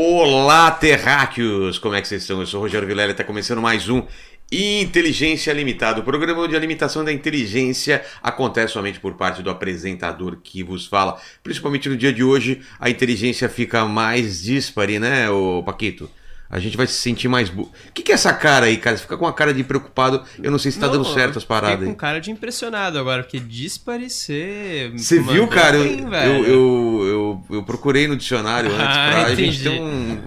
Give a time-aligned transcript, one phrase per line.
[0.00, 1.76] Olá, terráqueos!
[1.76, 2.38] Como é que vocês estão?
[2.38, 4.04] Eu sou o Rogério Vilela e está começando mais um
[4.50, 5.98] Inteligência Limitada.
[5.98, 10.86] O programa onde a limitação da inteligência acontece somente por parte do apresentador que vos
[10.86, 11.20] fala.
[11.42, 16.08] Principalmente no dia de hoje, a inteligência fica mais dispare, né, ô Paquito?
[16.50, 17.50] A gente vai se sentir mais.
[17.50, 17.62] Bu...
[17.64, 18.96] O que, que é essa cara aí, cara?
[18.96, 20.24] Você fica com uma cara de preocupado.
[20.42, 21.86] Eu não sei se tá Não, dando certo as paradas aí.
[21.86, 24.92] com cara de impressionado agora, porque disparecer.
[24.96, 25.76] Você viu, cara?
[25.76, 29.62] Eu, Bem, eu, eu, eu, eu procurei no dicionário antes Ah, pra gente entendi.
[29.64, 30.22] ter um.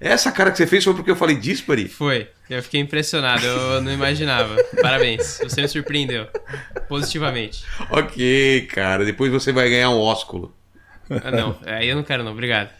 [0.00, 1.86] Essa cara que você fez foi porque eu falei dispare?
[1.88, 2.28] Foi.
[2.48, 4.56] Eu fiquei impressionado, eu não imaginava.
[4.80, 6.26] Parabéns, você me surpreendeu.
[6.88, 7.62] Positivamente.
[7.90, 9.04] Ok, cara.
[9.04, 10.54] Depois você vai ganhar um ósculo.
[11.10, 12.70] Ah, não, aí eu não quero, não, obrigado.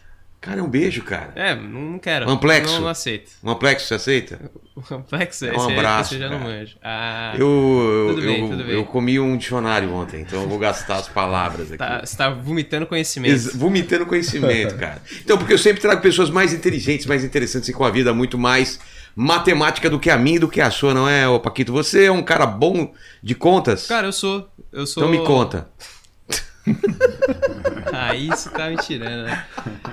[0.41, 1.33] Cara, é um beijo, cara.
[1.35, 2.29] É, não, não quero.
[2.29, 2.73] Amplexo?
[2.75, 3.29] Não, não aceito.
[3.43, 4.39] Um aplexo, você aceita?
[4.73, 6.49] O Amplexo, É um esse, abraço, eu já não cara.
[6.49, 6.75] manjo.
[6.81, 8.73] Ah, Eu, eu, tudo bem, eu, tudo bem.
[8.73, 11.77] eu comi um dicionário ontem, então eu vou gastar as palavras aqui.
[11.77, 13.57] tá, você tá vomitando conhecimento.
[13.57, 15.01] Vomitando conhecimento, cara.
[15.21, 18.37] Então, porque eu sempre trago pessoas mais inteligentes, mais interessantes e com a vida muito
[18.37, 18.79] mais
[19.13, 21.73] matemática do que a minha e do que a sua, não é, ô Paquito?
[21.73, 23.87] Você é um cara bom de contas?
[23.87, 24.47] Cara, eu sou.
[24.71, 25.03] Eu sou.
[25.03, 25.67] então me conta.
[27.91, 29.45] Ah, isso tá me tirando, né?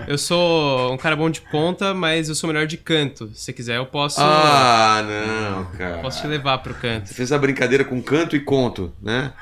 [0.06, 3.30] Eu sou um cara bom de conta, mas eu sou melhor de canto.
[3.34, 4.20] Se você quiser, eu posso.
[4.20, 5.98] Ah, não, cara.
[6.02, 7.08] Posso te levar pro canto.
[7.08, 9.32] Você fez a brincadeira com canto e conto, né?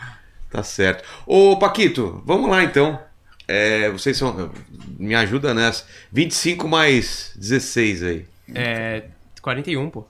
[0.50, 1.05] Tá certo.
[1.27, 2.98] Ô, Paquito, vamos lá então.
[3.46, 4.50] É, vocês são.
[4.98, 5.84] Me ajuda nessa.
[6.12, 8.27] 25 mais 16 aí.
[8.55, 9.05] É.
[9.42, 10.06] 41, pô.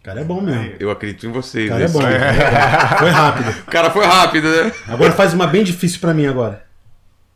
[0.00, 0.72] O cara é bom mesmo.
[0.80, 1.66] Eu acredito em vocês.
[1.66, 1.92] O cara é né?
[1.92, 2.00] bom.
[2.98, 3.50] Foi rápido.
[3.50, 4.72] O cara foi rápido, né?
[4.88, 6.64] Agora faz uma bem difícil pra mim agora.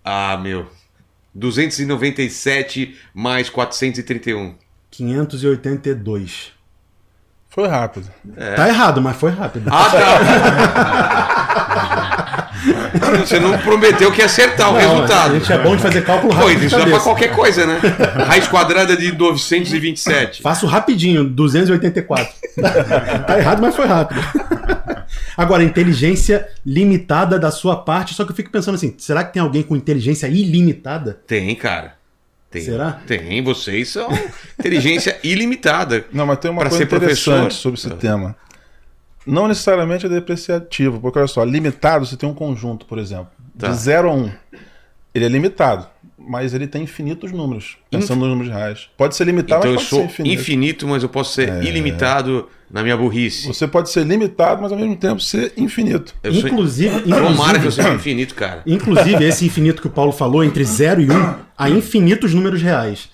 [0.03, 0.67] Ah, meu.
[1.35, 4.55] 297 mais 431.
[4.91, 6.53] 582.
[7.51, 8.09] Foi rápido.
[8.57, 9.69] Tá errado, mas foi rápido.
[9.71, 10.91] Ah, tá.
[13.25, 15.35] Você não prometeu que ia acertar o Não, resultado.
[15.35, 16.61] A gente é bom de fazer cálculo rápido.
[16.61, 17.79] de isso dá pra qualquer coisa, né?
[18.27, 20.43] Raiz quadrada de 927.
[20.43, 22.35] Faço rapidinho, 284.
[23.27, 24.21] tá errado, mas foi rápido.
[25.37, 29.43] Agora, inteligência limitada da sua parte, só que eu fico pensando assim, será que tem
[29.43, 31.21] alguém com inteligência ilimitada?
[31.27, 31.95] Tem, cara.
[32.51, 32.63] Tem.
[32.63, 33.01] Será?
[33.07, 33.43] Tem.
[33.43, 34.09] Vocês são
[34.59, 36.05] inteligência ilimitada.
[36.13, 37.33] Não, mas tem uma coisa ser professor.
[37.33, 38.37] interessante sobre esse tema.
[39.27, 43.29] Não necessariamente é depreciativo, porque olha só, limitado você tem um conjunto, por exemplo,
[43.59, 43.69] Tá.
[43.69, 44.17] de 0 a 1.
[44.17, 44.31] Um.
[45.15, 45.87] Ele é limitado,
[46.27, 48.89] mas ele tem infinitos números, pensando nos números reais.
[48.97, 50.41] Pode ser limitado, Então eu mas pode sou ser infinito.
[50.41, 53.47] infinito, mas eu posso ser ilimitado na minha burrice.
[53.47, 56.15] Você pode ser limitado, mas ao mesmo tempo ser infinito.
[56.23, 56.49] Eu sou...
[56.49, 58.63] Inclusive, Tomara que eu inclusive, seja infinito, cara.
[58.67, 62.61] inclusive, esse infinito que o Paulo falou, entre 0 e 1, um, há infinitos números
[62.63, 63.09] reais.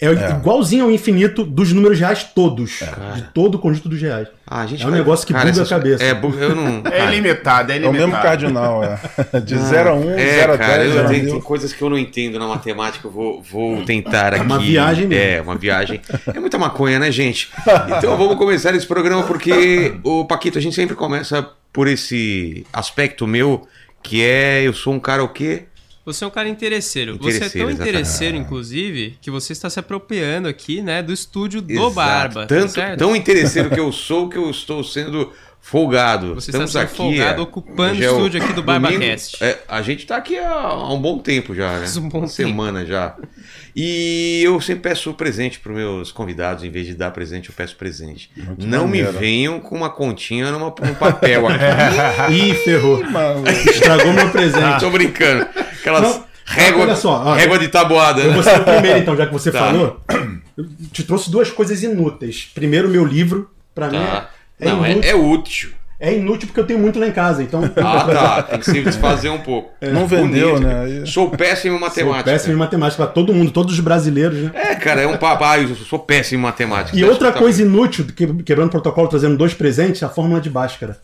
[0.00, 2.80] É, igualzinho ao infinito dos números reais todos.
[3.14, 4.28] De todo o conjunto dos reais.
[4.46, 6.04] Ah, a gente É um vai- negócio que cara, buga a cabeça.
[6.04, 6.82] É, bu- eu não.
[6.92, 8.08] É ilimitado, é É o ilimitado.
[8.08, 8.98] mesmo cardinal, é.
[9.40, 11.32] De 0 a 1, um, É, 0 a cara, 10, eu 0 a tenho, 1000.
[11.34, 14.44] tem coisas que eu não entendo na matemática, eu vou, vou tentar aqui.
[14.44, 15.24] uma viagem mesmo.
[15.24, 16.00] É, uma viagem.
[16.26, 17.50] É muita maconha, né, gente?
[17.96, 23.26] Então vamos começar esse programa porque, o Paquito, a gente sempre começa por esse aspecto
[23.26, 23.66] meu,
[24.02, 25.64] que é eu sou um cara o quê?
[26.04, 27.16] Você é um cara interesseiro.
[27.16, 27.88] Você é Interesseiro, tão exatamente.
[27.98, 31.90] interesseiro, inclusive, que você está se apropriando aqui, né, do estúdio do Exato.
[31.94, 32.40] Barba.
[32.42, 32.98] tá Tanto, certo?
[32.98, 35.32] tão interesseiro que eu sou que eu estou sendo
[35.64, 36.34] folgado.
[36.34, 38.62] Você está Estamos sendo aqui, folgado, é, ocupando é o estúdio aqui do.
[38.62, 39.42] BarbaCast.
[39.42, 41.78] É, a gente está aqui há, há um bom tempo já, né?
[41.78, 42.32] Faz um bom Uma tempo.
[42.48, 43.16] semana já.
[43.74, 47.74] E eu sempre peço presente para meus convidados, em vez de dar presente, eu peço
[47.76, 48.30] presente.
[48.58, 49.18] Não me maneiro.
[49.18, 52.32] venham com uma continha numa, num papel aqui.
[52.34, 53.02] Ih, ferrou.
[53.10, 54.80] Mano, Estragou meu presente.
[54.80, 55.46] Tô brincando.
[55.80, 58.20] Aquelas Não, régua, olha só, ó, régua de tabuada.
[58.20, 58.34] Eu né?
[58.34, 59.58] vou ser o primeiro, então, já que você Tá.
[59.60, 60.00] falou.
[60.56, 62.48] Eu te trouxe duas coisas inúteis.
[62.54, 63.50] Primeiro, meu livro.
[63.74, 64.30] Pra mim, Tá.
[64.60, 65.10] É, Não, é, inútil.
[65.10, 65.70] é útil.
[66.00, 67.42] É inútil porque eu tenho muito lá em casa.
[67.42, 68.42] Então, Ah, tá.
[68.42, 69.70] Tem que se desfazer um pouco.
[69.80, 70.66] não vendeu, Bonito.
[70.66, 71.06] né?
[71.06, 72.24] Sou péssimo em sou matemática.
[72.30, 73.04] péssimo em matemática.
[73.04, 74.50] Pra todo mundo, todos os brasileiros, né?
[74.54, 76.96] É, cara, é um papai, eu sou péssimo em matemática.
[76.98, 80.98] E outra coisa inútil, que- quebrando o protocolo, trazendo dois presentes, a fórmula de Bhaskara.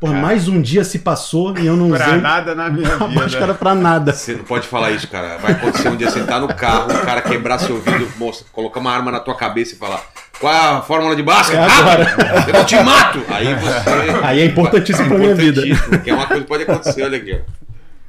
[0.00, 3.06] Porra, mais um dia se passou e eu não Pra usei nada na minha a
[3.06, 3.54] Bhaskara vida.
[3.54, 4.12] pra nada.
[4.12, 5.38] Você não pode falar isso, cara.
[5.38, 8.80] Vai acontecer um dia você tá no carro, o cara quebrar seu ouvido, moça, colocar
[8.80, 10.04] uma arma na tua cabeça e falar:
[10.40, 11.62] Qual é a fórmula de Bhaskara?
[11.62, 12.56] É Rápido!
[12.56, 13.22] Eu te mato!
[13.28, 13.90] Aí você.
[14.24, 15.62] Aí é importantíssimo pra minha vida.
[16.02, 17.52] Que é uma coisa que pode acontecer, olha aqui, ó.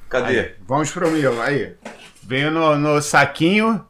[0.10, 0.54] Cadê?
[0.68, 1.74] Vamos pro meu, aí.
[2.24, 3.84] Veio no, no saquinho,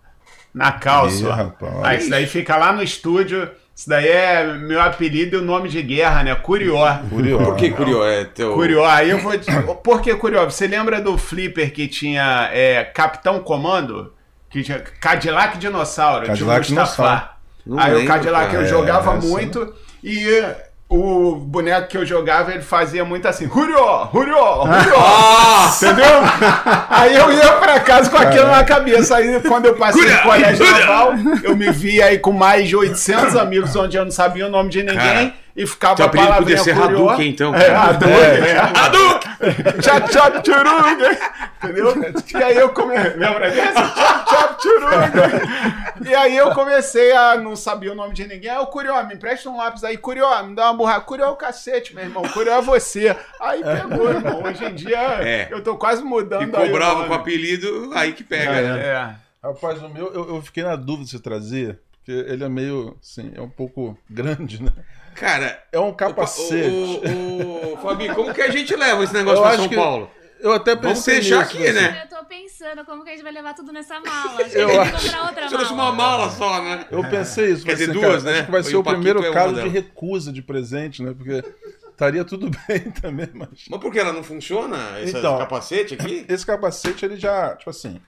[0.54, 1.24] na calça.
[1.24, 1.74] Ih, rapaz.
[1.84, 3.50] Aí isso daí fica lá no estúdio.
[3.76, 6.34] Isso daí é meu apelido e o nome de guerra, né?
[6.36, 6.98] Curió.
[7.10, 7.44] Curioso.
[7.46, 8.06] Por que Curió?
[8.08, 8.54] É teu.
[8.54, 9.38] Curió, aí eu vou.
[9.38, 9.52] te-
[9.84, 10.46] Por que Curió?
[10.46, 14.14] Você lembra do Flipper que tinha é, Capitão Comando?
[14.50, 16.26] Que tinha Cadillac Dinossauro.
[16.28, 16.66] Cadillac.
[16.68, 17.35] Dinossauro.
[17.66, 18.64] Não aí o lembro, Cadillac cara.
[18.64, 19.74] eu jogava É, muito
[20.04, 20.44] e
[20.88, 25.00] o boneco que eu jogava, ele fazia muito assim, Hurió, Hurió, Hurió.
[25.76, 26.22] Entendeu?
[26.90, 29.16] Aí eu ia pra casa com aquilo na cabeça.
[29.18, 31.14] Aí quando eu passei no colégio naval,
[31.44, 34.70] eu me via aí com mais de 800 amigos, onde eu não sabia o nome
[34.70, 35.34] de ninguém.
[35.56, 36.78] E ficava a apelido podia ser.
[36.78, 37.56] Hadouken, então.
[37.56, 37.74] É.
[37.74, 38.58] Hadouken, é.
[38.58, 39.82] Hadouken!
[39.82, 41.18] Chap chap churunga.
[41.64, 41.94] Entendeu?
[42.34, 43.12] E aí eu comecei.
[43.12, 43.74] Lembra disso?
[43.74, 45.32] Chap chap churunga.
[46.10, 48.52] E aí eu comecei a não saber o nome de ninguém.
[48.52, 49.98] Aí o Curió, me empresta um lápis aí.
[49.98, 51.02] Curió, me dá uma borracha.
[51.02, 52.24] Curió é o cacete, meu irmão.
[52.30, 53.16] Curió é você.
[53.40, 54.44] Aí pegou, irmão.
[54.44, 55.48] Hoje em dia É.
[55.52, 58.80] eu tô quase mudando Ficou aí o bravo com o apelido, aí que pega, né?
[58.86, 59.16] É.
[59.48, 63.32] Rapaz, o meu, eu, eu fiquei na dúvida se trazer, porque ele é meio, assim,
[63.36, 64.72] é um pouco grande, né?
[65.16, 66.70] Cara, É um o, capacete.
[66.70, 70.12] o, o, Fabi, como que a gente leva esse negócio Eu pra São que- Paulo?
[70.38, 71.72] Eu até pensei nisso, aqui, assim.
[71.74, 72.04] né?
[72.12, 74.42] Eu tô pensando como que a gente vai levar tudo nessa mala.
[74.42, 75.90] Acho que Eu acho- comprar outra Trouxe mala.
[75.90, 76.86] uma mala só, né?
[76.92, 77.64] Eu pensei isso.
[77.66, 78.38] Quer mas, dizer, assim, duas, cara, né?
[78.40, 79.74] Acho que vai E ser o o primeiro é caso de delas.
[79.74, 81.16] recusa de presente, né?
[81.18, 81.44] Porque
[81.90, 83.50] estaria tudo bem também, mas...
[83.70, 85.00] Mas por que ela não funciona?
[85.02, 85.38] Esse Então.
[85.40, 86.26] capacete aqui?
[86.30, 88.00] Esse capacete, ele já, tipo assim...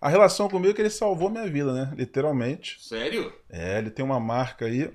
[0.00, 1.90] A relação comigo é que ele salvou minha vida, né?
[1.96, 2.76] Literalmente.
[2.80, 3.32] Sério?
[3.50, 4.90] É, ele tem uma marca aí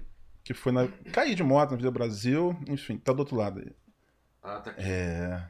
[0.46, 0.88] que foi na...
[1.12, 3.74] Caí de moto na Vida Brasil, enfim, tá do outro lado aí.
[4.42, 4.82] Ah, tá aqui.
[4.82, 5.44] É...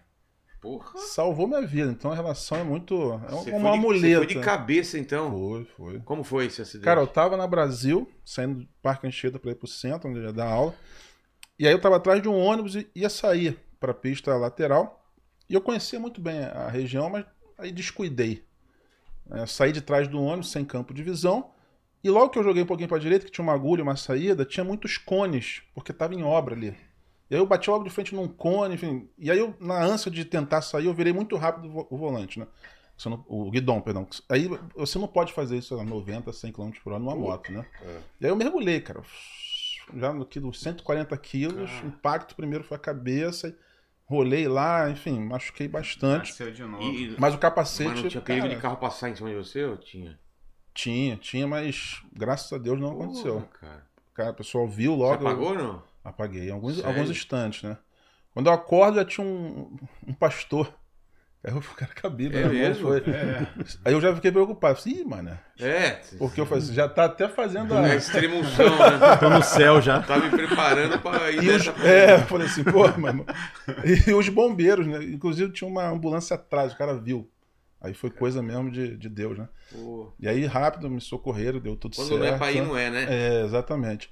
[0.62, 0.98] Porra.
[0.98, 2.96] Salvou minha vida, então a relação é muito...
[3.28, 4.18] É Você uma de- Você muleta.
[4.18, 5.30] foi de cabeça, então.
[5.30, 6.00] Foi, foi.
[6.00, 6.86] Como foi esse acidente?
[6.86, 10.26] Cara, eu tava na Brasil, saindo do Parque Anchieta pra ir pro centro, onde eu
[10.26, 10.74] ia dar aula.
[11.60, 15.06] E aí eu tava atrás de um ônibus e ia sair pra pista lateral.
[15.48, 17.26] E eu conhecia muito bem a região, mas
[17.60, 18.44] aí descuidei.
[19.30, 21.52] É, saí de trás do ônibus, sem campo de visão.
[22.06, 24.46] E logo que eu joguei um pouquinho pra direita, que tinha uma agulha, uma saída,
[24.46, 26.78] tinha muitos cones, porque tava em obra ali.
[27.32, 29.10] E aí eu bati logo de frente num cone, enfim.
[29.18, 31.98] E aí eu, na ânsia de tentar sair, eu virei muito rápido o vo- o
[31.98, 32.46] volante, né?
[32.96, 34.08] Você não- o guidão, perdão.
[34.30, 37.66] Aí você não pode fazer isso a 90, 100 km por hora numa moto, né?
[38.22, 39.02] E aí eu mergulhei, cara.
[39.98, 43.58] Já no quilo 140 quilos, impacto primeiro foi a cabeça,
[44.06, 46.30] rolei lá, enfim, machuquei bastante.
[46.30, 46.84] Nasceu de novo.
[46.84, 47.90] E, Mas o capacete.
[47.90, 50.20] mas não tinha perigo de carro passar em cima de você ou tinha?
[50.76, 53.36] Tinha, tinha, mas graças a Deus não aconteceu.
[53.36, 53.84] Porra, cara.
[54.14, 55.24] Cara, o pessoal viu Você logo.
[55.24, 55.84] eu apagou ou não?
[56.04, 56.90] Apaguei, alguns, Sério?
[56.90, 57.78] alguns instantes, né?
[58.34, 59.76] Quando eu acordo, já tinha um,
[60.06, 60.72] um pastor.
[61.44, 62.50] Aí eu fiquei cabelo, É né?
[62.50, 62.88] mesmo?
[62.90, 63.04] Foi.
[63.86, 64.78] Aí eu já fiquei preocupado.
[64.80, 66.02] Falei, Ih, mano, É.
[66.18, 67.88] porque eu falei assim, já tá até fazendo a.
[67.88, 69.16] É extrema unção, né?
[69.20, 70.02] Tô no céu já.
[70.02, 73.26] Tá me preparando pra ir E os, é, eu falei assim, pô, mano.
[74.08, 75.04] E os bombeiros, né?
[75.04, 77.30] Inclusive tinha uma ambulância atrás, o cara viu.
[77.86, 79.48] Aí foi coisa mesmo de, de Deus, né?
[79.72, 82.20] Pô, E aí rápido me socorreram, deu tudo Quando certo.
[82.22, 83.06] não é pra ir, não é, né?
[83.10, 84.10] É, exatamente.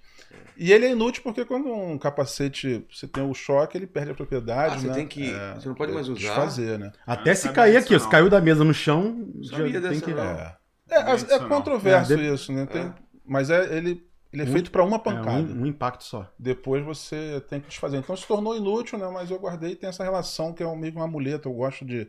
[0.57, 4.15] E ele é inútil porque quando um capacete você tem o choque, ele perde a
[4.15, 4.93] propriedade, Ah, você né?
[4.93, 6.19] tem que- você não pode mais usar?
[6.19, 6.91] Desfazer, né?
[7.05, 10.13] Até não se cair aqui, se caiu da mesa no chão, já tem dessa que.
[10.13, 10.23] não.
[10.23, 10.57] É,
[10.89, 12.65] é, é, controverso É, de- isso, né?
[12.65, 12.93] Tem-
[13.25, 15.29] Mas é, ele, ele é feito para uma É pancada.
[15.31, 16.31] um, um impacto só.
[16.37, 17.97] Depois você tem que desfazer.
[17.97, 19.07] Então se tornou inútil, né?
[19.11, 21.47] Mas eu guardei e tem essa relação que é meio que uma muleta.
[21.47, 22.07] Eu gosto de.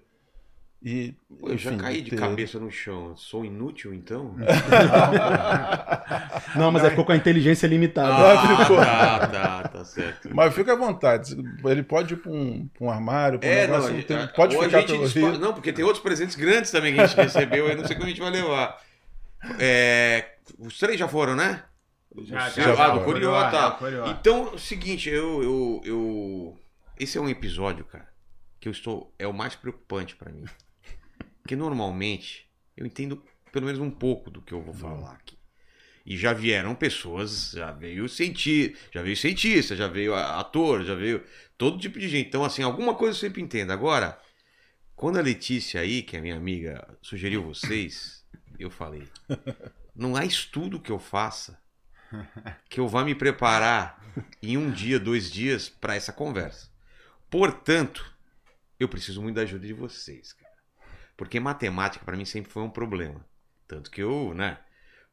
[0.85, 2.17] E, Pô, eu já enfim, caí de ter.
[2.17, 3.17] cabeça no chão.
[3.17, 4.37] Sou inútil, então?
[6.57, 8.13] Não, mas é ficou com a inteligência limitada.
[8.13, 10.29] Ah, tá, tá, tá certo.
[10.35, 11.35] Mas fica à vontade.
[11.65, 14.29] Ele pode ir para um, pra um armário, pra um É, não, negócio, a- tem-
[14.35, 15.39] pode ficar pelo Rio.
[15.39, 18.07] Não, porque tem outros presentes grandes também que a gente recebeu, eu não sei como
[18.07, 18.79] a gente vai levar.
[19.59, 21.62] É, os três já foram, né?
[22.25, 23.00] Já, já, já ah, do.
[23.00, 23.79] Curió, tá.
[24.07, 26.59] Então, é o seguinte, eu, eu, eu...
[27.00, 28.07] Esse é um episódio, cara,
[28.61, 29.12] que eu estou...
[29.19, 30.45] É o mais preocupante pra mim.
[31.45, 33.23] Porque normalmente eu entendo
[33.53, 35.39] pelo menos um pouco do que eu vou falar aqui.
[36.07, 41.23] E já vieram pessoas, já veio cientista, já veio cientista, já veio ator, já veio
[41.59, 42.29] todo tipo de gente.
[42.29, 43.73] Então, assim, alguma coisa eu sempre entendo.
[43.73, 44.19] Agora,
[44.97, 48.25] quando a Letícia aí, que é minha amiga, sugeriu vocês,
[48.59, 49.07] eu falei,
[49.95, 51.63] não há estudo que eu faça
[52.69, 54.03] que eu vá me preparar
[54.43, 56.71] em um dia, dois dias para essa conversa.
[57.31, 58.15] Portanto,
[58.79, 60.44] eu preciso muito da ajuda de vocês, cara.
[61.16, 63.25] Porque matemática para mim sempre foi um problema.
[63.66, 64.59] Tanto que eu, né,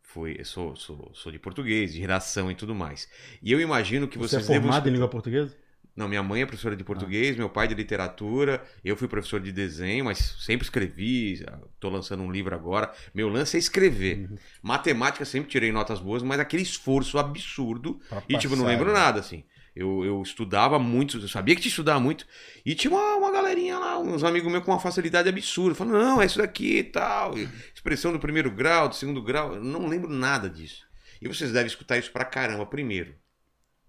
[0.01, 3.09] fui, sou, sou, sou de português, de redação e tudo mais.
[3.41, 5.55] E eu imagino que Você é vocês devam formado em língua portuguesa?
[5.95, 9.51] não, minha mãe é professora de português, meu pai de literatura, eu fui professor de
[9.51, 11.43] desenho, mas sempre escrevi,
[11.79, 12.93] tô lançando um livro agora.
[13.13, 14.29] Meu lance é escrever.
[14.61, 18.93] Matemática sempre tirei notas boas, mas aquele esforço absurdo Pra e tipo, não passar, lembro
[18.93, 18.93] né?
[18.93, 19.43] nada, assim.
[19.75, 22.27] Eu, eu estudava muito, eu sabia que tinha que estudar muito.
[22.65, 25.75] E tinha uma, uma galerinha lá, uns amigos meus com uma facilidade absurda.
[25.75, 27.37] Falando, não, é isso daqui e tal.
[27.37, 29.55] e Expressão do primeiro grau, do segundo grau.
[29.55, 30.85] Eu não lembro nada disso.
[31.21, 32.65] E vocês devem escutar isso pra caramba.
[32.65, 33.15] Primeiro,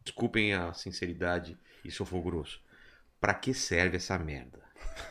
[0.04, 2.60] desculpem a sinceridade e se eu for grosso.
[3.20, 4.60] Pra que serve essa merda?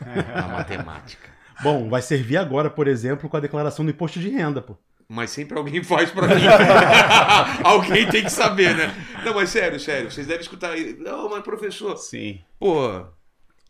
[0.34, 1.30] A matemática.
[1.62, 4.76] Bom, vai servir agora, por exemplo, com a declaração do imposto de renda, pô.
[5.14, 6.42] Mas sempre alguém faz pra mim.
[7.64, 8.94] alguém tem que saber, né?
[9.24, 10.10] Não, mas sério, sério.
[10.10, 10.96] Vocês devem escutar aí.
[10.98, 12.40] Não, mas professor, Sim.
[12.58, 13.04] Pô,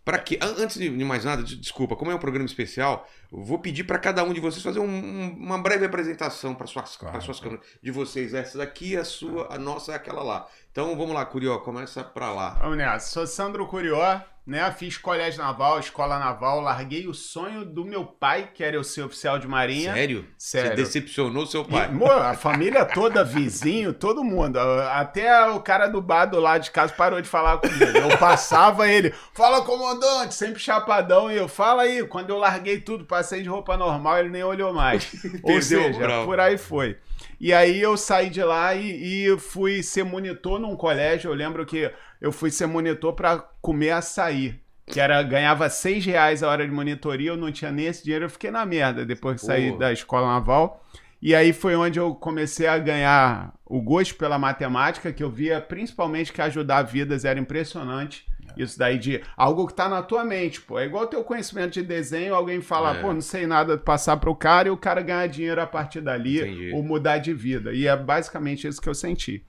[0.05, 0.39] pra quê?
[0.41, 3.99] An- Antes de mais nada, de- desculpa, como é um programa especial, vou pedir pra
[3.99, 7.41] cada um de vocês fazer um- um- uma breve apresentação para suas, Claro, pra suas
[7.41, 7.65] câmeras.
[7.83, 10.47] De vocês, essa daqui, a sua, a nossa é aquela lá.
[10.71, 12.51] Então vamos lá, Curió, começa pra lá.
[12.61, 13.09] Vamos nessa.
[13.11, 14.71] Sou Sandro Curió, né?
[14.73, 19.03] Fiz colégio naval, escola naval, larguei o sonho do meu pai, que era eu ser
[19.03, 19.95] oficial de marinha.
[19.95, 20.27] Sério?
[20.37, 20.71] Sério.
[20.71, 21.89] Você decepcionou seu pai.
[21.93, 24.59] E, a família toda, vizinho, todo mundo.
[24.59, 27.97] Até o cara do bar do lado de casa parou de falar comigo.
[27.97, 31.31] Eu passava ele, fala comandante, sempre chapadão.
[31.31, 32.05] E eu, fala aí.
[32.07, 35.13] Quando eu larguei tudo, passei de roupa normal, ele nem olhou mais.
[35.45, 36.25] Ou seja, grau.
[36.25, 36.99] por aí foi.
[37.41, 41.31] E aí eu saí de lá e, e fui ser monitor num colégio.
[41.31, 41.91] Eu lembro que
[42.23, 44.55] eu fui ser monitor para comer açaí.
[44.87, 48.27] Que era, ganhava seis reais a hora de monitoria, eu não tinha nem esse dinheiro,
[48.27, 50.85] eu fiquei na merda depois que saí da escola naval.
[51.21, 55.61] E aí foi onde eu comecei a ganhar o gosto pela matemática, que eu via
[55.61, 58.25] principalmente que ajudar vidas era impressionante.
[58.57, 60.79] Isso daí de algo que tá na tua mente, pô.
[60.79, 63.01] É igual teu conhecimento de desenho, alguém fala, É.
[63.01, 66.39] pô, não sei nada, passar pro cara e o cara ganhar dinheiro a partir dali,
[66.41, 66.73] Entendi.
[66.75, 67.73] ou mudar de vida.
[67.73, 69.45] E é basicamente isso que eu senti.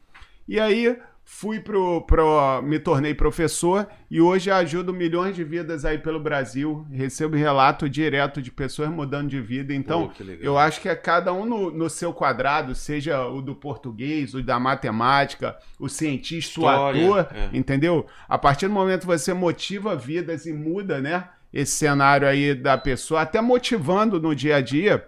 [0.48, 5.98] E aí fui pro, pro me tornei professor e hoje ajudo milhões de vidas aí
[5.98, 6.86] pelo Brasil.
[6.92, 9.74] Recebo relato direto de pessoas mudando de vida.
[9.74, 13.56] Então, Pô, eu acho que é cada um no, no seu quadrado, seja o do
[13.56, 17.50] português, o da matemática, o cientista, História, o ator, é.
[17.58, 18.06] entendeu?
[18.28, 21.30] A partir do momento que você motiva vidas e muda, né?
[21.52, 25.08] Esse cenário aí da pessoa, até motivando no dia a dia,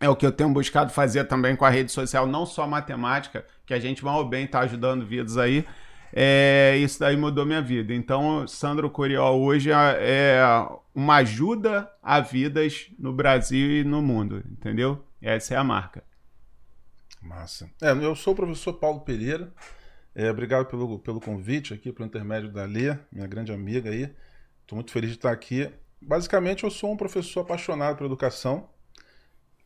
[0.00, 3.44] é o que eu tenho buscado fazer também com a rede social, não só matemática,
[3.66, 5.64] que a gente mal ou bem está ajudando vidas aí.
[6.12, 7.94] É, isso daí mudou minha vida.
[7.94, 10.42] Então, Sandro Curió hoje é é
[10.94, 15.04] uma ajuda a vidas no Brasil e no mundo, entendeu?
[15.22, 16.02] Essa é a marca.
[17.22, 17.70] Massa.
[17.80, 19.52] É, eu sou o professor Paulo Pereira.
[20.14, 24.10] É, obrigado pelo, pelo convite aqui, pelo intermédio da Lê, minha grande amiga aí.
[24.62, 25.70] Estou muito feliz de estar aqui.
[26.00, 28.68] Basicamente, eu sou um professor apaixonado por educação,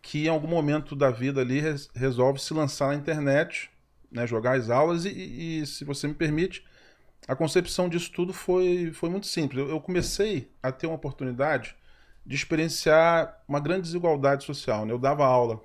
[0.05, 3.71] que em algum momento da vida ali res- resolve se lançar na internet,
[4.13, 6.65] né, jogar as aulas, e, e- se você me permite,
[7.29, 9.69] a concepção disso tudo foi, foi muito simples.
[9.69, 11.77] Eu, comecei a ter uma oportunidade
[12.27, 14.87] de experienciar uma grande desigualdade social.
[14.87, 14.93] né?
[14.93, 15.61] Eu dava aula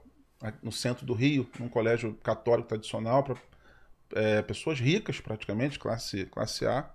[0.64, 3.38] no centro do Rio, num colégio católico tradicional, para
[4.48, 6.90] pessoas ricas, praticamente, classe, classe A.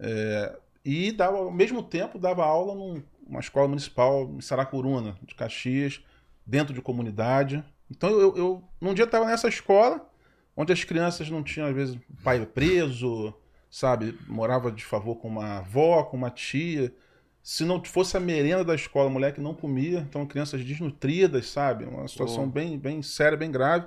[0.00, 5.34] É, e dava, ao mesmo tempo dava aula num- numa escola municipal em Saracuruna, de
[5.34, 6.02] Caxias,
[6.46, 7.64] dentro de comunidade.
[7.90, 10.08] Então eu, eu num dia estava nessa escola,
[10.56, 13.34] onde as crianças não tinham, às vezes, pai preso,
[13.70, 14.18] sabe?
[14.26, 16.94] Morava de favor com uma avó, com uma tia.
[17.42, 20.00] Se não fosse a merenda da escola, o moleque não comia.
[20.00, 21.84] Então, crianças desnutridas, sabe?
[21.84, 23.86] Uma situação bem, bem séria, bem grave.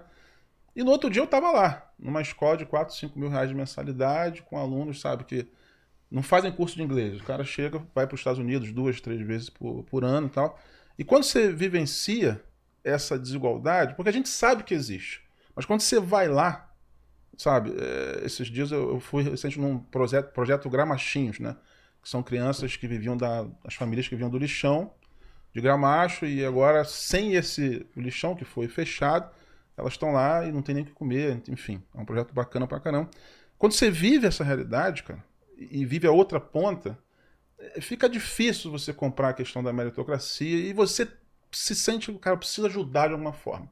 [0.75, 3.55] E no outro dia eu estava lá, numa escola de 4, 5 mil reais de
[3.55, 5.47] mensalidade, com alunos, sabe, que
[6.09, 7.19] não fazem curso de inglês.
[7.19, 10.29] O cara chega, vai para os Estados Unidos duas, três vezes por, por ano e
[10.29, 10.57] tal.
[10.97, 12.41] E quando você vivencia
[12.83, 15.21] essa desigualdade, porque a gente sabe que existe,
[15.55, 16.69] mas quando você vai lá,
[17.37, 21.55] sabe, é, esses dias eu, fui recente num projeto, projeto Gramachinhos, né?
[22.01, 24.93] Que são crianças que viviam da, as famílias que viviam do lixão,
[25.53, 29.29] de Gramacho, e agora, sem esse lixão que foi fechado,
[29.75, 32.67] elas estão lá e não tem nem o que comer, enfim, é um projeto bacana
[32.67, 33.09] pra caramba.
[33.57, 35.23] Quando você vive essa realidade, cara,
[35.57, 36.97] e vive a outra ponta,
[37.57, 41.07] eh, fica difícil você comprar a questão da meritocracia e você
[41.51, 43.69] se sente, cara, precisa ajudar de alguma forma.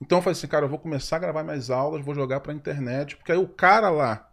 [0.00, 2.52] Então eu falei assim, cara, eu vou começar a gravar minhas aulas, vou jogar pra
[2.52, 4.30] internet, porque aí o cara lá,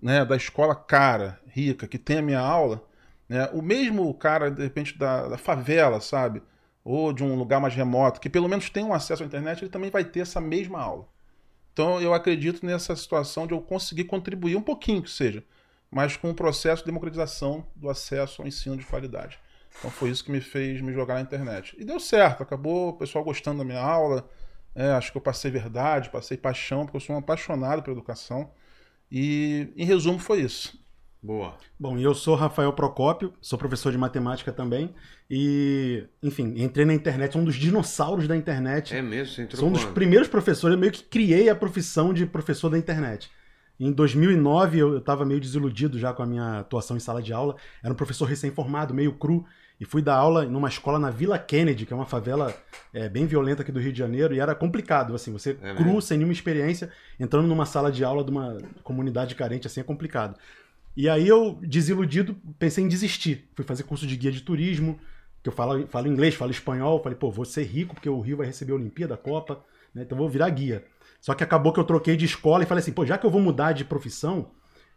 [0.00, 2.82] né, da escola cara, rica, que tem a minha aula,
[3.28, 6.42] né, o mesmo cara, de repente, da, da favela, sabe?
[6.84, 9.70] Ou de um lugar mais remoto, que pelo menos tem um acesso à internet, ele
[9.70, 11.06] também vai ter essa mesma aula.
[11.72, 15.44] Então eu acredito nessa situação de eu conseguir contribuir um pouquinho que seja,
[15.90, 19.38] mas com o processo de democratização do acesso ao ensino de qualidade.
[19.78, 21.74] Então foi isso que me fez me jogar na internet.
[21.78, 24.28] E deu certo, acabou o pessoal gostando da minha aula.
[24.74, 28.50] é, acho que eu passei verdade, passei paixão, porque eu sou um apaixonado por educação.
[29.10, 30.80] E em resumo foi isso.
[31.22, 31.54] Boa.
[31.78, 34.92] Bom, e eu sou Rafael Procópio, sou professor de matemática também.
[35.30, 38.94] E, enfim, entrei na internet, sou um dos dinossauros da internet.
[38.94, 39.94] É mesmo, você entrou Sou um dos quando?
[39.94, 43.30] primeiros professores, eu meio que criei a profissão de professor da internet.
[43.78, 47.56] Em 2009 eu estava meio desiludido já com a minha atuação em sala de aula.
[47.82, 49.44] Era um professor recém-formado, meio cru,
[49.82, 52.54] e fui dar aula numa escola na Vila Kennedy, que é uma favela
[52.94, 56.00] é, bem violenta aqui do Rio de Janeiro, e era complicado, assim, você É cru,
[56.00, 60.38] sem nenhuma experiência, entrando numa sala de aula de uma comunidade carente, assim, é complicado.
[60.96, 63.48] E aí eu, desiludido, pensei em desistir.
[63.56, 65.00] Fui fazer curso de guia de turismo,
[65.42, 67.02] que eu falo, falo inglês, falo espanhol.
[67.02, 69.64] Falei, pô, vou ser rico porque o Rio vai receber a Olimpíada, a Copa.
[69.92, 70.02] né?
[70.02, 70.84] Então eu vou virar guia.
[71.20, 73.30] Só que acabou que eu troquei de escola e falei assim, pô, já que eu
[73.30, 74.50] vou mudar de profissão,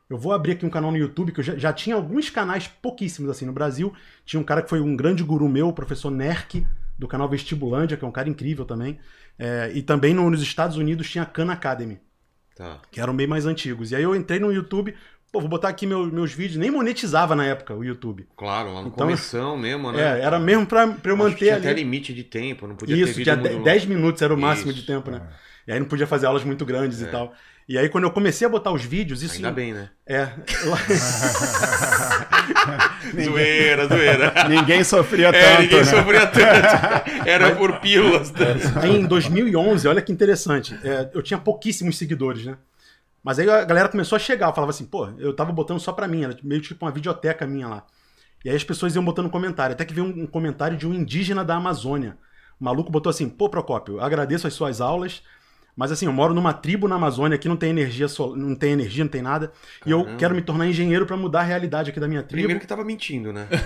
[0.09, 2.67] eu vou abrir aqui um canal no YouTube, que eu já, já tinha alguns canais
[2.67, 3.93] pouquíssimos assim no Brasil.
[4.25, 6.65] Tinha um cara que foi um grande guru meu, o professor Nerk,
[6.97, 8.99] do canal Vestibulândia, que é um cara incrível também.
[9.37, 11.99] É, e também no- nos Estados Unidos tinha a Khan Academy,
[12.55, 12.79] Tá.
[12.91, 13.91] que eram bem mais antigos.
[13.91, 14.95] E aí eu entrei no YouTube,
[15.31, 18.25] pô, vou botar aqui meu- meus vídeos, nem monetizava na época o YouTube.
[18.37, 20.19] Claro, lá no Então- começão mesmo, né?
[20.19, 21.83] É, era mesmo pra, pra eu Acho que manter tinha até ali.
[21.83, 23.65] limite de tempo, não podia ter Isso, vídeo tinha muito 10 longo.
[23.65, 24.79] 10 minutos era o máximo Isso.
[24.79, 25.21] de tempo, né?
[25.67, 27.33] E aí não podia fazer aulas muito grandes e tal.
[27.67, 29.35] E aí quando eu comecei a botar os vídeos, isso.
[29.35, 29.89] Ainda bem, né?
[30.05, 30.29] É.
[33.23, 34.33] Zoeira, zoeira.
[34.49, 35.85] Ninguém sofria É, tanto, ninguém né?
[35.85, 37.27] sofria tanto.
[37.27, 38.33] Era por pílulas.
[38.81, 42.57] Aí em 2011, olha que interessante, é, eu tinha pouquíssimos seguidores, né?
[43.23, 45.91] Mas aí a galera começou a chegar, eu falava assim, pô, eu tava botando só
[45.91, 47.83] pra mim, era meio tipo uma videoteca minha lá.
[48.43, 50.93] E aí as pessoas iam botando comentário, até que veio um, um comentário de um
[50.93, 52.17] indígena da Amazônia.
[52.59, 55.23] O maluco botou assim, pô, Procópio, eu agradeço as suas aulas,
[55.75, 58.71] mas assim, eu moro numa tribo na Amazônia, aqui não tem energia, sol- não tem
[58.71, 59.51] energia, não tem nada,
[59.85, 60.17] e eu Caramba.
[60.19, 62.41] quero me tornar engenheiro pra mudar a realidade aqui da minha tribo.
[62.43, 63.47] Primeiro que tava mentindo, né?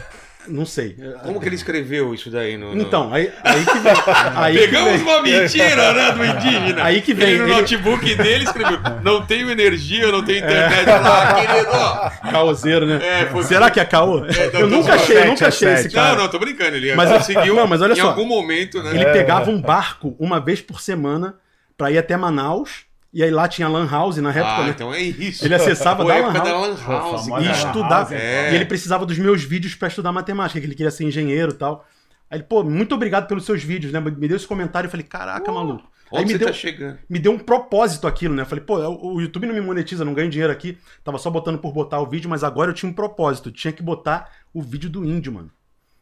[0.47, 0.95] Não sei.
[1.25, 2.73] Como que ele escreveu isso daí no.
[2.73, 3.93] no- Então, aí, aí que vem.
[4.35, 5.01] Aí que Pegamos vem.
[5.03, 6.83] uma mentira, né, do indígena.
[6.85, 10.37] Aí que vem, Ele no ele- notebook dele escreveu: Não tenho energia, eu não tenho
[10.39, 10.89] internet.
[10.89, 12.31] Ah, querido.
[12.31, 12.99] Caoseiro, né?
[13.03, 14.21] É, foi- Será que é caô?
[14.21, 16.15] não, eu tô nunca achei, eu nunca a achei esse cara.
[16.15, 16.77] Não, não, tô brincando.
[16.77, 18.07] Ele Mas- conseguiu não, mas olha em só.
[18.07, 18.91] algum momento, né?
[18.95, 21.35] Ele pegava um barco uma vez por semana
[21.79, 22.81] pra ir até Manaus,
[23.11, 24.69] e aí lá tinha Lan House na época, Ah, né?
[24.69, 25.43] então é isso.
[25.43, 26.51] Ele acessava da a Lan da House.
[26.51, 26.81] Lan House.
[26.81, 27.89] famosa E Lan.
[27.89, 28.51] House, é.
[28.51, 31.55] E ele precisava dos meus vídeos pra estudar matemática, que ele queria ser engenheiro e
[31.55, 31.87] tal.
[32.29, 33.99] Aí ele, pô, muito obrigado pelos seus vídeos, né?
[33.99, 35.89] Me deu esse comentário e falei, caraca, maluco.
[36.13, 36.97] Aí me você deu, tá chegando?
[37.09, 38.41] me deu um propósito aquilo, né?
[38.41, 40.77] Eu Falei, pô, o o YouTube não me monetiza, não ganho dinheiro aqui.
[41.03, 43.51] Tava só botando por botar o vídeo, mas agora eu tinha um propósito.
[43.51, 45.49] Tinha que botar o vídeo do índio, mano.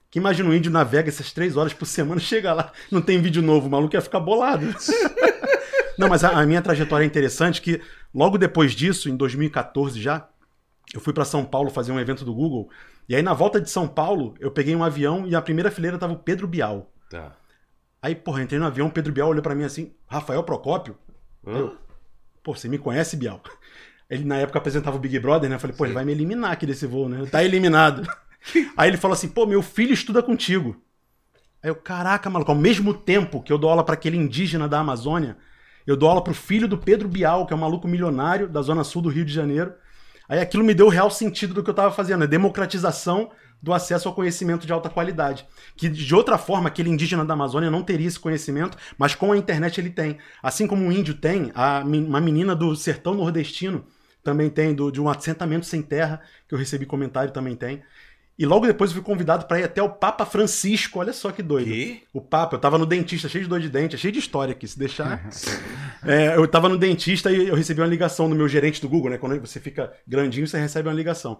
[0.09, 3.41] Que imagina o índio navega essas três horas por semana, chega lá, não tem vídeo
[3.41, 4.65] novo, o maluco ia ficar bolado.
[5.97, 7.81] não, mas a, a minha trajetória é interessante que
[8.13, 10.27] logo depois disso, em 2014 já,
[10.93, 12.69] eu fui pra São Paulo fazer um evento do Google.
[13.09, 15.97] E aí na volta de São Paulo, eu peguei um avião e na primeira fileira
[15.97, 16.91] tava o Pedro Bial.
[17.09, 17.35] Tá.
[18.01, 20.97] Aí, porra, entrei no avião, o Pedro Bial olhou pra mim assim, Rafael Procópio?
[21.45, 21.71] Hã?
[22.43, 23.41] Pô, você me conhece, Bial?
[24.09, 25.55] Ele na época apresentava o Big Brother, né?
[25.55, 27.25] Eu falei, pô, ele vai me eliminar aqui desse voo, né?
[27.25, 28.07] Tá eliminado.
[28.77, 30.81] Aí ele falou assim, pô, meu filho estuda contigo.
[31.61, 34.79] Aí eu, caraca, maluco, ao mesmo tempo que eu dou aula pra aquele indígena da
[34.79, 35.37] Amazônia,
[35.87, 38.83] eu dou aula pro filho do Pedro Bial, que é um maluco milionário da zona
[38.83, 39.73] sul do Rio de Janeiro.
[40.27, 43.73] Aí aquilo me deu o real sentido do que eu tava fazendo, a democratização do
[43.73, 45.47] acesso ao conhecimento de alta qualidade.
[45.75, 49.37] Que de outra forma, aquele indígena da Amazônia não teria esse conhecimento, mas com a
[49.37, 50.17] internet ele tem.
[50.43, 53.85] Assim como o índio tem, a, uma menina do sertão nordestino
[54.23, 57.81] também tem, do, de um assentamento sem terra, que eu recebi comentário também tem.
[58.37, 61.41] E logo depois eu fui convidado para ir até o Papa Francisco, olha só que
[61.41, 61.71] doido.
[61.71, 62.03] Que?
[62.13, 64.67] O Papa, eu tava no dentista, cheio de dor de dente, cheio de história aqui,
[64.67, 65.23] se deixar.
[66.05, 69.09] É, eu tava no dentista e eu recebi uma ligação do meu gerente do Google,
[69.09, 69.17] né?
[69.17, 71.39] Quando você fica grandinho, você recebe uma ligação.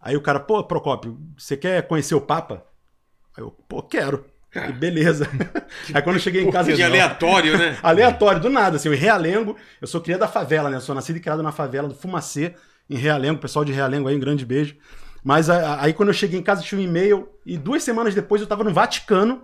[0.00, 2.64] Aí o cara, pô, Procópio, você quer conhecer o Papa?
[3.36, 4.24] Aí eu, pô, quero.
[4.54, 5.28] E beleza.
[5.92, 6.72] Aí quando eu cheguei em casa.
[6.72, 7.76] Que aleatório, né?
[7.82, 10.76] Aleatório, do nada, assim, em Realengo, eu sou criado da favela, né?
[10.76, 12.54] Eu sou nascido e criado na favela do Fumacê,
[12.88, 14.76] em Realengo, pessoal de Realengo aí, um grande beijo.
[15.24, 18.14] Mas a- a- aí quando eu cheguei em casa, tinha um e-mail, e duas semanas
[18.14, 19.42] depois eu tava no Vaticano,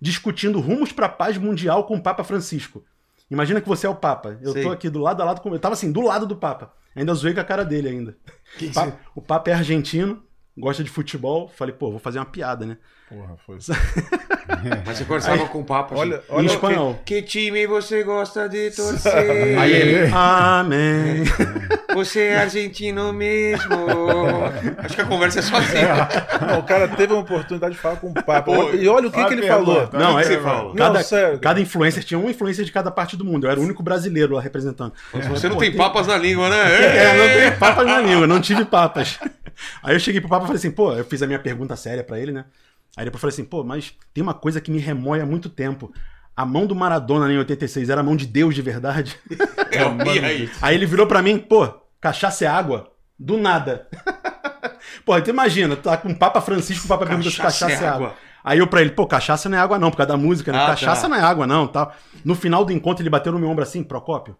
[0.00, 2.84] discutindo rumos pra paz mundial com o Papa Francisco.
[3.30, 4.38] Imagina que você é o Papa.
[4.42, 4.62] Eu Sei.
[4.62, 5.52] tô aqui do lado a lado com.
[5.52, 6.72] Eu tava assim, do lado do Papa.
[6.94, 8.16] Ainda zoei com a cara dele ainda.
[8.60, 10.22] O Papa, o Papa é argentino,
[10.56, 11.48] gosta de futebol.
[11.48, 12.76] Falei, pô, vou fazer uma piada, né?
[13.08, 13.58] Porra, foi.
[14.86, 16.00] Mas você conversava com o papo assim.
[16.02, 16.98] Olha- Em olha espanhol.
[17.04, 19.12] Que, que time você gosta de torcer?
[19.58, 21.24] Aí ele, amém.
[21.94, 23.72] Você é argentino mesmo.
[24.78, 25.78] Acho que a conversa é só assim.
[26.44, 28.42] Não, o cara teve uma oportunidade de falar com o Papa.
[28.42, 29.88] Pô, e olha o que, olha que ele a falou.
[29.92, 30.36] Não, que é, você
[30.76, 31.38] cada, Não, sério.
[31.38, 33.46] cada influencer tinha um influencer de cada parte do mundo.
[33.46, 34.92] Eu era o único brasileiro lá representando.
[35.30, 36.74] Você não tem papas na língua, né?
[36.74, 39.20] É, não tem papas na língua, não tive papas.
[39.80, 42.02] Aí eu cheguei pro Papa e falei assim, pô, eu fiz a minha pergunta séria
[42.02, 42.44] pra ele, né?
[42.96, 45.48] Aí depois eu falei assim, pô, mas tem uma coisa que me remoe há muito
[45.48, 45.92] tempo.
[46.36, 49.18] A mão do Maradona em 86 era a mão de Deus de verdade?
[49.74, 50.50] É, e aí?
[50.62, 51.66] Aí ele virou pra mim, pô,
[52.00, 52.92] cachaça é água?
[53.18, 53.88] Do nada.
[55.04, 57.88] pô, então imagina, tá com o Papa Francisco, o Papa pergunta se Cachaça é é
[57.88, 58.06] água.
[58.08, 58.14] água.
[58.44, 60.62] Aí eu pra ele, pô, cachaça não é água não, por causa da música, né?
[60.62, 61.08] Ah, cachaça tá.
[61.08, 61.92] não é água não, tal.
[62.24, 64.36] No final do encontro ele bateu no meu ombro assim, Procópio,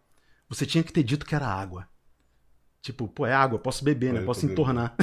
[0.48, 1.88] você tinha que ter dito que era água.
[2.80, 4.20] Tipo, pô, é água, posso beber, né?
[4.20, 4.94] Eu Posso entornar.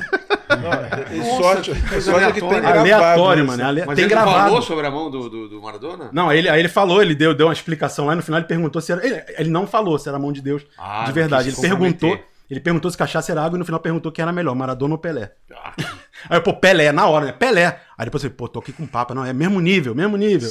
[0.57, 2.79] Não, e Nossa, sorte, sorte é que tem gravado.
[2.79, 3.51] Aleatório, isso.
[3.51, 3.65] mano.
[3.67, 4.37] ale- Mas Tem ele gravado.
[4.45, 6.09] falou sobre a mão do, do, do Maradona?
[6.11, 8.39] Não, aí ele, aí ele falou, ele deu, deu uma explicação lá, e no final
[8.39, 9.05] ele perguntou se era.
[9.05, 11.49] Ele, ele não falou se era a mão de Deus Ah, de verdade.
[11.49, 12.19] Ele perguntou.
[12.49, 14.97] Ele perguntou se cachaça era água e no final perguntou quem era melhor, Maradona ou
[14.97, 15.31] Pelé.
[15.55, 15.71] Ah,
[16.29, 17.31] Aí eu, pô, Pelé, na hora, né?
[17.31, 17.79] Pelé.
[17.97, 19.13] Aí depois eu, pô, tô aqui com papo.
[19.13, 20.49] Não, é mesmo nível, mesmo nível.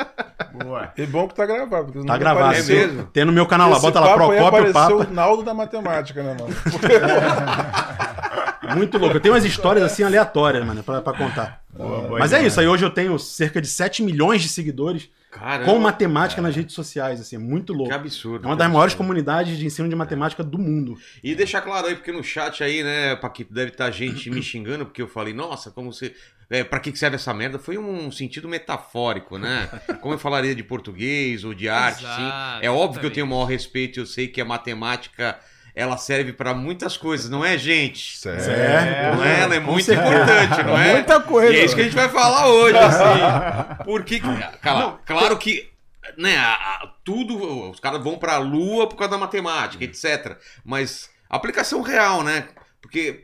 [0.64, 0.90] Boa.
[0.96, 1.92] E bom que tá gravado.
[1.92, 2.46] porque Tá gravado.
[2.46, 3.04] apareceu- É mesmo?
[3.12, 4.94] Tem no meu canal lá, Esse bota lá, Procópio apareceu Papa.
[4.94, 6.54] o Naldo da matemática, né, mano?
[8.74, 9.16] Muito louco.
[9.16, 11.62] Eu tenho umas histórias assim aleatórias, mano, pra, pra contar.
[11.72, 15.64] boa Mas é isso, aí hoje eu tenho cerca de 7 milhões de seguidores Caramba.
[15.64, 17.88] com matemática nas redes sociais, assim, é muito louco.
[17.88, 18.44] Que absurdo.
[18.44, 19.08] É uma das maiores absurdo.
[19.08, 20.96] comunidades de ensino de matemática do mundo.
[21.22, 24.86] E deixar claro aí, porque no chat aí, né, Paquito, deve estar gente me xingando,
[24.86, 26.14] porque eu falei, nossa, como você.
[26.50, 27.58] É, pra que serve essa merda?
[27.58, 29.66] Foi um sentido metafórico, né?
[30.00, 32.04] Como eu falaria de português ou de arte, sim.
[32.04, 35.38] Exato, É óbvio que eu tenho o maior respeito, eu sei que a matemática.
[35.74, 38.16] Ela serve pra muitas coisas, não é, gente?
[38.16, 39.16] Certo.
[39.16, 39.40] Não é?
[39.40, 40.92] Ela é muito importante, não é?
[40.92, 41.52] Muita coisa.
[41.52, 43.82] E é isso que a gente vai falar hoje, assim.
[43.84, 44.20] Porque,
[44.62, 45.68] cara, claro que,
[46.16, 50.36] né, a- a- tudo, os caras vão pra lua por causa da matemática, etc.
[50.64, 52.46] Mas aplicação real, né?
[52.80, 53.23] Porque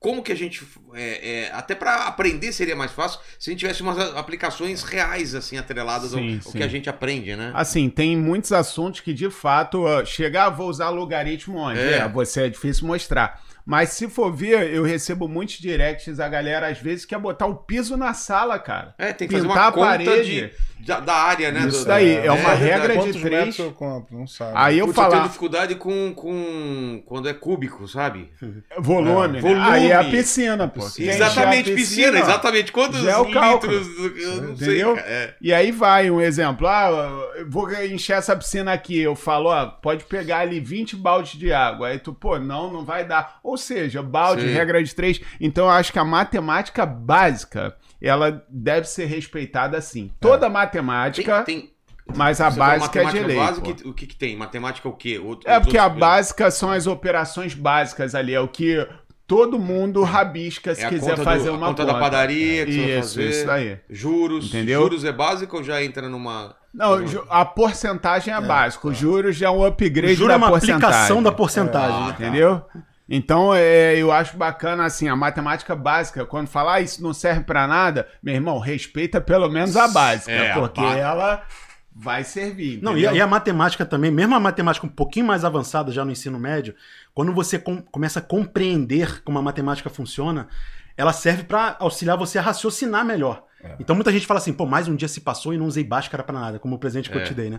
[0.00, 3.60] como que a gente, é, é, até pra aprender seria mais fácil se a gente
[3.60, 6.58] tivesse umas aplicações reais, assim, atreladas ao, Sim, ao sim.
[6.58, 7.50] que a gente aprende, né?
[7.54, 11.80] Assim, tem muitos assuntos que de fato, chegar, ah, vou usar logaritmo onde?
[11.80, 11.98] É.
[11.98, 12.08] É.
[12.08, 13.42] você é difícil mostrar.
[13.70, 17.54] Mas se for ver, eu recebo muitos directs, a galera às vezes quer botar o
[17.54, 18.94] piso na sala, cara.
[18.96, 20.50] É, tem que fazer Pintar uma a conta parede.
[20.80, 21.66] de, da, da área, né?
[21.68, 22.64] Isso do- daí, da- é uma verdade.
[22.64, 23.58] regra de três.
[23.58, 24.16] eu compro?
[24.18, 24.52] Não sabe.
[24.54, 28.30] Aí eu Putz, eu tenho falar dificuldade com, com quando é cúbico, sabe?
[28.78, 29.40] volume, né?
[29.42, 29.60] Volume.
[29.60, 30.88] aí é a piscina, pô.
[30.90, 32.72] Quem exatamente, encher a piscina, exatamente.
[32.72, 33.86] Quantos é o litros?
[34.22, 34.94] Eu não sei, Entendeu?
[34.94, 35.06] cara.
[35.06, 35.34] É.
[35.42, 36.66] E aí vai um exemplo.
[36.66, 36.88] Ah,
[37.36, 38.98] eu vou encher essa piscina aqui.
[38.98, 41.88] Eu falo, ó, pode pegar ali 20 baldes de água.
[41.88, 43.38] Aí tu, pô, não, não vai dar.
[43.42, 44.52] Ou seja, balde, Sim.
[44.54, 45.20] regra de três.
[45.40, 50.10] Então eu acho que a matemática básica, ela deve ser respeitada assim.
[50.20, 51.70] Toda matemática, Tem, tem,
[52.16, 53.36] mas a você básica é de matemática lei.
[53.36, 53.74] básica, pô.
[53.74, 54.36] que- o que, que tem?
[54.36, 55.18] Matemática é o quê?
[55.18, 58.32] Outro- É porque a outros- básica são as operações básicas ali.
[58.34, 58.86] É o que
[59.26, 62.64] todo mundo rabisca se é a quiser conta fazer do, uma a conta da padaria
[62.64, 63.28] que você vai Isso, fazer.
[63.30, 63.78] isso aí.
[63.90, 64.46] Juros.
[64.48, 64.80] Entendeu?
[64.82, 66.56] Juros é básico ou já entra numa.
[66.72, 66.92] Não,
[67.30, 68.88] a porcentagem é, básica.
[68.88, 70.76] Os juros já é um O upgrade juro da é uma porcentagem.
[70.86, 72.00] aplicação da porcentagem.
[72.06, 72.10] né?
[72.12, 72.62] Entendeu?
[73.08, 76.26] Então, é, eu acho bacana, assim, a matemática básica.
[76.26, 80.30] Quando falar ah, isso não serve pra nada, meu irmão, respeita pelo menos a básica,
[80.30, 81.42] É, a porque bá- ela
[81.94, 82.80] vai servir.
[82.82, 86.04] Não, e a, e a matemática também, mesmo a matemática um pouquinho mais avançada já
[86.04, 86.74] no ensino médio,
[87.14, 90.46] quando você com- começa a compreender como a matemática funciona,
[90.96, 93.44] ela serve pra auxiliar você a raciocinar melhor.
[93.80, 96.22] Então muita gente fala assim, pô, mais um dia se passou e não usei Bhaskara
[96.22, 97.24] pra nada, como o presente que eu É.
[97.24, 97.58] te dei, né?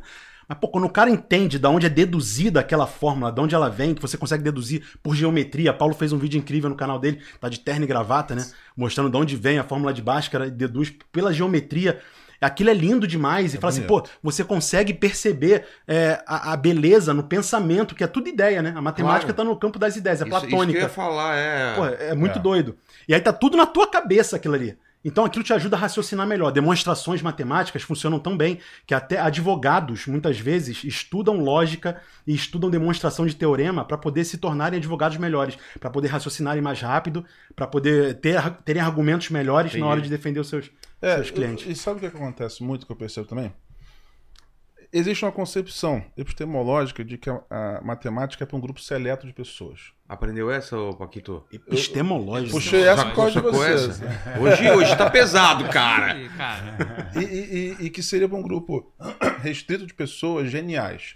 [0.50, 3.70] Mas, pô, quando o cara entende de onde é deduzida aquela fórmula, de onde ela
[3.70, 5.72] vem, que você consegue deduzir por geometria.
[5.72, 8.44] Paulo fez um vídeo incrível no canal dele, tá de terno e gravata, né?
[8.76, 12.00] Mostrando de onde vem a fórmula de Bhaskara e deduz pela geometria.
[12.42, 13.54] Aquilo é lindo demais.
[13.54, 18.08] E fala assim, pô, você consegue perceber é, a, a beleza no pensamento, que é
[18.08, 18.74] tudo ideia, né?
[18.76, 19.38] A matemática Claro.
[19.38, 20.80] tá no campo das ideias, é Isso, isso que eu platônica.
[20.80, 21.76] ia falar, é.
[21.76, 22.42] Pô, é muito É.
[22.42, 22.76] doido.
[23.08, 24.76] E aí tá tudo na tua cabeça aquilo ali.
[25.04, 26.52] Então aquilo te ajuda a raciocinar melhor.
[26.52, 33.26] Demonstrações matemáticas funcionam tão bem que até advogados, muitas vezes, estudam lógica e estudam demonstração
[33.26, 38.16] de teorema para poder se tornarem advogados melhores, para poder raciocinarem mais rápido, para poder
[38.16, 40.70] ter, terem argumentos melhores na hora de defender os seus,
[41.02, 41.66] É, seus clientes.
[41.66, 43.54] E sabe o que acontece muito que eu percebo também?
[44.92, 49.34] Existe uma concepção epistemológica de que a, a matemática é para um grupo seleto de
[49.34, 49.92] pessoas.
[50.08, 51.46] Aprendeu essa, ô Paquito?
[51.52, 52.54] Epistemológico.
[52.54, 54.02] Puxei essa por causa de vocês.
[54.42, 56.16] Hoje, hoje tá pesado, cara.
[57.16, 58.92] E, e- e- e que seria para um grupo
[59.44, 61.16] restrito de pessoas geniais.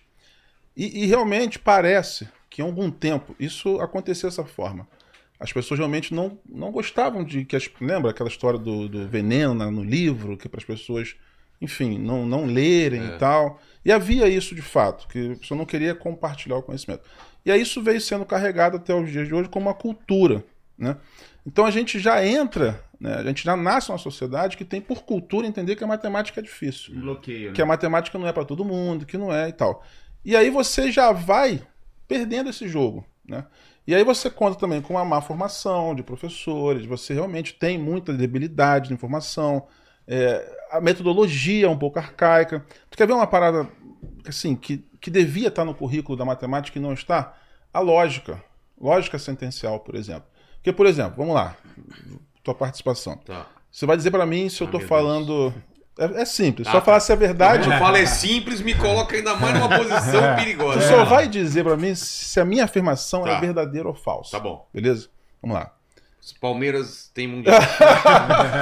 [0.78, 4.88] E, e realmente parece que em algum tempo isso aconteceu dessa forma.
[5.40, 9.56] As pessoas realmente não, não gostavam de que as, lembra aquela história do, do veneno
[9.72, 11.16] no livro que para as pessoas,
[11.62, 13.60] enfim, não, não lerem e tal.
[13.86, 17.04] E havia isso de fato, que a pessoa não queria compartilhar o conhecimento.
[17.46, 20.44] E aí isso veio sendo carregado até os dias de hoje como uma cultura,
[20.78, 20.98] né?
[21.46, 25.04] Então a gente já entra, né, a gente já nasce numa sociedade que tem por
[25.04, 27.52] cultura entender que a matemática é difícil Bloqueio.
[27.52, 29.84] que a matemática não é para todo mundo, que não é e tal.
[30.24, 31.62] E aí você já vai
[32.08, 33.46] perdendo esse jogo, né?
[33.86, 38.14] E aí você conta também com uma má formação de professores, você realmente tem muita
[38.14, 39.68] debilidade de informação,
[40.08, 42.66] é, a metodologia é um pouco arcaica.
[42.90, 43.68] Tu quer ver uma parada
[44.28, 47.36] assim, que, que devia estar no currículo da matemática e não está?
[47.74, 48.42] A lógica.
[48.80, 50.26] Lógica sentencial, por exemplo.
[50.56, 51.56] Porque, por exemplo, vamos lá,
[52.44, 53.18] tua participação.
[53.18, 53.48] Tá.
[53.72, 55.54] Você vai dizer para mim se eu Ah, tô meu falando...
[55.98, 56.86] É, é simples, Tá, só tá.
[56.86, 57.68] falar se é verdade.
[57.68, 60.80] Quando fala é simples, me coloca ainda mais numa posição perigosa.
[60.80, 63.32] Tu só vai dizer pra mim se a minha afirmação Tá.
[63.34, 64.32] é verdadeira ou falsa.
[64.32, 64.68] Tá bom.
[64.74, 65.10] Beleza?
[65.42, 65.72] Vamos lá.
[66.26, 67.62] Os Palmeiras tem mundial.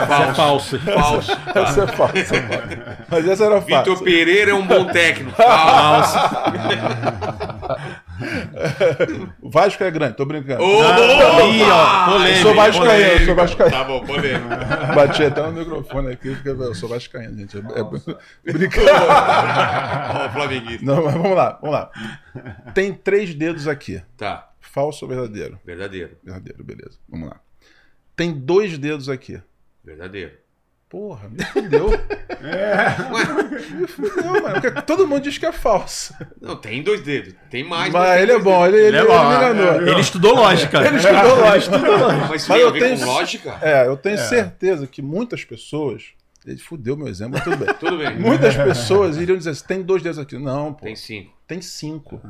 [0.07, 0.35] falso.
[0.35, 0.79] falso.
[0.79, 1.31] Falso.
[1.53, 2.41] Essa é falsa.
[2.41, 2.81] pode.
[3.07, 3.77] Mas essa era falsa.
[3.91, 5.31] Vitor Pereira é um bom técnico.
[5.35, 6.17] Falso.
[9.41, 10.63] O Vasco é grande, tô brincando.
[10.63, 12.41] Ô, Aí, ó, Eu polêmica.
[12.41, 13.71] sou vascaíno, eu sou vascaíno.
[13.71, 14.47] Tá bom, polêmico.
[14.95, 17.57] Bati até no microfone aqui, porque eu sou vascaíno, gente.
[17.57, 18.53] É, é...
[18.53, 18.93] Brincadeira.
[18.99, 20.85] Ó, o flamenguista.
[20.85, 21.91] Não, mas vamos lá, vamos lá.
[22.73, 24.01] Tem três dedos aqui.
[24.17, 25.59] Tá, Falso ou verdadeiro?
[25.65, 26.97] verdadeiro, Verdadeiro, beleza.
[27.09, 27.37] Vamos lá.
[28.21, 29.41] Tem dois dedos aqui.
[29.83, 30.33] verdadeiro.
[30.87, 31.87] Porra, me fudeu.
[33.71, 34.61] Me fudeu, mano.
[34.61, 36.13] porque Todo mundo diz que é falso.
[36.39, 37.33] Não, tem dois dedos.
[37.49, 39.87] Tem mais, Mas tem ele é bom, ele, ele, é bom, ele me enganou.
[39.87, 40.85] Ele estudou lógica.
[40.85, 41.77] Ele estudou lógica.
[42.29, 43.57] Mas Mas eu tenho- com lógica?
[43.61, 46.09] É, eu tenho certeza que muitas pessoas.
[46.45, 47.73] Ele fudeu meu exemplo, mas tudo bem.
[47.79, 48.19] Tudo bem.
[48.19, 50.37] Muitas pessoas iriam dizer assim: tem dois dedos aqui.
[50.37, 50.85] Não, pô.
[50.85, 51.31] Tem cinco.
[51.47, 52.21] Tem cinco.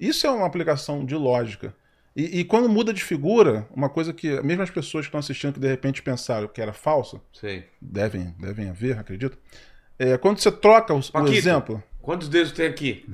[0.00, 1.74] Isso é uma aplicação de lógica.
[2.18, 5.52] E, e quando muda de figura, uma coisa que mesmo as pessoas que estão assistindo
[5.52, 7.64] que de repente pensaram que era falsa, Sei.
[7.80, 9.38] devem, devem haver, acredito.
[9.96, 11.32] É, quando você troca o, o Paquito.
[11.36, 11.80] exemplo.
[12.02, 13.04] Quantos dedos tem aqui?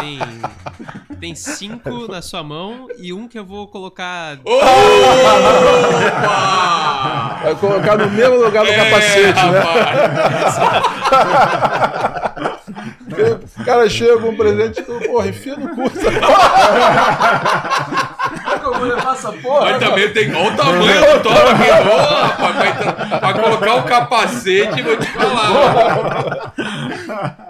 [0.00, 0.18] Tem,
[1.18, 4.38] tem cinco na sua mão e um que eu vou colocar.
[7.42, 9.58] Vai colocar no mesmo lugar do É, capacete, né?
[9.58, 10.56] rapaz.
[12.04, 12.07] O
[13.64, 15.90] cara chega com um presente, porra, enfia no cu.
[15.90, 16.08] Como
[18.54, 19.70] é que eu vou levar essa porra?
[19.72, 20.34] Mas também tem.
[20.34, 21.70] Olha o tamanho do toro aqui.
[21.70, 26.54] Rapaz, pra, entrar- pra colocar o capacete, vou te falar.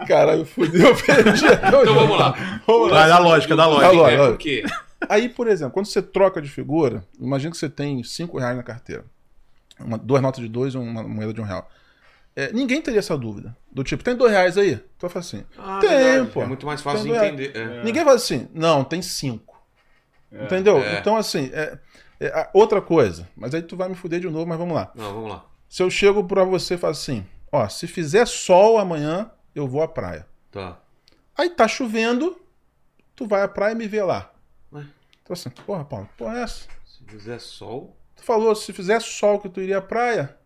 [0.07, 1.44] Caralho, fudeu, perdi.
[1.46, 2.35] Então vamos lá.
[2.90, 3.87] Vai, dá lógica, dá lógica.
[3.88, 4.22] Dá lógica.
[4.22, 4.64] É por quê?
[5.09, 8.62] Aí, por exemplo, quando você troca de figura, imagina que você tem 5 reais na
[8.62, 9.04] carteira.
[9.81, 11.68] Uma- duas notas de dois e uma moeda de um real.
[12.40, 13.57] É, ninguém teria essa dúvida.
[13.72, 14.77] Do tipo, tem dois reais aí?
[14.77, 16.31] Tu vai falar assim, Ah, tem, verdade.
[16.31, 16.42] pô.
[16.42, 17.57] É muito mais fácil de entender.
[17.57, 17.83] É.
[17.83, 19.61] Ninguém fala assim, não, tem cinco.
[20.31, 20.79] Entendeu?
[20.79, 21.01] É.
[21.01, 21.79] Então, assim, é-
[22.20, 23.29] é, outra coisa.
[23.37, 24.92] Mas aí tu vai me fuder de novo, mas vamos lá.
[24.94, 25.44] Não, vamos lá.
[25.68, 29.83] Se eu chego pra você e falo assim, ó, se fizer sol amanhã, eu vou
[29.83, 30.24] à praia.
[30.53, 30.79] Tá.
[31.37, 32.40] Aí tá chovendo,
[33.16, 34.31] tu vai à praia e me vê lá.
[34.72, 34.85] Ué?
[35.24, 36.68] Então assim, porra, Paulo, porra é essa?
[36.87, 40.37] Se fizer sol, Tu falou, se fizer sol que tu iria à praia.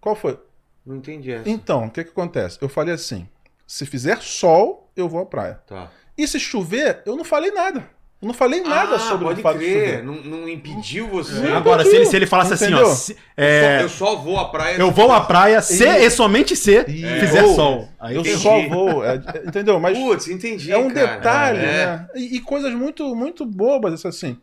[0.00, 0.38] Qual foi?
[0.84, 1.48] Não entendi essa.
[1.48, 2.58] Então, o que que acontece?
[2.60, 3.28] Eu falei assim,
[3.66, 5.60] se fizer sol, eu vou à praia.
[5.66, 5.90] Tá.
[6.16, 7.88] E se chover, eu não falei nada.
[8.20, 9.88] Eu não falei nada ah, sobre pode o fato de crer.
[9.98, 10.04] chover.
[10.04, 11.44] Não, não impediu você.
[11.48, 12.68] Agora, se ele, se ele falasse assim, ó.
[12.68, 12.86] Entendeu?
[12.94, 14.76] se- é, Eu só vou à praia.
[14.76, 17.88] eu vou à praia se E- e somente se fizer Ou- sol.
[17.98, 18.38] Aí Eu Entendi.
[18.38, 19.80] só vou, é, é, entendeu?
[19.80, 20.70] Mas Putz, entendi.
[20.70, 21.16] é um cara.
[21.16, 21.86] detalhe, É.
[21.86, 22.08] né?
[22.14, 24.38] E, e coisas muito, muito bobas, assim.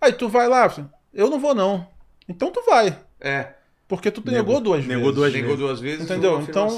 [0.00, 0.72] Aí tu vai lá,
[1.12, 1.88] eu não vou não.
[2.28, 3.48] Então tu vai, É.
[3.88, 5.14] porque tu Negou- negou duas negou vezes.
[5.16, 6.04] duas Negou duas vezes.
[6.04, 6.40] Entendeu?
[6.40, 6.68] Então,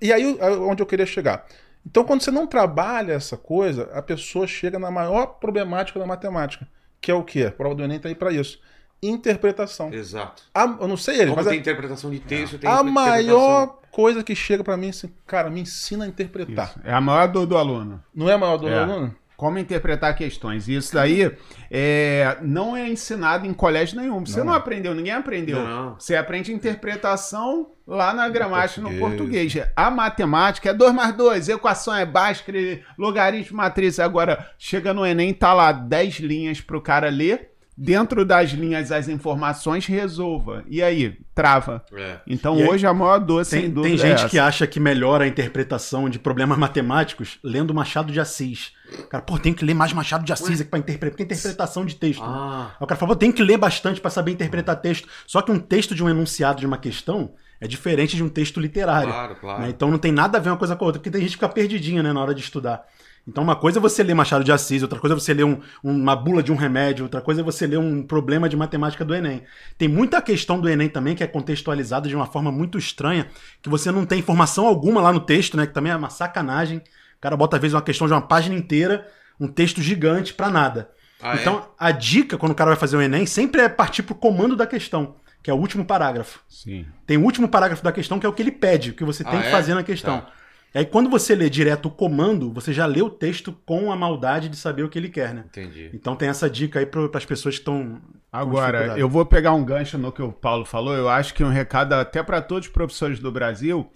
[0.00, 1.46] e aí onde eu queria chegar.
[1.86, 6.66] Então, quando você não trabalha essa coisa, a pessoa chega na maior problemática da matemática,
[7.00, 7.44] que é o quê?
[7.44, 8.58] A prova do Enem tá aí para isso.
[9.02, 9.92] Interpretação.
[9.92, 10.42] Exato.
[10.54, 13.78] A- eu não sei ele, Como mas tem a, interpretação de texto, tem a maior
[13.90, 16.68] coisa que chega para mim é assim, cara, me ensina a interpretar.
[16.70, 16.80] Isso.
[16.84, 18.02] É a maior dor do aluno.
[18.14, 18.78] Não é a maior do É.
[18.78, 19.14] aluno?
[19.44, 20.68] Como interpretar questões.
[20.68, 21.30] E isso daí
[21.70, 24.24] é, não é ensinado em colégio nenhum.
[24.24, 25.62] Você não, aprendeu, ninguém aprendeu.
[25.62, 25.96] Não.
[25.98, 29.52] Você aprende interpretação lá na gramática no português.
[29.52, 29.72] português.
[29.76, 32.50] A matemática é 2 mais 2, equação é básica,
[32.98, 34.00] logaritmo, matriz.
[34.00, 37.50] Agora, chega no Enem, tá lá 10 linhas pro cara ler.
[37.76, 40.62] Dentro das linhas, as informações, resolva.
[40.68, 41.16] E aí?
[41.34, 41.84] Trava.
[41.92, 42.18] É.
[42.26, 44.28] Então, E aí, hoje, a maior dor, sem Tem, dúvida, tem gente é essa.
[44.28, 48.72] que acha que melhora a interpretação de problemas matemáticos lendo Machado de Assis.
[49.10, 51.84] Cara, pô, tem que ler mais Machado de Assis aqui pra interpretar, porque é interpretação
[51.84, 52.22] de texto.
[52.24, 55.08] Ah, Aí o cara falou, tem que ler bastante pra saber interpretar texto.
[55.26, 58.60] Só que um texto de um enunciado de uma questão é diferente de um texto
[58.60, 59.08] literário.
[59.10, 59.62] claro, claro.
[59.62, 59.68] né?
[59.70, 61.36] Então não tem nada a ver uma coisa com a outra, porque tem gente que
[61.36, 62.84] fica perdidinha né, na hora de estudar.
[63.26, 65.58] Então uma coisa é você ler Machado de Assis, outra coisa é você ler um-
[65.82, 69.14] uma bula de um remédio, outra coisa é você ler um problema de matemática do
[69.14, 69.42] Enem.
[69.78, 73.26] Tem muita questão do Enem também que é contextualizada de uma forma muito estranha,
[73.62, 75.66] que você não tem informação alguma lá no texto, né?
[75.66, 76.78] Que também é uma sacanagem.
[76.78, 79.08] O cara bota às vezes uma questão de uma página inteira,
[79.40, 80.90] um texto gigante pra nada.
[81.22, 81.40] Ah, é?
[81.40, 84.54] então, a dica, quando o cara vai fazer o Enem, sempre é partir pro comando
[84.54, 86.40] da questão, que é o último parágrafo.
[86.46, 86.84] Sim.
[87.06, 89.24] Tem o último parágrafo da questão, que é o que ele pede, o que você
[89.24, 89.50] tem Ah, que é?
[89.50, 90.20] fazer na questão.
[90.20, 90.26] Tá.
[90.74, 93.96] E aí, quando você lê direto o comando, você já lê o texto com a
[93.96, 95.44] maldade de saber o que ele quer, né?
[95.46, 95.88] Entendi.
[95.94, 98.00] Então tem essa dica aí para as pessoas que estão.
[98.32, 100.94] Agora, eu vou pegar um gancho no que o Paulo falou.
[100.94, 103.88] Eu acho que um recado até para todos os professores do Brasil.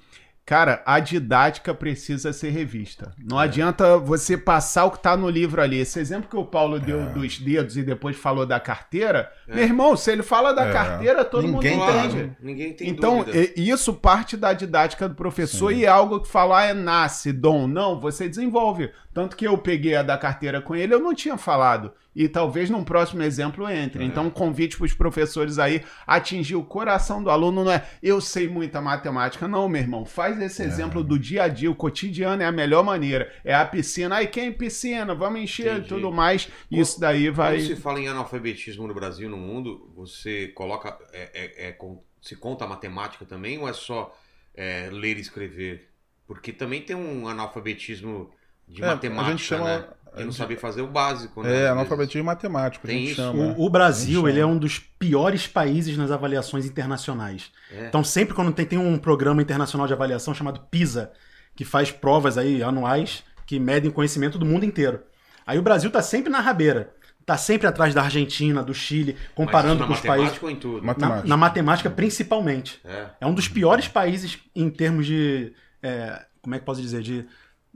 [0.49, 3.13] Cara, a didática precisa ser revista.
[3.21, 3.23] É.
[3.29, 5.79] Não adianta você passar o que tá no livro ali.
[5.79, 7.05] Esse exemplo que o Paulo deu É.
[7.11, 10.73] dos dedos e depois falou da carteira, meu irmão, se ele fala da É.
[10.73, 12.33] carteira, todo Ninguém mundo Claro, entende.
[12.41, 13.53] ninguém tem Então, dúvida.
[13.61, 17.67] isso parte da didática do professor e é algo que falar é nasce, dom.
[17.67, 18.91] Não, você desenvolve.
[19.19, 21.93] Tanto que eu peguei a da carteira com ele, eu não tinha falado.
[22.15, 24.05] E talvez num próximo exemplo entre.
[24.05, 28.21] Então, um convite para os professores aí atingir o coração do aluno não é eu
[28.21, 29.49] sei muita matemática.
[29.49, 30.05] Não, meu irmão.
[30.05, 31.69] Faz esse exemplo do dia a dia.
[31.69, 33.35] O cotidiano é a melhor maneira.
[33.45, 34.15] É a piscina.
[34.15, 35.17] Aí, quem é piscina?
[35.17, 35.89] Vamos encher e Entendi.
[35.89, 36.49] tudo mais.
[36.71, 37.57] Isso daí vai.
[37.57, 40.97] Quando se fala em analfabetismo no Brasil e no mundo, você coloca.
[41.13, 41.79] É, é- é
[42.23, 44.17] se conta a matemática também ou é só
[44.55, 45.89] é, ler e escrever?
[46.25, 48.31] Porque também tem um analfabetismo
[48.69, 49.85] de É, a matemática, gente chama- né?
[50.15, 51.63] a E não gente- saber fazer o básico, né?
[51.65, 53.21] É, analfabetismo matemático, a Tem gente isso.
[53.23, 53.55] chama.
[53.57, 57.51] O, o Brasil, ele é um dos piores países nas avaliações internacionais.
[57.71, 57.87] É.
[57.87, 61.13] Então, sempre quando tem, tem um programa internacional de avaliação chamado PISA,
[61.55, 65.01] que faz provas aí anuais que medem conhecimento do mundo inteiro.
[65.47, 66.93] Aí o Brasil tá sempre na rabeira.
[67.25, 70.25] Tá sempre atrás da Argentina, do Chile, Mas comparando isso com na os países.
[70.33, 70.87] matemática ou em tudo?
[70.87, 71.29] Mate- Na, Matemática.
[71.29, 72.81] na matemática, principalmente.
[72.85, 73.07] É.
[73.21, 75.53] É um dos piores países em termos de.
[75.83, 77.03] é, como é que posso dizer?
[77.03, 77.27] De,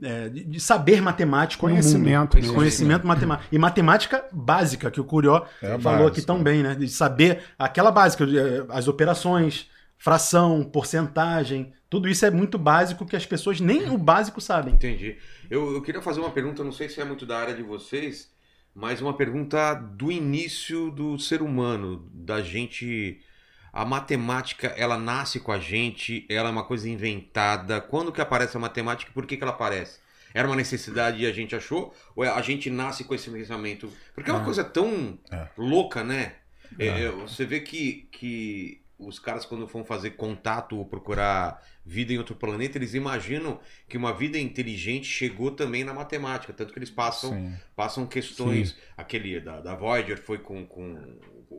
[0.03, 1.81] é, de, saber matemático no mundo.
[1.81, 2.53] Conhecimento.
[2.53, 3.47] Conhecimento matemático.
[3.51, 6.75] E matemática básica, que o Curió É falou aqui tão bem, né?
[6.75, 13.15] De saber aquela básica, eh, as operações, fração, porcentagem, tudo isso é muito básico que
[13.15, 14.73] as pessoas nem o básico sabem.
[14.73, 15.15] Entendi.
[15.47, 18.31] Eu, eu queria fazer uma pergunta, não sei se é muito da área de vocês,
[18.73, 23.21] mas uma pergunta do início do ser humano, da gente.
[23.73, 27.81] A matemática, ela nasce com a gente, ela é uma coisa inventada.
[27.81, 29.99] Quando que aparece a matemática e por que, que ela aparece?
[30.31, 31.93] Era uma necessidade e a gente achou?
[32.15, 33.91] Ou é- a gente nasce com esse pensamento?
[34.13, 34.45] Porque é uma Ah.
[34.45, 35.47] coisa tão É.
[35.57, 36.33] louca, né?
[36.77, 37.01] É, É.
[37.05, 42.17] é, você vê que, que os caras, quando vão fazer contato ou procurar vida em
[42.17, 43.59] outro planeta, eles imaginam
[43.89, 46.53] que uma vida inteligente chegou também na matemática.
[46.53, 47.53] Tanto que eles passam, Sim.
[47.75, 48.75] passam questões.
[48.95, 50.95] Aquele da, da Voyager foi com, com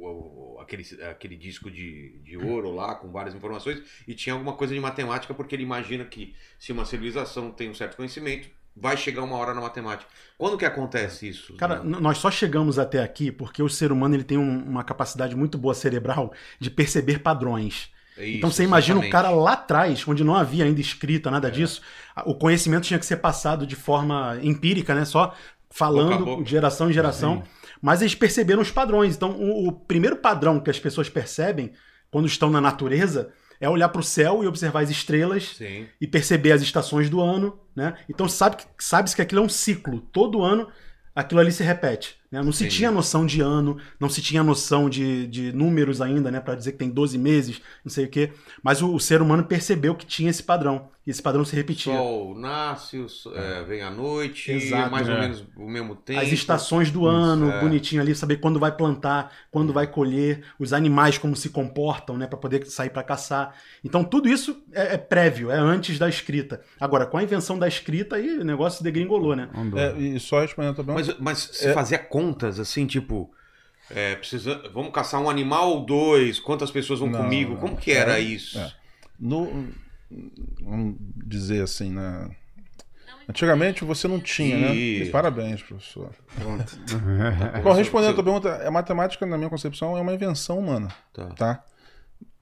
[0.03, 4.75] o- aquele, aquele disco de, de ouro lá, com várias informações, e tinha alguma coisa
[4.75, 9.23] de matemática, porque ele imagina que se uma civilização tem um certo conhecimento, vai chegar
[9.23, 10.11] uma hora na matemática.
[10.37, 11.55] Quando que acontece isso?
[11.57, 14.83] Cara, n- nós só chegamos até aqui porque o ser humano ele tem um- uma
[14.83, 17.89] capacidade muito boa cerebral de perceber padrões.
[18.17, 19.13] É isso, então você imagina o exatamente.
[19.13, 21.83] cara lá atrás, onde não havia ainda escrita nada disso,
[22.15, 25.05] a- o conhecimento tinha que ser passado de forma empírica, né?
[25.05, 25.35] Só
[25.71, 26.45] falando boca.
[26.45, 27.43] de geração em geração.
[27.81, 29.17] Mas eles perceberam os padrões.
[29.17, 31.73] Então, o, o primeiro padrão que as pessoas percebem
[32.11, 35.87] quando estão na natureza é olhar para o céu e observar as estrelas Sim.
[36.01, 37.97] e perceber as estações do ano, né?
[38.09, 40.01] Então sabe que sabe que aquilo é um ciclo.
[40.01, 40.69] Todo ano
[41.15, 42.17] aquilo ali se repete.
[42.31, 42.43] né?
[42.43, 46.41] Não se tinha noção de ano, não se tinha noção de, de números ainda, né?
[46.41, 48.33] Para dizer que tem 12 meses, não sei o quê.
[48.63, 50.91] Mas o, o ser humano percebeu que tinha esse padrão.
[51.07, 51.93] E esse padrão se repetia.
[51.95, 55.21] sol nasce, o sol- é, vem a noite, Exato, mais ou é.
[55.21, 56.19] menos o mesmo tempo.
[56.21, 57.61] As estações do ano, é.
[57.61, 62.27] bonitinho ali, saber quando vai plantar, quando vai colher, os animais como se comportam, né,
[62.27, 63.55] para poder sair para caçar.
[63.85, 66.63] Então tudo isso é, é prévio, é antes da escrita.
[66.81, 69.51] Agora, com a invenção da escrita, aí o negócio degringolou, né?
[69.55, 69.79] Andou.
[69.79, 70.95] É, e só respondendo também.
[70.95, 71.73] Mas, mas se É.
[71.75, 73.31] fazia contas assim, tipo.
[73.91, 76.41] é, precisa, vamos caçar um animal ou dois?
[76.41, 77.53] Quantas pessoas vão Não, comigo?
[77.53, 77.61] não.
[77.61, 78.59] Como que era É, isso?
[78.59, 78.73] é.
[79.21, 79.69] No,
[80.63, 80.97] vamos
[81.27, 82.31] dizer assim, né?
[83.29, 84.75] Antigamente você não tinha, né?
[84.75, 85.11] Ih.
[85.11, 86.11] Parabéns, professor.
[87.63, 91.27] Bom, respondendo a tua pergunta, a matemática, na minha concepção, é uma invenção humana, Tá.
[91.31, 91.65] tá?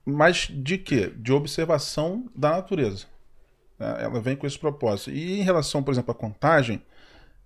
[0.05, 1.13] Mas de quê?
[1.17, 3.07] De observação da natureza.
[3.79, 5.11] É, Ela vem com esse propósito.
[5.11, 6.83] E em relação, por exemplo, à contagem,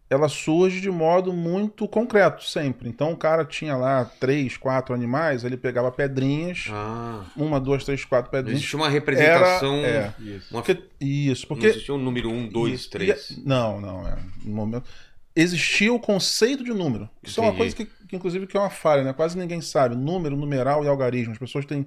[0.09, 2.88] ela surge de modo muito concreto, sempre.
[2.88, 8.05] Então o cara tinha lá três, quatro animais, ele pegava pedrinhas, Ah, uma, duas, três,
[8.05, 8.61] quatro não pedrinhas.
[8.61, 9.75] existia uma representação.
[9.77, 10.23] Era- é.
[10.23, 10.55] Isso.
[10.55, 12.90] uma- Porque- isso, Não porque existia um número um, dois, Isso.
[12.90, 13.31] três.
[13.31, 14.16] E- não, não, é.
[14.45, 14.85] No momento.
[15.35, 17.11] Existia o conceito de número.
[17.23, 17.75] Isso é uma Entendi.
[17.75, 19.12] coisa que, que, inclusive, que é uma falha, né?
[19.12, 19.95] Quase ninguém sabe.
[19.97, 21.33] Número, numeral e algarismo.
[21.33, 21.85] As pessoas têm,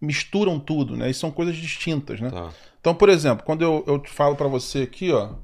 [0.00, 1.08] misturam tudo, né?
[1.10, 2.30] E são coisas distintas, né?
[2.30, 2.50] Tá.
[2.80, 5.34] Então, por exemplo, quando eu, eu te falo pra você aqui, ó,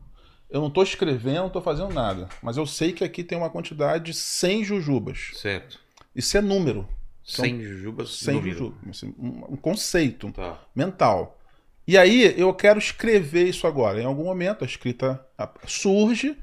[0.50, 2.28] eu não tô escrevendo, não tô fazendo nada.
[2.42, 5.30] Mas eu sei que aqui tem uma quantidade de 100 jujubas.
[5.34, 5.78] Certo.
[6.14, 6.88] Isso é número.
[7.22, 8.14] São 100 jujubas.
[8.18, 8.52] 100 número.
[8.52, 8.78] jujubas.
[8.90, 10.58] Assim, Um, conceito Tá.
[10.74, 11.38] mental.
[11.86, 14.00] E aí eu quero escrever isso agora.
[14.00, 15.24] Em algum momento a escrita
[15.66, 16.36] surge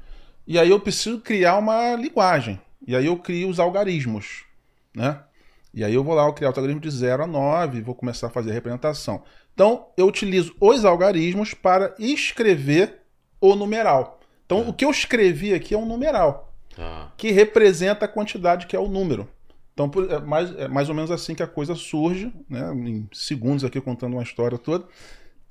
[0.46, 2.60] e aí eu preciso criar uma linguagem.
[2.86, 4.44] E aí eu crio os algarismos,
[4.94, 5.20] né?
[5.74, 7.94] E aí eu vou lá eu criar o algarismo de 0 a 9 e vou
[7.94, 9.22] começar a fazer a representação.
[9.54, 13.02] Então eu utilizo os algarismos para escrever
[13.40, 14.20] o numeral.
[14.44, 16.46] Então o que eu escrevi aqui é um numeral
[16.76, 17.10] Tá.
[17.16, 19.26] que representa a quantidade que é o número.
[19.72, 23.64] Então, é mais, é mais ou menos assim que a coisa surge, né, em segundos
[23.64, 24.86] aqui contando uma história toda,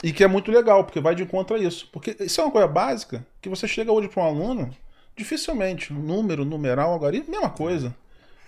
[0.03, 1.89] e que é muito legal, porque vai de encontro a isso.
[1.91, 4.70] Porque isso é uma coisa básica, que você chega hoje para um aluno,
[5.16, 7.95] dificilmente, número, numeral, algarismo, mesma coisa.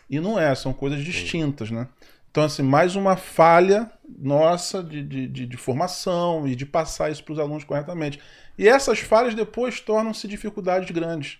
[0.10, 1.88] E não é, são coisas distintas, né?
[2.32, 3.90] Então, assim, mais uma falha
[4.20, 8.20] nossa de, de, de, de formação e de passar isso para os alunos corretamente.
[8.58, 11.40] E essas falhas depois tornam-se dificuldades grandes.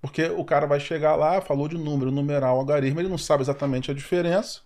[0.00, 3.90] Porque o cara vai chegar lá, falou de número, numeral, algarismo, ele não sabe exatamente
[3.90, 4.60] a diferença.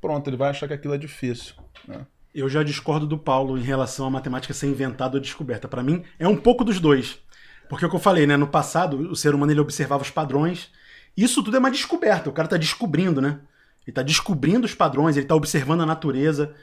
[0.00, 1.54] Pronto, ele vai achar que aquilo é difícil.
[1.86, 2.06] né?
[2.32, 5.66] Eu já discordo do Paulo em relação à matemática ser inventada ou descoberta.
[5.66, 7.18] Para mim, é um pouco dos dois.
[7.68, 8.36] Porque é o que eu falei, né?
[8.36, 10.70] No passado, o ser humano ele observava os padrões.
[11.16, 12.30] Isso tudo é uma descoberta.
[12.30, 13.40] O cara tá descobrindo, né?
[13.86, 16.54] Ele tá descobrindo os padrões, ele tá observando a natureza.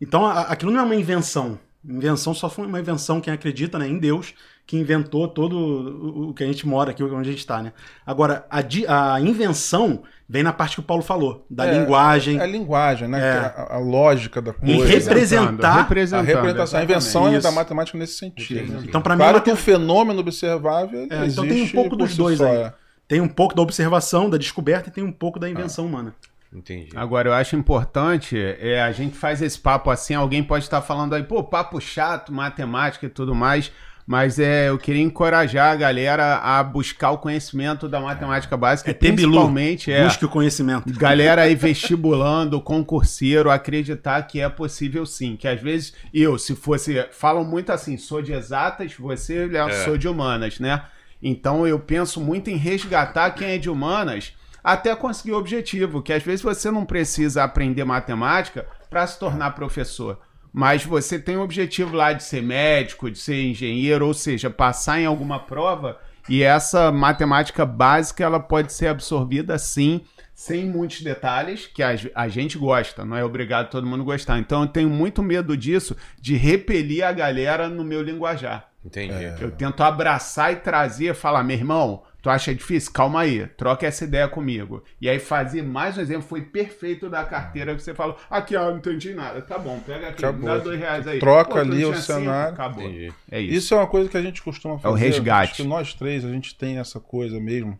[0.00, 1.58] Então, aquilo não é uma invenção.
[1.84, 4.34] Invenção só foi uma invenção quem acredita né, em Deus,
[4.66, 7.72] que inventou todo o- que a gente mora aqui, onde a gente está, né?
[8.06, 12.38] Agora, a, di- a invenção vem na parte que o Paulo falou, da É, linguagem.
[12.38, 13.20] É a linguagem, né?
[13.20, 13.32] É.
[13.32, 14.86] A, a lógica da E coisa.
[14.86, 18.72] representar- A representação, a invenção é da matemática nesse sentido.
[18.74, 18.82] né?
[18.84, 21.68] Então, para mim, Claro ela que tem- o fenômeno observável É, então existe tem um
[21.68, 22.56] pouco dos dois só, aí.
[22.58, 22.72] é.
[23.08, 26.14] Tem um pouco da observação, da descoberta e tem um pouco da invenção humana.
[26.52, 26.90] Entendi.
[26.94, 31.14] Agora, eu acho importante, é, a gente faz esse papo assim, alguém pode estar falando
[31.14, 33.72] aí, pô, papo chato, matemática e tudo mais,
[34.06, 38.94] mas é, eu queria encorajar a galera a buscar o conhecimento da matemática básica, É
[38.94, 39.14] bilu.
[39.14, 40.92] principalmente é, Busque o conhecimento.
[40.98, 47.06] galera aí vestibulando, concurseiro, acreditar que é possível sim, que às vezes eu, se fosse,
[47.12, 49.84] falam muito assim, sou de exatas, você Léo, É.
[49.84, 50.82] sou de humanas, né?
[51.22, 56.12] Então eu penso muito em resgatar quem é de humanas até conseguir o objetivo, que
[56.12, 60.20] às vezes você não precisa aprender matemática para se tornar professor.
[60.52, 65.00] Mas você tem o objetivo lá de ser médico, de ser engenheiro, ou seja, passar
[65.00, 65.98] em alguma prova,
[66.28, 70.02] e essa matemática básica ela pode ser absorvida sim,
[70.34, 74.38] sem muitos detalhes, que a, a gente gosta, não é obrigado todo mundo gostar.
[74.38, 78.68] Então eu tenho muito medo disso, de repelir a galera no meu linguajar.
[78.84, 79.14] Entendi.
[79.14, 79.36] É.
[79.40, 82.92] Eu tento abraçar e trazer, falar, meu irmão, tu acha difícil?
[82.92, 84.82] Calma aí, troca essa ideia comigo.
[85.00, 88.70] E aí fazer mais um exemplo, foi perfeito da carteira que você falou, aqui ó,
[88.70, 89.42] não entendi nada.
[89.42, 90.48] Tá bom, pega aqui, Acabou.
[90.48, 91.18] dá dois reais aí.
[91.18, 92.54] Troca não ali o cenário.
[92.54, 92.84] Acabou.
[93.30, 93.54] É isso.
[93.56, 94.94] Isso é uma coisa que a gente costuma fazer.
[94.94, 95.50] o resgate.
[95.52, 97.78] Acho que nós três, a gente tem essa coisa mesmo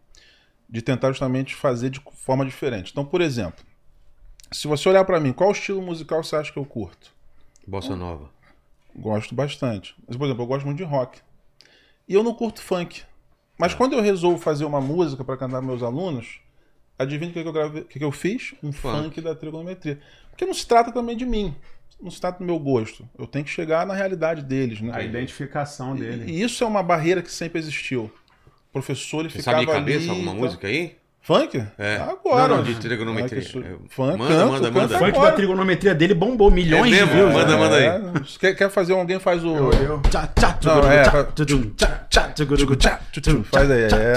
[0.69, 2.91] de tentar justamente fazer de forma diferente.
[2.91, 3.65] Então, por exemplo,
[4.51, 7.13] se você olhar pra mim, qual estilo musical você acha que eu curto?
[7.67, 8.29] Bossa Nova.
[8.97, 9.95] Gosto bastante.
[10.07, 11.21] Mas, por exemplo, eu gosto muito de rock.
[12.09, 13.03] E eu não curto funk.
[13.63, 16.41] Mas quando eu resolvo fazer uma música para cantar meus alunos,
[16.99, 18.57] adivinha o que, que eu gravei, o que, que eu fiz?
[18.61, 19.05] Um Funk.
[19.05, 19.21] funk.
[19.21, 20.01] da trigonometria.
[20.31, 21.55] Porque não se trata também de mim.
[22.01, 23.09] Não se trata do meu gosto.
[23.17, 24.91] Eu tenho que chegar na realidade deles, né?
[24.93, 26.25] A identificação dele.
[26.29, 28.11] E isso é uma barreira que sempre existiu.
[28.69, 30.97] O professor ele Você ficava sabe de cabeça ali, alguma tá- música aí?
[31.25, 31.63] Funk?
[31.79, 31.99] É.
[31.99, 32.49] Agora.
[32.49, 33.41] Não, não, de trigonometria.
[33.41, 34.97] Ah, É, Funk, manda, canto, manda, canto manda.
[34.97, 35.31] O funk agora.
[35.31, 37.07] da trigonometria dele bombou milhões É mesmo?
[37.07, 37.33] de views.
[37.33, 37.57] Manda, né?
[37.57, 37.85] manda aí.
[37.85, 38.01] É,
[38.41, 39.71] quer, quer fazer alguém faz o.
[40.11, 40.81] Tchá, tchá, Não,
[42.35, 42.99] tchugurugu, é,
[43.53, 44.15] Faz aí, é.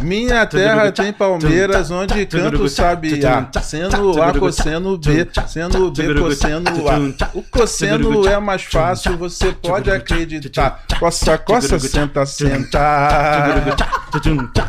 [0.00, 6.64] Minha terra tem palmeiras onde canto tudum, tchá, Sendo A, cosseno B, sendo B, cosseno
[6.88, 7.28] A.
[7.34, 10.82] O cosseno é mais fácil, você pode acreditar.
[10.98, 12.78] Coça, coça, senta, senta.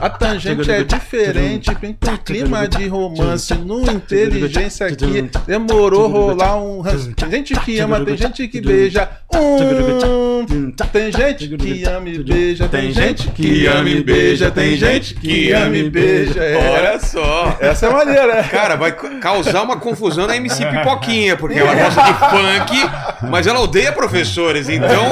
[0.01, 5.29] A tangente é diferente, tem um clima de romance no inteligência aqui.
[5.45, 6.81] Demorou rolar um.
[7.15, 9.07] Tem gente que ama, tem gente que beija.
[9.33, 10.71] Um.
[10.91, 15.51] Tem gente que ama e beija, tem gente que ama e beija, tem gente que
[15.51, 16.43] ama e beija.
[16.43, 16.69] É.
[16.71, 17.57] Olha só.
[17.59, 18.43] Essa é maneira, é.
[18.43, 22.89] Cara, vai ca- causar uma confusão na MC Pipoquinha, porque ela gosta de funk,
[23.29, 24.69] mas ela odeia professores.
[24.69, 25.05] Então,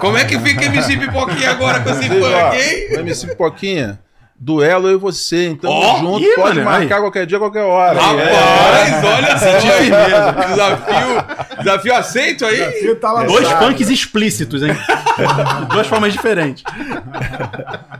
[0.00, 3.00] como é que fica MC Pipoquinha agora com esse funk, hein?
[3.00, 3.98] MC Pipoquinha,
[4.42, 7.00] duelo eu e você, então Ó, junto, ih, pode mano, marcar aí.
[7.02, 8.00] qualquer dia, qualquer hora.
[8.00, 10.32] Rapaz, olha senti firmeza.
[10.50, 12.94] Desafio, desafio aceito aí.
[12.96, 14.72] tá lá Dois funks explícitos, hein?
[15.70, 16.64] Duas formas diferentes.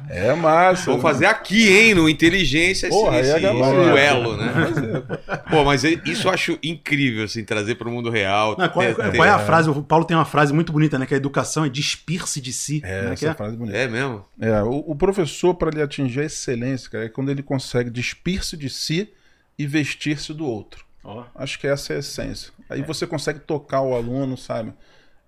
[0.09, 0.87] É massa.
[0.87, 3.85] Vamos fazer aqui, hein, no Inteligência, esse, Porra, aí é esse gabarito.
[3.91, 5.03] duelo, né?
[5.51, 8.57] Pô, mas isso eu acho incrível, assim, trazer para o mundo real.
[8.59, 9.69] Não, qual, é, ter- qual é a frase?
[9.71, 11.07] O Paulo tem uma frase muito bonita, né?
[11.07, 12.81] Que a educação é despir-se de si.
[12.85, 13.35] É, né, que essa é?
[13.35, 13.77] frase é bonita.
[13.77, 14.25] É mesmo?
[14.41, 18.57] É, o, o professor, para ele atingir a excelência, cara, é quando ele consegue despir-se
[18.57, 19.13] de si
[19.59, 20.85] e vestir-se do outro.
[21.03, 21.25] Ó.
[21.35, 22.53] Acho que essa é a essência.
[22.69, 24.73] Aí você consegue tocar o aluno, sabe?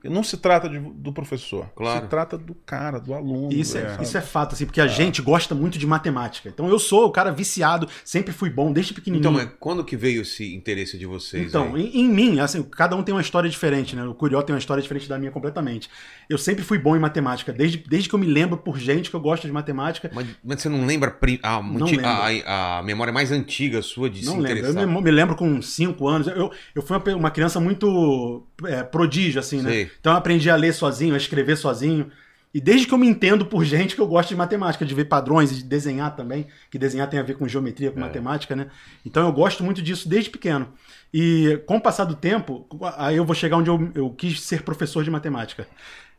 [0.05, 2.03] Não se trata de- do professor, Claro.
[2.03, 3.53] se trata do cara, do aluno.
[3.53, 4.03] Isso é, sabe?
[4.05, 6.49] isso é fato, assim, porque a gente gosta muito de matemática.
[6.49, 9.21] Então eu sou o cara viciado, sempre fui bom, desde pequenininho.
[9.21, 11.47] Então, mas quando que veio esse interesse de vocês?
[11.47, 14.05] Então, em, em mim, assim, cada um tem uma história diferente, né?
[14.05, 15.89] O Curió tem uma história diferente da minha completamente.
[16.29, 19.17] Eu sempre fui bom em matemática, desde, desde que eu me lembro por gente que
[19.17, 20.11] eu gosto de matemática.
[20.15, 24.35] Mas, mas você não lembra a, Não a- a memória mais antiga sua de Não
[24.35, 24.53] se lembro.
[24.59, 24.87] Eu interessar?
[24.87, 26.27] me, me lembro com 5 anos.
[26.27, 29.91] Eu, eu fui uma, uma criança muito é, prodígio, assim, né?
[30.01, 32.11] Então eu aprendi a ler sozinho, a escrever sozinho.
[32.55, 35.07] E desde que eu me entendo por gente que eu gosto de matemática, de ver
[35.07, 38.67] padrões e de desenhar também, que desenhar tem a ver com geometria, com matemática, né?
[39.07, 40.69] Então eu gosto muito disso desde pequeno.
[41.15, 42.67] E com o passar do tempo,
[42.97, 45.67] aí eu vou chegar onde eu, eu quis ser professor de matemática.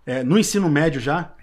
[0.05, 1.33] É, no ensino médio já,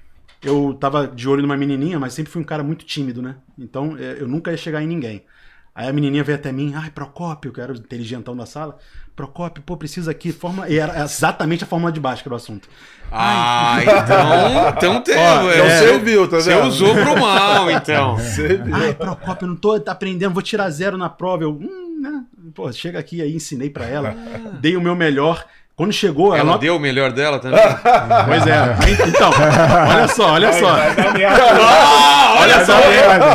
[0.42, 3.36] eu tava de olho numa menininha, mas sempre fui um cara muito tímido, né?
[3.56, 5.24] Então é, eu nunca ia chegar em ninguém.
[5.74, 8.76] Aí a menininha veio até mim, ai, Procópio, que era o inteligentão da sala.
[9.14, 10.68] Procópio, pô, precisa aqui, forma.
[10.68, 12.68] E era exatamente a fórmula de Bhaskara o assunto.
[13.12, 14.68] Ah, então.
[14.70, 15.16] Então tem.
[15.16, 16.66] Ó, então serviu, tá Você vendo?
[16.66, 18.16] usou pro mal, então.
[18.72, 21.44] Ai, Procópio, eu não tô aprendendo, vou tirar zero na prova.
[21.44, 22.24] Eu, hum, né?
[22.54, 24.14] Pô, chega aqui aí, ensinei pra ela,
[24.60, 25.44] dei o meu melhor.
[25.80, 26.58] Quando chegou, Ela ela.
[26.58, 27.58] deu o melhor dela também?
[28.26, 28.76] Pois é.
[29.08, 29.30] Então,
[29.88, 30.76] olha só, olha só.
[30.76, 32.74] Ah, olha só!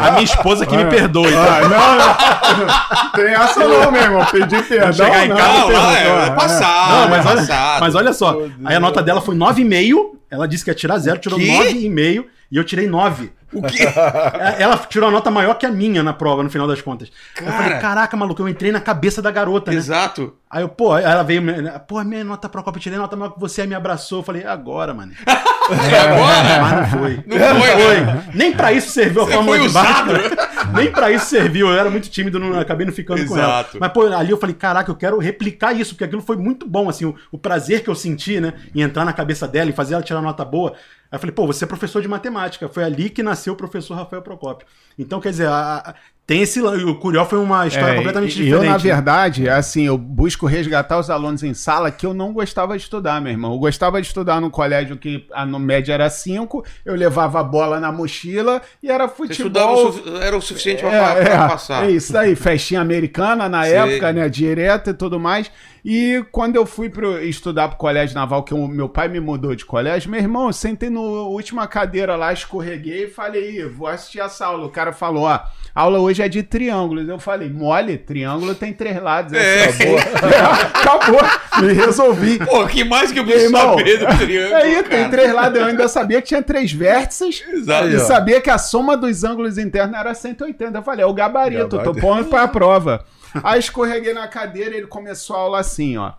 [0.07, 1.31] A minha esposa que me perdoe.
[1.31, 1.59] tá?
[1.63, 4.25] Ah, não, tem essa não, meu irmão.
[4.25, 4.93] Pedir perdão.
[4.93, 5.35] chegar em não.
[5.37, 6.91] casa, Não, é, é passado.
[6.91, 7.79] Não, mas olha, passado.
[7.79, 8.37] mas olha só.
[8.63, 9.95] Aí a nota dela foi 9,5.
[10.29, 11.47] Ela disse que ia tirar zero, tirou Quê?
[11.47, 13.31] 9,5 e eu tirei 9.
[13.55, 13.85] O quê?
[14.39, 17.09] É, Ela tirou a nota maior que a minha na prova, no final das contas.
[17.39, 17.57] Eu Cara.
[17.63, 19.77] falei, caraca, maluco, eu entrei na cabeça da garota, né?
[19.77, 20.35] Exato.
[20.49, 21.41] Aí eu, pô, ela veio,
[21.87, 24.19] pô, minha nota pro copa, eu tirei nota maior que você, aí me abraçou.
[24.19, 25.13] Eu falei, "É agora, mano.
[25.65, 26.61] É agora?
[26.61, 27.23] Mas não foi.
[27.25, 28.23] Não foi, né?
[28.35, 30.05] Nem pra isso serviu a fórmula foi de baixo.
[30.73, 31.67] Nem pra isso serviu.
[31.67, 33.59] Eu era muito tímido, não, acabei não ficando com ela.
[33.61, 33.77] Exato.
[33.79, 36.89] Mas, pô, ali eu falei, caraca, eu quero replicar isso, porque aquilo foi muito bom,
[36.89, 39.93] assim, o, o prazer que eu senti, né, em entrar na cabeça dela e fazer
[39.95, 40.71] ela tirar nota boa.
[41.11, 42.67] Aí eu falei, pô, você é professor de matemática.
[42.67, 44.67] Foi ali que nasceu o professor Rafael Procópio.
[44.97, 45.95] Então, quer dizer, a- a-
[46.27, 46.59] tem esse.
[46.61, 48.51] O Curió foi uma história É, completamente e- diferente.
[48.53, 48.77] Eu, na né?
[48.77, 53.21] verdade, assim, eu busco resgatar os alunos em sala que eu não gostava de estudar,
[53.21, 53.53] meu irmão.
[53.53, 57.43] Eu gostava de estudar no colégio que a no- média era 5, eu levava a
[57.43, 59.89] bola na mochila e era Você estudava futebol.
[59.89, 61.85] o sufi- era o suficiente pra, É, pra é, passar.
[61.87, 63.73] é isso aí, festinha americana na Sei.
[63.75, 64.27] época, né?
[64.27, 65.51] Direta e tudo mais.
[65.87, 69.53] E quando eu fui pro, estudar pro colégio naval, que o meu pai me mudou
[69.55, 73.87] de colégio, meu irmão, eu sentei na última cadeira lá, escorreguei e falei, "Ih, vou
[73.87, 74.65] assistir essa aula.
[74.65, 75.39] O cara falou, ó,
[75.75, 77.09] a aula hoje é de triângulos.
[77.09, 79.33] Eu falei, mole, triângulo tem três lados.
[79.33, 79.65] É.
[79.65, 81.19] Acabou.
[81.19, 81.61] Acabou.
[81.61, 82.39] Me resolvi.
[82.39, 84.55] Pô, o que mais que eu Meu preciso irmão, saber do triângulo?
[84.55, 85.09] Aí tem cara?
[85.09, 87.89] três lados, eu ainda sabia que tinha três vértices Exato.
[87.89, 90.77] e sabia que a soma dos ângulos internos era 180.
[90.77, 92.01] Eu falei, é o gabarito, tô Gabarito.
[92.01, 93.03] pondo pra prova.
[93.43, 96.13] Aí escorreguei na cadeira e ele começou a aula assim, ó.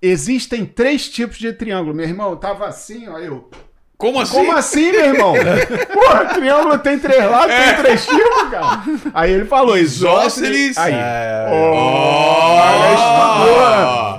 [0.00, 1.94] Existem três tipos de triângulo.
[1.94, 3.50] Meu irmão, eu tava assim, ó, eu.
[3.98, 4.32] Como assim?
[4.36, 5.34] Como assim, meu irmão?
[5.92, 7.72] Porra, triângulo tem três lados, É.
[7.74, 8.82] tem três tipos, cara.
[9.12, 10.78] Aí ele falou, isósceles.
[10.78, 10.94] Aí.
[10.94, 12.54] É, Oh!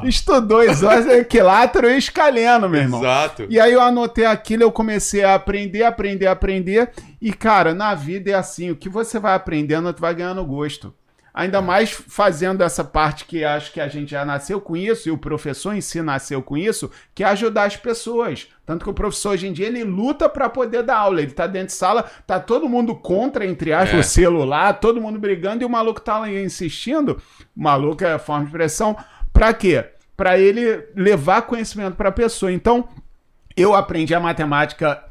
[0.06, 3.00] Estudou, estudou isósceles, equilátero e escaleno, meu irmão.
[3.00, 3.46] Exato.
[3.50, 6.90] E aí eu anotei aquilo, eu comecei a aprender, aprender, aprender.
[7.22, 10.94] E, cara, na vida é assim, o que você vai aprendendo, tu vai ganhando gosto.
[11.40, 15.12] Ainda mais fazendo essa parte que acho que a gente já nasceu com isso, e
[15.12, 18.50] o professor em si nasceu com isso, que é ajudar as pessoas.
[18.66, 21.22] Tanto que o professor hoje em dia ele luta para poder dar aula.
[21.22, 24.00] Ele tá dentro de sala, tá todo mundo contra, entre aspas, É.
[24.00, 27.22] o celular, todo mundo brigando, e o maluco tá lá insistindo.
[27.56, 28.98] O maluco é a forma de expressão.
[29.32, 29.86] Pra quê?
[30.18, 32.52] Pra ele levar conhecimento pra pessoa.
[32.52, 32.90] Então,
[33.56, 35.02] eu aprendi a matemática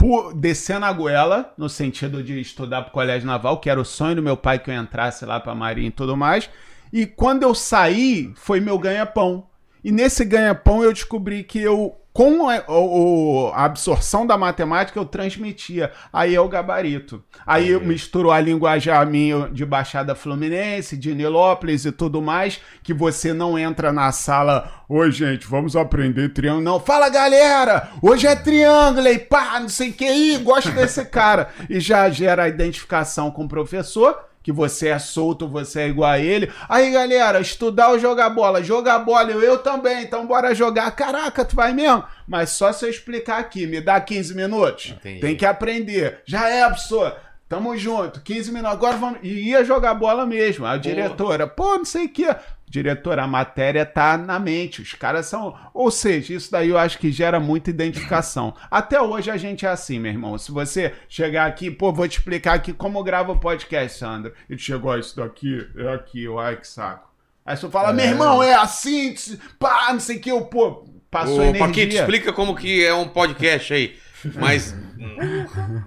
[0.00, 4.16] por descendo a goela, no sentido de estudar pro colégio naval, que era o sonho
[4.16, 6.48] do meu pai que eu entrasse lá pra marinha e tudo mais.
[6.90, 9.46] E quando eu saí, foi meu ganha-pão.
[9.84, 15.04] E nesse ganha-pão eu descobri que eu, com a, o- a absorção da matemática, eu
[15.04, 15.92] transmitia.
[16.12, 17.22] Aí é o gabarito.
[17.46, 22.92] Aí eu misturo a linguajar minha de Baixada Fluminense, de Nilópolis e tudo mais, que
[22.92, 26.64] você não entra na sala, oi gente, vamos aprender triângulo.
[26.64, 31.04] Não, fala galera, hoje é triângulo e pá, não sei o que, ih, gosto desse
[31.04, 31.48] cara.
[31.68, 36.10] E já gera a identificação com o professor que você é solto, você é igual
[36.10, 36.50] a ele.
[36.68, 38.62] Aí, galera, estudar ou jogar bola?
[38.62, 40.90] Jogar bola, eu, eu também, então bora jogar.
[40.92, 42.04] Caraca, tu vai mesmo?
[42.26, 44.90] Mas só se eu explicar aqui, me dá 15 minutos.
[44.90, 45.20] Entendi.
[45.20, 46.22] Tem que aprender.
[46.24, 47.16] Já é, professor.
[47.50, 48.72] Tamo junto, 15 minutos.
[48.72, 49.18] Agora vamos.
[49.24, 50.64] E ia jogar bola mesmo.
[50.64, 52.24] A diretora, pô, não sei o que.
[52.64, 54.80] Diretora, a matéria tá na mente.
[54.80, 55.52] Os caras são.
[55.74, 58.54] Ou seja, isso daí eu acho que gera muita identificação.
[58.70, 60.38] Até hoje a gente é assim, meu irmão.
[60.38, 64.32] Se você chegar aqui, pô, vou te explicar aqui como grava o podcast, Sandro.
[64.48, 67.10] E tu chegou, ó, isso daqui é aqui, ai que saco.
[67.44, 69.12] Aí você fala, meu irmão, é assim,
[69.58, 71.66] pá, não sei o que, eu, pô, passou Ô, energia.
[71.66, 73.98] Paquito, explica como que é um podcast aí.
[74.38, 74.72] Mas.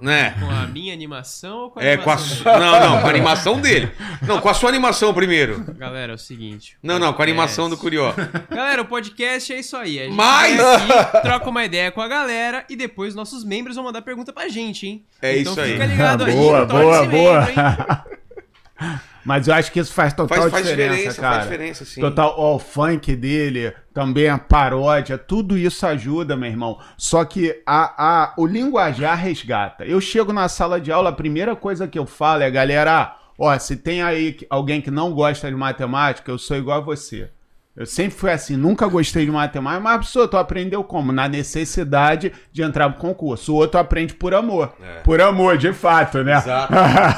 [0.02, 0.36] Né?
[0.40, 2.60] Com a minha animação ou com a É, com a animação sua.
[2.60, 3.92] Não, não, com a animação dele.
[4.22, 5.60] Não, com a sua animação primeiro.
[5.60, 5.78] dele?
[5.78, 6.78] Galera, é o seguinte.
[6.82, 8.14] Não, não, com a animação do Curió.
[8.50, 10.00] Galera, o podcast é isso aí.
[10.00, 13.86] A gente Mas- aqui, troca uma ideia com a galera e depois nossos membros vão
[13.86, 15.06] mandar pergunta pra gente, hein?
[15.22, 15.74] É então isso aí.
[15.74, 16.34] fica ligado aí.
[16.34, 17.50] Boa, torne-se boa, membro, boa.
[17.50, 19.00] hein?
[19.24, 21.36] Mas eu acho que isso faz total Faz, faz diferença, diferença, cara.
[21.36, 22.02] faz diferença, sim.
[22.02, 26.80] Total, ó, o funk dele, também a paródia, tudo isso ajuda, meu irmão.
[26.98, 29.86] Só que a, a, o linguajar resgata.
[29.86, 33.58] Eu chego na sala de aula, a primeira coisa que eu falo é, galera, ó,
[33.58, 37.30] se tem aí alguém que não gosta de matemática, eu sou igual a você.
[37.76, 41.12] Eu sempre fui assim, nunca gostei de matemática, mas a pessoa, tu aprendeu como?
[41.12, 43.52] Na necessidade de entrar pro concurso.
[43.52, 44.76] O outro aprende por amor.
[44.80, 45.00] É.
[45.00, 46.38] Por amor, de fato, né?
[46.38, 46.72] Exato.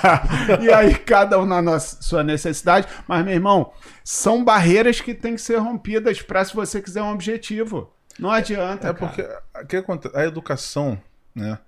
[0.63, 2.87] e aí, cada um na nossa, sua necessidade.
[3.05, 7.11] Mas, meu irmão, são barreiras que têm que ser rompidas para se você quiser um
[7.11, 7.93] objetivo.
[8.17, 8.87] Não adianta.
[8.87, 8.95] É cara.
[8.95, 9.21] porque
[9.61, 10.17] o que acontece?
[10.17, 10.97] A educação,
[11.35, 11.59] né?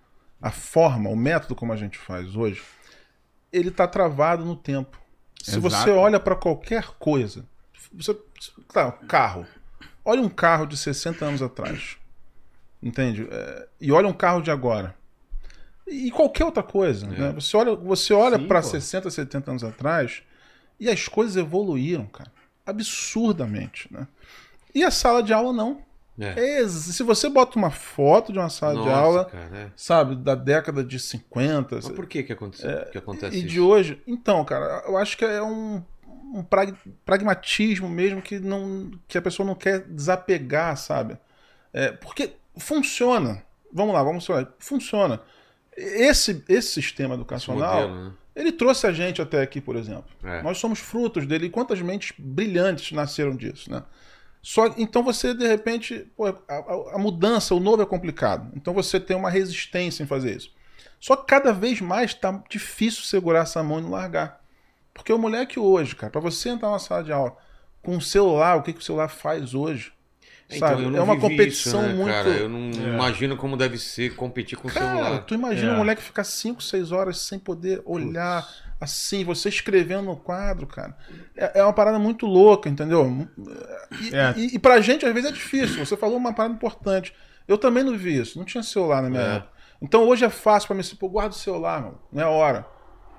[0.41, 2.63] A forma, o método como a gente faz hoje,
[3.51, 4.97] ele tá travado no tempo.
[5.43, 5.69] Se Exato.
[5.69, 7.45] você olha para qualquer coisa,
[7.93, 8.17] você,
[8.73, 9.45] tá, carro.
[10.03, 11.97] Olha um carro de 60 anos atrás.
[12.81, 13.27] Entende?
[13.29, 14.95] É, e olha um carro de agora.
[15.85, 17.07] E qualquer outra coisa.
[17.07, 17.31] Né?
[17.33, 18.67] Você olha, você olha para pô.
[18.67, 20.21] 60, 70 anos atrás
[20.79, 22.31] e as coisas evoluíram, cara.
[22.65, 23.91] Absurdamente.
[23.91, 24.07] Né?
[24.75, 25.81] E a sala de aula não.
[26.19, 26.61] É.
[26.61, 29.71] É, se você bota uma foto de uma sala de Nossa, aula, cara, é.
[29.75, 33.47] sabe, da década de 50 Mas por que que acontece, que acontece e isso?
[33.47, 34.01] de hoje.
[34.07, 35.83] Então, cara, eu acho que é um,
[36.33, 36.75] um prag-
[37.05, 41.17] pragmatismo mesmo que, não, que a pessoa não quer desapegar, sabe?
[41.73, 43.43] É, porque funciona.
[43.71, 44.47] Vamos lá, vamos lá.
[44.59, 45.21] Funciona.
[45.75, 48.11] Esse, esse sistema Esse educacional, modelo, né?
[48.35, 50.05] ele trouxe a gente até aqui, por exemplo.
[50.23, 50.41] É.
[50.41, 51.47] Nós somos frutos dele.
[51.47, 53.83] E quantas mentes brilhantes nasceram disso, né?
[54.41, 56.33] Só, então você, de repente, pô, a,
[56.93, 58.49] a- mudança, o novo é complicado.
[58.55, 60.51] Então você tem uma resistência em fazer isso.
[60.99, 64.41] Só que cada vez mais tá difícil segurar essa mão e não largar.
[64.97, 67.37] Porque o moleque hoje, cara, pra você entrar na sala de aula
[67.81, 69.93] com um celular, o que, que o celular faz hoje?
[70.49, 70.83] Então, Sabe?
[70.83, 72.09] eu não é uma competição isso, né, muito.
[72.13, 75.19] Cara, eu não imagino como deve ser competir com o Cara, celular.
[75.25, 75.73] tu imagina É.
[75.73, 78.47] um moleque ficar 5, 6 horas sem poder olhar
[78.79, 80.95] assim, você escrevendo no quadro, cara.
[81.35, 83.27] É, é uma parada muito louca, entendeu?
[84.01, 84.33] E, É.
[84.37, 85.85] e, e pra gente, às vezes, é difícil.
[85.85, 87.13] Você falou uma parada importante.
[87.47, 88.37] Eu também não vi isso.
[88.37, 89.35] Não tinha celular na minha É.
[89.37, 89.51] época.
[89.81, 90.83] Então hoje é fácil pra mim.
[90.99, 91.99] Pô, guarda o celular, mano.
[92.11, 92.65] Não é hora.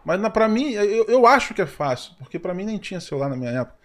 [0.09, 2.15] Mas na, pra mim, eu, eu acho que é fácil.
[2.19, 3.77] Porque pra mim nem tinha celular na minha época.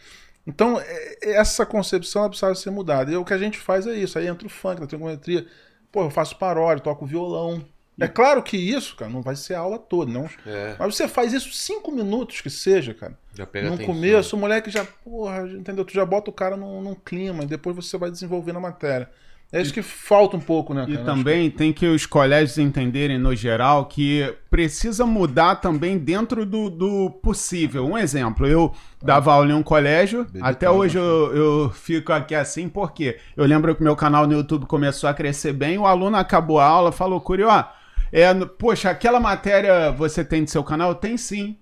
[0.47, 3.11] Então, é- é- essa concepção precisava ser mudada.
[3.11, 4.17] E o que a gente faz é isso.
[4.17, 5.45] Aí entra o funk, a trigonometria.
[5.91, 7.61] Pô, eu faço paródia, toco violão.
[7.99, 10.27] É claro que isso, cara, não vai ser a aula toda, não.
[10.47, 13.17] É, Mas você faz isso cinco minutos que seja, cara.
[13.35, 13.93] já pega no atenção.
[13.93, 15.83] começo, o moleque já, porra, entendeu?
[15.83, 19.11] Tu já bota o cara num, num clima e depois você vai desenvolvendo a matéria.
[19.53, 21.05] É isso que falta um pouco, né, E cara?
[21.05, 27.11] também tem que os colégios entenderem, no geral, que precisa mudar também dentro do, do
[27.21, 27.85] possível.
[27.85, 32.33] Um exemplo, eu dava aula em um colégio, Bebê até hoje eu, eu fico aqui
[32.33, 36.17] assim, porque eu lembro que meu canal no YouTube começou a crescer bem, o aluno
[36.17, 37.63] acabou a aula, falou, Curió,
[38.11, 40.95] é, poxa, aquela matéria você tem no seu canal?
[40.95, 41.57] Tem sim.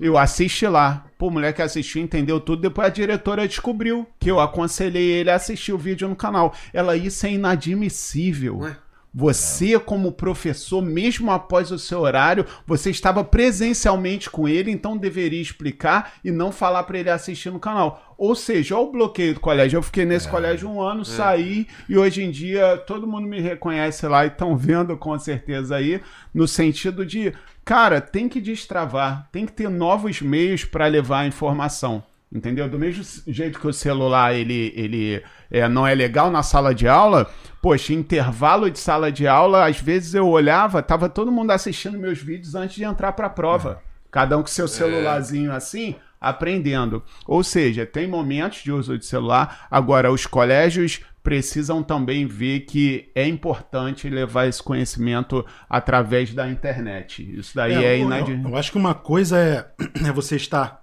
[0.00, 1.04] Eu assisti lá.
[1.18, 2.62] Pô, o moleque assistiu, entendeu tudo.
[2.62, 6.54] Depois a diretora descobriu que eu aconselhei ele a assistir o vídeo no canal.
[6.72, 8.60] Ela, isso é inadmissível.
[8.60, 8.76] Ué?
[9.12, 15.42] Você, como professor, mesmo após o seu horário, você estava presencialmente com ele, então deveria
[15.42, 18.14] explicar e não falar para ele assistir no canal.
[18.16, 19.78] Ou seja, olha o bloqueio do colégio.
[19.78, 24.06] Eu fiquei nesse colégio um ano, saí e hoje em dia todo mundo me reconhece
[24.06, 26.00] lá e estão vendo com certeza aí,
[26.32, 27.32] no sentido de,
[27.64, 32.04] cara, tem que destravar, tem que ter novos meios para levar a informação.
[32.32, 32.68] Entendeu?
[32.68, 36.86] Do mesmo jeito que o celular ele, ele é, não é legal na sala de
[36.86, 37.28] aula,
[37.60, 42.20] poxa, intervalo de sala de aula, às vezes eu olhava, tava todo mundo assistindo meus
[42.22, 43.82] vídeos antes de entrar para a prova.
[44.12, 47.02] Cada um com seu celularzinho assim, aprendendo.
[47.26, 49.66] Ou seja, tem momentos de uso de celular.
[49.68, 57.22] Agora, os colégios precisam também ver que é importante levar esse conhecimento através da internet.
[57.36, 58.44] Isso daí é, eu- inadmissível.
[58.44, 59.66] eu, eu acho que uma coisa é,
[60.06, 60.80] é você estar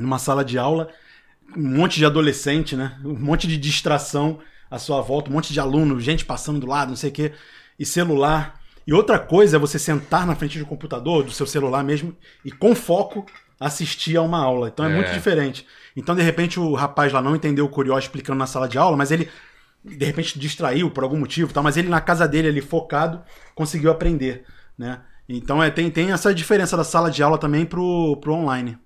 [0.00, 0.88] numa sala de aula,
[1.56, 2.98] um monte de adolescente, né?
[3.04, 4.38] Um monte de distração
[4.70, 7.32] à sua volta, um monte de aluno, gente passando do lado, não sei o quê,
[7.78, 8.60] e celular.
[8.86, 12.50] E outra coisa é você sentar na frente do computador, do seu celular mesmo, e
[12.50, 13.26] com foco
[13.58, 14.68] assistir a uma aula.
[14.68, 14.94] Então é, É.
[14.94, 15.66] muito diferente.
[15.96, 18.96] Então, de repente, o rapaz lá não entendeu o Curió explicando na sala de aula,
[18.96, 19.28] mas ele
[19.84, 21.62] de repente distraiu por algum motivo, tá?
[21.62, 23.22] mas ele na casa dele ali focado
[23.54, 24.44] conseguiu aprender,
[24.76, 25.00] né?
[25.26, 28.76] Então é, tem, tem essa diferença da sala de aula também pro, pro online.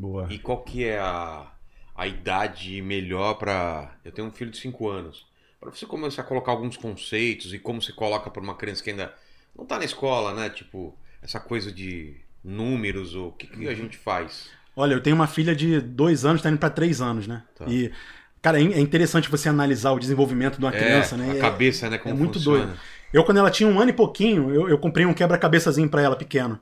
[0.00, 0.26] Boa.
[0.30, 1.46] E qual que é a,
[1.94, 3.94] a idade melhor pra.
[4.02, 5.26] Eu tenho um filho de 5 anos.
[5.60, 8.88] Pra você começar a colocar alguns conceitos e como você coloca pra uma criança que
[8.90, 9.12] ainda
[9.54, 10.48] não tá na escola, né?
[10.48, 14.48] Tipo, essa coisa de números, ou o que, que a gente faz?
[14.74, 17.42] Olha, eu tenho uma filha de dois anos, tá indo pra três anos, né?
[17.54, 17.66] Tá.
[17.68, 17.92] E,
[18.40, 21.32] cara, é é interessante você analisar o desenvolvimento de uma criança, é, né?
[21.32, 21.98] a É- cabeça, né?
[21.98, 22.64] Como é muito funciona.
[22.64, 22.80] doido.
[23.12, 26.16] Eu, quando ela tinha um ano e pouquinho, eu, eu comprei um quebra-cabeçazinho pra ela,
[26.16, 26.58] pequeno.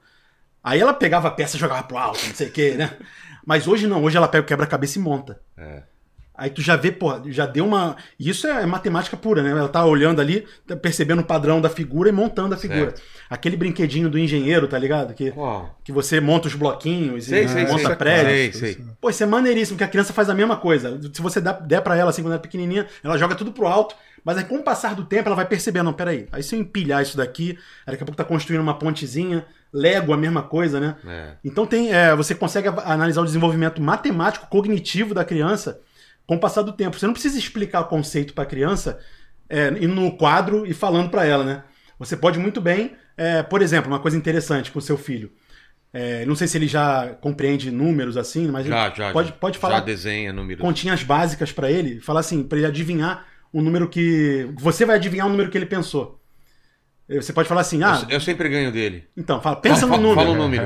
[0.64, 2.96] Aí ela pegava a peça e jogava pro alto, não sei o quê, né?
[3.48, 5.40] Mas hoje não, hoje ela pega o quebra-cabeça e monta.
[5.56, 5.82] É.
[6.34, 7.96] Aí tu já vê, pô, já deu uma.
[8.20, 9.50] Isso é matemática pura, né?
[9.52, 12.92] Ela tá olhando ali, tá percebendo o padrão da figura e montando a figura.
[13.30, 15.14] Aquele brinquedinho do engenheiro, tá ligado?
[15.14, 15.32] Que,
[15.82, 17.96] que você monta os bloquinhos Sei, e sei, monta sei.
[17.96, 18.58] prédios.
[18.58, 18.84] Sei, sei.
[19.00, 21.00] Pô, isso é maneiríssimo, porque a criança faz a mesma coisa.
[21.10, 23.96] Se você der pra ela assim quando ela é pequenininha, ela joga tudo pro alto,
[24.22, 26.60] mas aí com o passar do tempo ela vai perceber, não, peraí, aí se eu
[26.60, 30.80] empilhar isso daqui, aí daqui a pouco tá construindo uma pontezinha, Lego a mesma coisa,
[30.80, 30.96] né?
[31.06, 31.32] É.
[31.44, 35.80] Então tem, é, você consegue analisar o desenvolvimento matemático, cognitivo da criança
[36.26, 36.98] com o passar do tempo.
[36.98, 38.98] Você não precisa explicar o conceito pra criança
[39.48, 41.64] é, indo no quadro e falando pra ela, né?
[41.98, 45.32] Você pode muito bem, é, por exemplo, uma coisa interessante com o seu filho.
[45.92, 49.10] É, não sei se ele já compreende números assim, mas Já, já.
[49.12, 49.34] pode, já.
[49.34, 50.62] pode Já falar desenha números.
[50.62, 54.48] continhas básicas pra ele, falar assim, pra ele adivinhar o número que.
[54.58, 56.17] Você vai adivinhar o número que ele pensou.
[57.08, 59.08] Você pode falar assim, ah, Eu, eu sempre ganho dele.
[59.16, 60.20] então, fala, pensa Fala- no número.
[60.20, 60.64] Fala o número.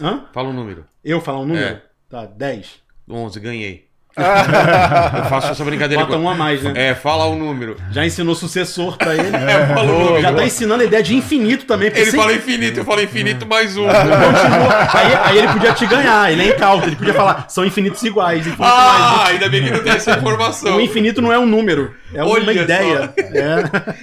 [0.00, 0.28] Hã?
[0.32, 0.84] Fala o número.
[1.04, 1.64] Eu falar um número?
[1.66, 1.82] É.
[2.08, 2.80] Tá, 10.
[3.08, 3.89] 11, ganhei.
[5.16, 6.24] eu faço essa brincadeira Bota com...
[6.24, 6.72] um a mais, né?
[6.74, 7.76] É, fala o número.
[7.92, 9.30] Já ensinou sucessor pra ele.
[9.74, 10.20] Fala o número.
[10.22, 11.88] Já tá ensinando a ideia de infinito também.
[11.88, 13.86] Ele sempre fala infinito, eu falo infinito mais um.
[13.90, 18.40] Aí, aí ele podia te ganhar, ele é incauto, ele podia falar, são infinitos iguais.
[18.40, 20.22] Infinito Ah, ainda bem que não tem essa mais.
[20.22, 20.76] informação.
[20.76, 23.12] O infinito não é um número, é uma Olha ideia.
[23.16, 23.56] É.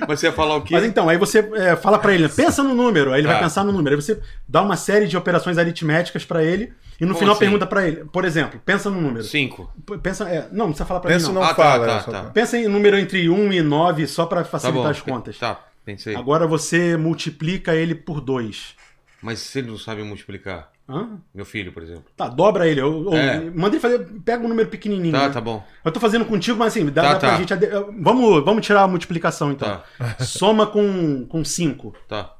[0.08, 0.74] Mas você ia falar o quê?
[0.74, 3.34] Mas então, aí você é, fala pra ele, pensa no número, aí ele Tá.
[3.34, 3.96] vai pensar no número.
[3.96, 7.40] Aí você dá uma série de operações aritméticas pra ele e no Como final assim?
[7.42, 9.24] pergunta pra ele, por exemplo, pensa no número.
[9.24, 9.72] Cinco.
[9.86, 11.48] P- Pensa, é, não, não precisa falar pra Pensa ele não não.
[11.50, 11.86] Ah, tá, fala.
[11.86, 12.24] tá, é só- tá.
[12.32, 14.90] Pensa em número entre 1 e 9 só pra Tá facilitar bom.
[14.90, 15.38] as contas.
[15.38, 16.16] Tá, pensei.
[16.16, 18.76] Agora você multiplica ele por 2.
[19.22, 20.72] Mas se ele não sabe multiplicar.
[20.90, 21.20] Hã?
[21.36, 22.06] Meu filho, por exemplo.
[22.16, 22.82] Tá, dobra ele.
[22.82, 23.42] Ou É.
[23.50, 24.00] Manda ele fazer.
[24.24, 25.12] Pega um número pequenininho.
[25.14, 25.34] Tá, né?
[25.34, 25.62] tá bom.
[25.84, 27.38] Eu tô fazendo contigo, mas assim, dá, Tá, dá pra tá.
[27.38, 27.54] gente.
[28.00, 29.82] Vamos, vamos tirar a multiplicação então.
[29.98, 31.94] Tá, Soma com 5.
[32.08, 32.34] tá,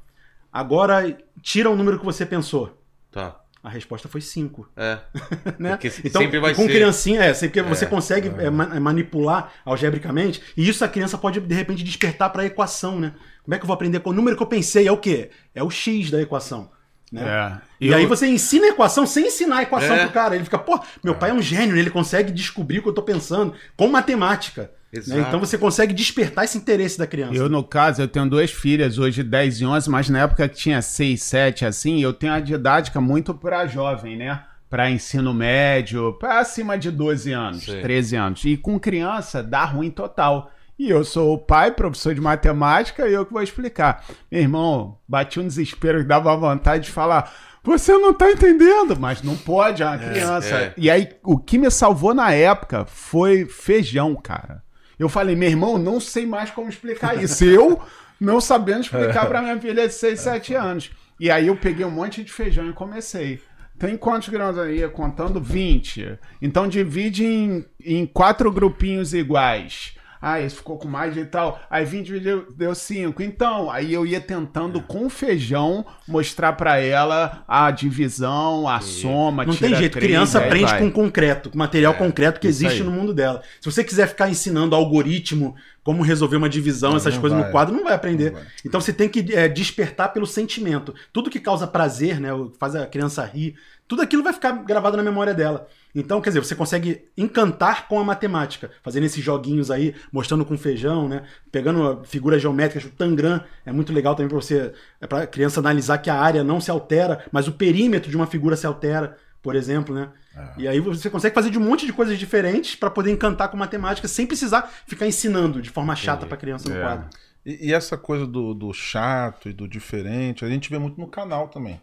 [0.50, 2.76] Agora tira o número que você pensou.
[3.12, 3.36] tá.
[3.68, 4.66] A resposta foi 5.
[4.76, 4.98] É.
[5.58, 5.70] Né?
[5.76, 6.72] Porque Então, sempre vai com ser.
[6.72, 11.38] criancinha, é, porque você É, consegue é, ma- manipular algebricamente, e isso a criança pode,
[11.38, 13.12] de repente, despertar para a equação, né?
[13.44, 14.00] Como é que eu vou aprender?
[14.04, 15.30] O número que eu pensei é o quê?
[15.54, 16.70] É o x da equação.
[17.12, 17.22] Né?
[17.22, 17.60] É.
[17.80, 20.00] E Eu- aí você ensina a equação sem ensinar a equação É.
[20.04, 20.34] pro cara.
[20.34, 21.80] Ele fica, pô, meu pai é um gênio, né?
[21.80, 24.70] ele consegue descobrir o que eu tô pensando com matemática.
[24.92, 25.24] Né?
[25.28, 27.34] Então você consegue despertar esse interesse da criança.
[27.34, 30.56] Eu, no caso, eu tenho duas filhas, hoje 10 e 11, mas na época que
[30.56, 34.42] tinha 6, 7, assim, eu tenho a didática muito para jovem, né?
[34.70, 37.80] Para ensino médio, para acima de 12 anos, Sim.
[37.80, 38.44] 13 anos.
[38.44, 40.50] E com criança dá ruim total.
[40.78, 44.04] E eu sou o pai, professor de matemática, e eu que vou explicar.
[44.30, 47.32] Meu irmão, bati um desespero que dava vontade de falar.
[47.64, 50.54] Você não tá entendendo, mas não pode, é uma criança.
[50.54, 50.74] é.
[50.76, 54.62] E aí, o que me salvou na época foi feijão, cara.
[54.98, 57.44] Eu falei, meu irmão, não sei mais como explicar isso.
[57.44, 57.80] Eu
[58.20, 60.90] não sabendo explicar pra minha filha de 6, 7 anos.
[61.20, 63.40] E aí eu peguei um monte de feijão e comecei.
[63.78, 64.88] Tem quantos grãos aí?
[64.88, 66.18] Contando 20.
[66.42, 69.94] Então divide em, em quatro grupinhos iguais.
[70.20, 71.60] Ah, esse ficou com mais e tal.
[71.70, 73.22] Aí 20 dividiu, deu 5.
[73.22, 79.54] Então, aí eu ia tentando com feijão mostrar pra ela a divisão, a soma, Não
[79.54, 80.78] tem jeito, três, criança aí aprende vai.
[80.80, 82.86] com concreto, com material concreto que isso existe aí.
[82.88, 83.42] no mundo dela.
[83.60, 85.54] Se você quiser ficar ensinando algoritmo,
[85.84, 87.46] como resolver uma divisão, essas não coisas vai.
[87.46, 88.32] no quadro, não vai aprender.
[88.32, 88.48] Não vai.
[88.64, 90.94] Então você tem que é, despertar pelo sentimento.
[91.12, 93.54] Tudo que causa prazer, né, o- faz a criança rir,
[93.86, 95.66] tudo aquilo vai ficar gravado na memória dela.
[95.94, 100.56] Então, quer dizer, você consegue encantar com a matemática, fazendo esses joguinhos aí, mostrando com
[100.56, 101.22] feijão, né?
[101.50, 105.98] Pegando figuras geométricas, o tangram é muito legal também para você, é para criança analisar
[105.98, 109.56] que a área não se altera, mas o perímetro de uma figura se altera, por
[109.56, 110.10] exemplo, né?
[110.56, 113.56] E aí você consegue fazer de um monte de coisas diferentes para poder encantar com
[113.56, 116.80] matemática sem precisar ficar ensinando de forma chata para criança no É.
[116.80, 117.08] quadro.
[117.44, 121.08] E, e essa coisa do, do chato e do diferente, a gente vê muito no
[121.08, 121.80] canal também.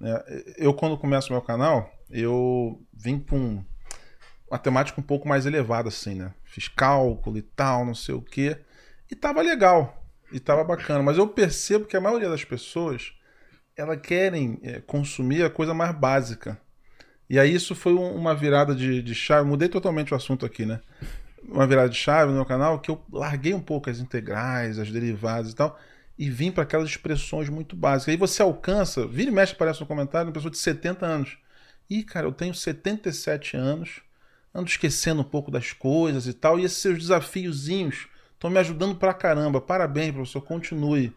[0.00, 0.18] né?
[0.56, 3.64] Eu, quando começo meu canal, eu vim com um-
[4.50, 6.32] uma temática um pouco mais elevada, assim, né?
[6.44, 8.58] Fiz cálculo e tal, não sei o quê.
[9.10, 10.02] E tava legal.
[10.32, 11.02] E tava bacana.
[11.02, 13.12] Mas eu percebo que a maioria das pessoas,
[13.76, 16.60] elas querem é, consumir a coisa mais básica.
[17.28, 19.48] E aí isso foi um- uma virada de, de chave.
[19.48, 20.80] Mudei totalmente o assunto aqui, né?
[21.48, 24.90] Uma virada de chave no meu canal que eu larguei um pouco as integrais, as
[24.90, 25.78] derivadas e tal,
[26.18, 28.12] e vim para aquelas expressões muito básicas.
[28.12, 31.36] Aí você alcança, vira e mexe, aparece no comentário, uma pessoa de 70 anos.
[31.88, 34.00] Ih, cara, eu tenho 77 anos,
[34.54, 38.96] ando esquecendo um pouco das coisas e tal, e esses seus desafiozinhos estão me ajudando
[38.96, 39.60] pra caramba.
[39.60, 41.14] Parabéns, professor, continue.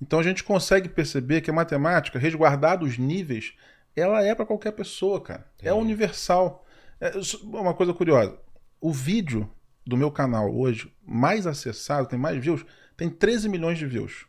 [0.00, 3.54] Então a gente consegue perceber que a matemática, resguardada os níveis,
[3.94, 5.46] ela é para qualquer pessoa, cara.
[5.58, 6.64] É universal.
[7.00, 7.12] É,
[7.42, 8.38] uma coisa curiosa.
[8.80, 9.50] O vídeo
[9.86, 12.64] do meu canal hoje, mais acessado, tem mais views,
[12.96, 14.26] tem 13 milhões de views.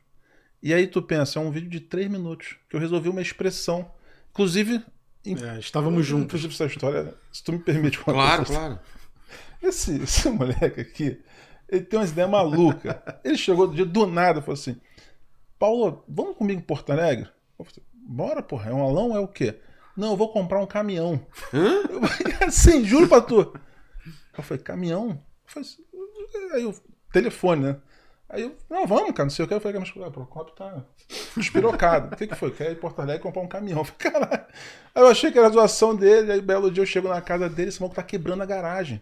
[0.61, 3.91] E aí tu pensa, é um vídeo de 3 minutos, que eu resolvi uma expressão.
[4.31, 4.83] Inclusive,
[5.25, 6.43] É, estávamos juntos.
[6.43, 8.79] Essa história, se tu me permite contar Claro, essa claro.
[9.61, 11.21] esse, esse moleque aqui,
[11.69, 12.95] ele tem umas ideias malucas.
[13.23, 14.79] Ele chegou do dia do nada e falou assim:
[15.59, 17.29] Paulo, vamos comigo em Porto Alegre?
[17.57, 19.15] Eu falei, Bora, porra, é um alão?
[19.15, 19.59] É o quê?
[19.95, 21.25] Não, eu vou comprar um caminhão.
[21.53, 23.53] Eu falei, assim, juro pra tu.
[24.35, 25.09] Eu falei, caminhão?
[25.09, 25.69] Eu falei,
[26.53, 26.73] aí o
[27.11, 27.77] telefone, né?
[28.33, 29.53] Aí eu, não, vamos, cara, não sei o que.
[29.53, 30.85] Eu falei, mas o Procopio tá
[31.35, 32.13] espirocado.
[32.13, 32.51] O que, que foi?
[32.51, 33.79] Quer ir em Porto Alegre comprar um caminhão?
[33.79, 34.45] Eu falei, caralho.
[34.95, 36.31] Aí eu achei que era a zoação dele.
[36.31, 39.01] Aí, belo dia, eu chego na casa dele, esse maluco tá quebrando a garagem.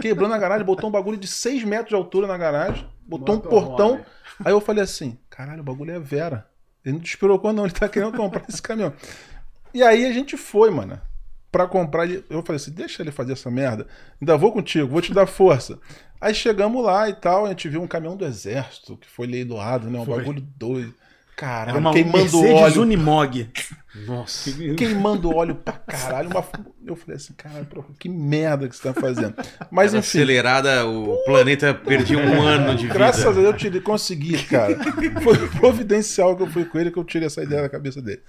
[0.00, 3.40] Quebrando a garagem, botou um bagulho de 6 metros de altura na garagem, botou um
[3.40, 4.00] portão.
[4.44, 6.48] Aí eu falei assim, caralho, o bagulho é Vera.
[6.84, 8.92] Ele não despirocou, não, ele tá querendo comprar esse caminhão.
[9.72, 11.00] E aí a gente foi, mano,
[11.52, 12.08] pra comprar.
[12.08, 13.86] Eu falei assim, deixa ele fazer essa merda.
[14.20, 15.78] Ainda vou contigo, vou te dar força.
[16.20, 19.88] Aí chegamos lá e tal, a gente viu um caminhão do exército que foi leiloado,
[19.88, 19.98] né?
[19.98, 20.18] Um Foi.
[20.18, 20.94] bagulho doido.
[21.34, 22.82] Caralho, uma queimando Mercedes óleo.
[22.82, 23.50] Unimog.
[24.06, 24.52] Nossa.
[24.76, 26.28] Queimando óleo pra caralho.
[26.28, 26.44] Uma...
[26.84, 27.66] Eu falei assim, caralho,
[27.98, 29.34] que merda que você tá fazendo.
[29.70, 30.18] Mas Era enfim.
[30.18, 32.92] acelerada, o planeta perdia um ano de vida.
[32.92, 34.78] Graças a Deus eu tirei, consegui, cara.
[35.22, 38.20] Foi providencial que eu fui com ele que eu tirei essa ideia da cabeça dele.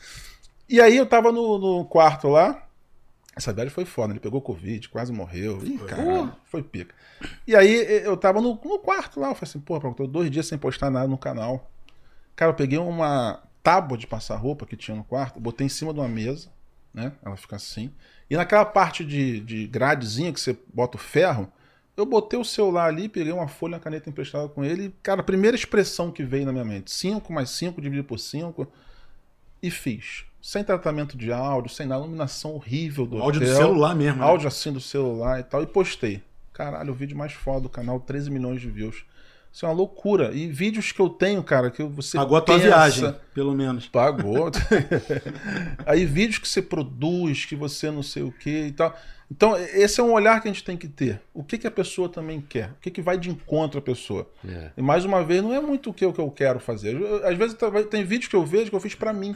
[0.70, 2.64] E aí eu tava no, no quarto lá.
[3.36, 5.63] Essa viagem foi foda, ele pegou Covid, quase morreu.
[5.63, 6.93] Ih, cara, foi pica.
[7.47, 10.47] E aí eu tava no, no quarto lá, eu falei assim, porra, tô dois dias
[10.47, 11.71] sem postar nada no canal.
[12.36, 15.93] Cara, eu peguei uma tábua de passar roupa que tinha no quarto, botei em cima
[15.93, 16.49] de uma mesa,
[16.93, 17.13] né?
[17.23, 17.93] Ela fica assim.
[18.29, 21.51] E naquela parte de, de gradezinha que você bota o ferro,
[21.95, 24.93] eu botei o celular ali, peguei uma folha, uma caneta emprestada com ele.
[25.03, 28.67] Cara, a primeira expressão que veio na minha mente: 5 mais 5 dividido por 5.
[29.63, 30.25] E fiz.
[30.42, 34.20] Sem tratamento de áudio, sem nada, iluminação horrível do Áudio do hotel, celular mesmo.
[34.20, 34.26] né?
[34.26, 35.62] Áudio assim do celular e tal.
[35.62, 36.24] E postei.
[36.52, 39.04] Caralho, o vídeo mais foda do canal, 13 milhões de views.
[39.54, 40.32] Isso é uma loucura.
[40.34, 42.18] E vídeos que eu tenho, cara, que você.
[42.18, 43.86] Pagou a tua pensa- viagem, pelo menos.
[43.88, 44.50] Pagou.
[45.86, 48.96] Aí vídeos que você produz, que você não sei o que e tal.
[49.30, 51.22] Então, esse é um olhar que a gente tem que ter.
[51.34, 52.70] O que, que a pessoa também quer?
[52.72, 54.30] O que, que vai de encontro à pessoa?
[54.46, 54.72] É.
[54.76, 56.98] E mais uma vez, não é muito o que eu, que eu quero fazer.
[57.24, 59.36] Às vezes tá- tem vídeos que eu vejo que eu fiz pra mim.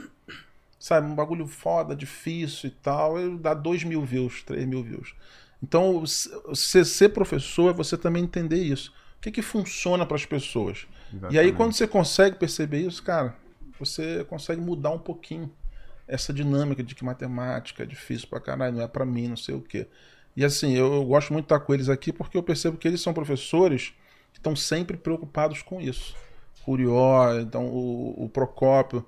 [0.80, 3.18] Sabe, um bagulho foda, difícil e tal.
[3.20, 5.16] Eu dá 2 mil views, 3 mil views.
[5.64, 8.92] Então, s- você ser professor é você também entender isso.
[9.18, 10.86] O que, que funciona para as pessoas?
[11.28, 13.36] E aí, quando você consegue perceber isso, cara,
[13.80, 15.52] você consegue mudar um pouquinho
[16.08, 19.56] essa dinâmica de que matemática é difícil pra caralho, não é pra mim, não sei
[19.56, 19.88] o quê.
[20.36, 22.88] E assim, eu, eu gosto muito de estar com eles aqui porque eu percebo que
[22.88, 23.94] eles são professores
[24.32, 26.16] que estão sempre preocupados com isso.
[26.62, 29.06] Curió, então o, o Procópio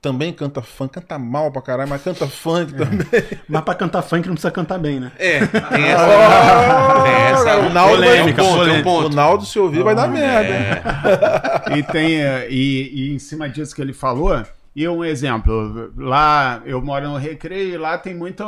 [0.00, 3.06] também canta funk, canta mal pra caralho, mas canta funk também.
[3.48, 5.10] Mas pra cantar funk não precisa cantar bem, né?
[5.18, 7.02] É, tem essa.
[7.02, 9.06] tem essa o Naldo vai- polêmica, tem um ponto.
[9.06, 11.74] O Naldo, se ouvir, vai dar merda, hein?
[11.74, 14.40] É, E tem eh, e, e em cima disso que ele falou,
[14.74, 18.44] e um exemplo, lá eu moro no Recreio e lá tem muito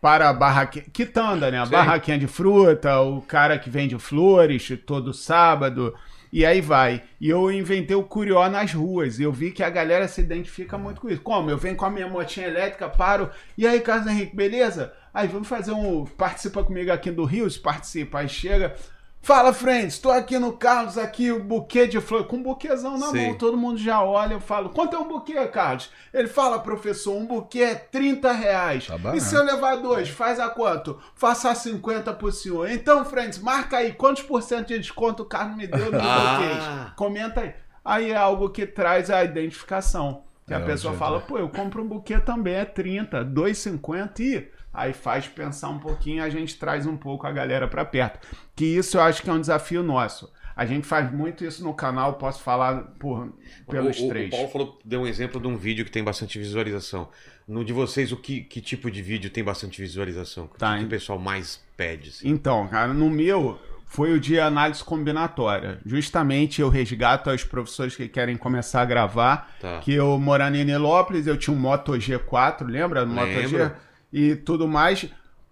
[0.00, 1.60] para barraquinha, quitanda, né?
[1.60, 1.72] A Sim.
[1.72, 5.94] barraquinha de fruta, o cara que vende flores todo sábado,
[6.34, 7.04] e aí vai.
[7.20, 10.76] E eu inventei o Curió nas ruas, e eu vi que a galera se identifica
[10.76, 11.22] muito com isso.
[11.22, 11.48] Como?
[11.48, 14.92] Eu venho com a minha motinha elétrica, paro, e aí, Carlos Henrique, beleza?
[15.14, 16.04] Aí, vamos fazer um...
[16.04, 18.18] Participa comigo aqui do Rio, participa.
[18.18, 18.74] Aí chega...
[19.24, 23.06] Fala, friends, tô aqui no Carlos, aqui o buquê de flores, com um buquezão na
[23.06, 23.28] Sim.
[23.28, 25.90] mão, todo mundo já olha, eu falo, quanto é um buquê, Carlos?
[26.12, 28.86] Ele fala, professor, um buquê é 30 reais.
[28.86, 31.00] Tá e se eu levar dois, faz a quanto?
[31.14, 32.68] Faça 50 pro senhor.
[32.70, 36.36] Então, friends, marca aí, quantos por cento de desconto o Carlos me deu no Ah.
[36.36, 36.94] buquês?
[36.94, 37.54] Comenta aí.
[37.82, 40.22] Aí é algo que traz a identificação.
[40.46, 44.20] Que a É, pessoa já- fala, pô, eu compro um buquê também, é 30, 2,50
[44.20, 44.52] e...
[44.74, 48.26] Aí faz pensar um pouquinho, a gente traz um pouco a galera pra perto.
[48.56, 50.30] Que isso eu acho que é um desafio nosso.
[50.56, 53.32] A gente faz muito isso no canal, posso falar por,
[53.68, 54.28] pelos o, três.
[54.28, 57.08] O Paulo falou, deu um exemplo de um vídeo que tem bastante visualização.
[57.46, 60.44] No de vocês, o que, que tipo de vídeo tem bastante visualização?
[60.44, 62.10] O Tá, que, que o pessoal mais pede?
[62.10, 62.28] assim?
[62.28, 65.80] Então, cara, no meu foi o de análise combinatória.
[65.84, 69.54] Justamente eu resgato aos professores que querem começar a gravar.
[69.60, 69.78] Tá.
[69.80, 73.04] Que eu morando em Nilópolis, eu tinha um Moto G4, lembra?
[73.04, 73.72] Moto G?
[74.14, 75.06] E tudo mais.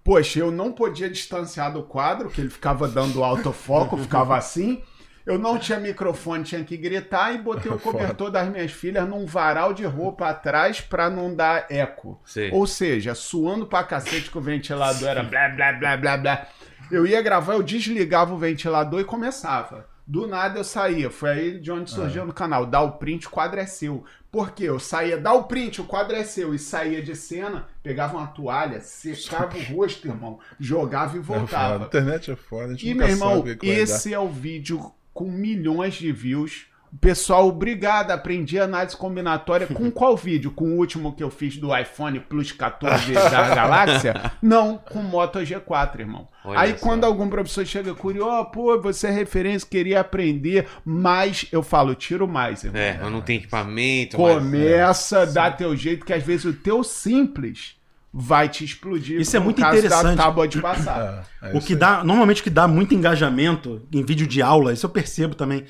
[0.05, 4.81] Poxa, eu não podia distanciar do quadro, que ele ficava dando autofoco, ficava assim.
[5.27, 9.27] Eu não tinha microfone, tinha que gritar e botei o cobertor das minhas filhas num
[9.27, 12.21] varal de roupa atrás pra não dar eco.
[12.25, 12.51] Sei.
[12.53, 16.47] Ou seja, suando pra cacete que o ventilador era blá blá blá blá blá.
[16.91, 19.87] Eu ia gravar, eu desligava o ventilador e começava.
[20.07, 21.11] Do nada eu saía.
[21.11, 22.67] Foi aí de onde surgiu no canal.
[22.67, 24.05] Dá o print, o quadro é seu.
[24.33, 24.65] Por quê?
[24.65, 26.55] Eu saía, dá o print, o quadro é seu.
[26.55, 31.37] E saía de cena, pegava uma toalha, secava o rosto, irmão, jogava e É foda.
[31.37, 31.85] A voltava.
[31.85, 32.65] internet é foda.
[32.65, 33.67] A gente E, nunca meu irmão, sabe dar.
[33.67, 36.65] esse é o vídeo com milhões de views
[37.01, 38.11] Pessoal, obrigado.
[38.11, 40.51] Aprendi análise combinatória com qual vídeo?
[40.51, 44.33] Com o último que eu fiz do iPhone Plus 14 da Galáxia?
[44.43, 46.29] Não, com Moto G4, irmão.
[46.45, 46.79] Olha Aí só.
[46.87, 52.29] quando algum professor chega curioso, pô, você é referência, queria aprender, mas eu falo, tiro
[52.29, 52.81] mais, irmão.
[52.81, 54.21] É, mas não tem equipamento.
[54.21, 57.77] mas- Começa, dá teu jeito, que às vezes o teu simples
[58.13, 59.19] vai te explodir.
[59.19, 60.17] Isso é muito caso interessante.
[60.17, 61.25] Da tábua de passar.
[61.43, 61.79] É, é O que aí.
[61.79, 65.65] dá, normalmente o que dá muito engajamento em vídeo de aula, isso eu percebo também.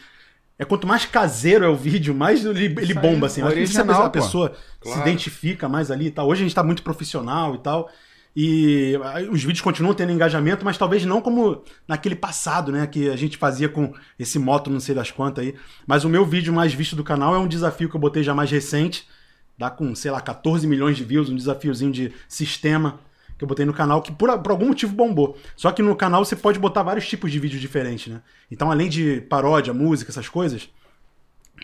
[0.63, 3.43] É quanto mais caseiro é o vídeo, mais ele, ele bomba, assim.
[3.43, 4.97] Acho que a pessoa, Claro.
[4.97, 6.29] se identifica mais ali e tal.
[6.29, 7.91] Hoje a gente tá muito profissional e tal.
[8.35, 8.93] E
[9.29, 12.87] os vídeos continuam tendo engajamento, mas talvez não como naquele passado, né?
[12.87, 15.55] Que a gente fazia com esse moto não sei das quantas aí.
[15.85, 18.33] Mas o meu vídeo mais visto do canal é um desafio que eu botei já
[18.33, 19.05] mais recente.
[19.59, 23.01] Dá com, sei lá, 14 milhões de views, um desafiozinho de sistema
[23.39, 25.37] que eu botei no canal, que por, por algum motivo bombou.
[25.57, 28.21] Só que no canal você pode botar vários tipos de vídeos diferentes, né?
[28.51, 30.69] Então, além de paródia, música, essas coisas,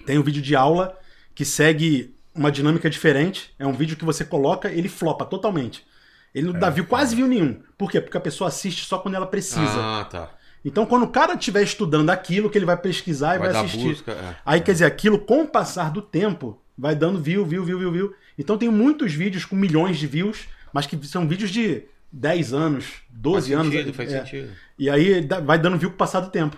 [0.07, 0.97] tem um vídeo de aula
[1.35, 3.55] que segue uma dinâmica diferente.
[3.59, 5.87] É um vídeo que você coloca, ele flopa totalmente.
[6.35, 7.61] Ele não dá view, quase view nenhum.
[7.77, 8.01] Por quê?
[8.01, 9.61] Porque a pessoa assiste só quando ela precisa.
[9.81, 10.31] Ah, tá.
[10.65, 13.89] Então, quando o cara estiver estudando aquilo, que ele vai pesquisar e Vai vai, assistir.
[13.89, 14.13] busca.
[14.13, 14.37] é.
[14.45, 17.93] Aí, quer dizer, aquilo com o passar do tempo vai dando view, view, view, view,
[17.93, 18.15] view.
[18.39, 22.87] Então tem muitos vídeos com milhões de views, mas que são vídeos de 10 anos,
[23.11, 23.73] 12 faz anos.
[23.73, 24.19] Sentido, faz é.
[24.21, 24.51] sentido.
[24.79, 26.57] E aí vai dando view com o passar do tempo.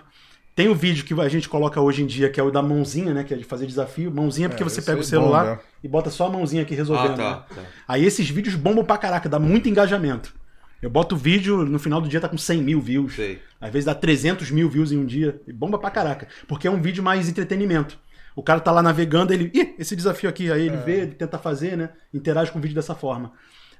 [0.53, 3.13] Tem o vídeo que a gente coloca hoje em dia, que é o da mãozinha,
[3.13, 3.23] né?
[3.23, 4.11] Que é de fazer desafio.
[4.11, 5.61] Mãozinha porque É, você pega aí o celular bomba.
[5.83, 7.15] e bota só a mãozinha aqui Ah, resolvendo.
[7.15, 7.45] tá.
[7.49, 7.55] né?
[7.55, 7.61] tá.
[7.87, 10.33] Aí esses vídeos bombam pra caraca, dá muito engajamento.
[10.81, 13.13] Eu boto o vídeo, no final do dia tá com 100 mil views.
[13.15, 13.39] Sei.
[13.61, 15.39] Às vezes dá 300 mil views em um dia.
[15.47, 16.27] E bomba pra caraca.
[16.47, 17.97] Porque é um vídeo mais entretenimento.
[18.35, 19.51] O cara tá lá navegando, ele.
[19.53, 20.51] Ih, esse desafio aqui.
[20.51, 21.89] Aí ele vê, ele tenta fazer, né?
[22.13, 23.31] Interage com o vídeo dessa forma.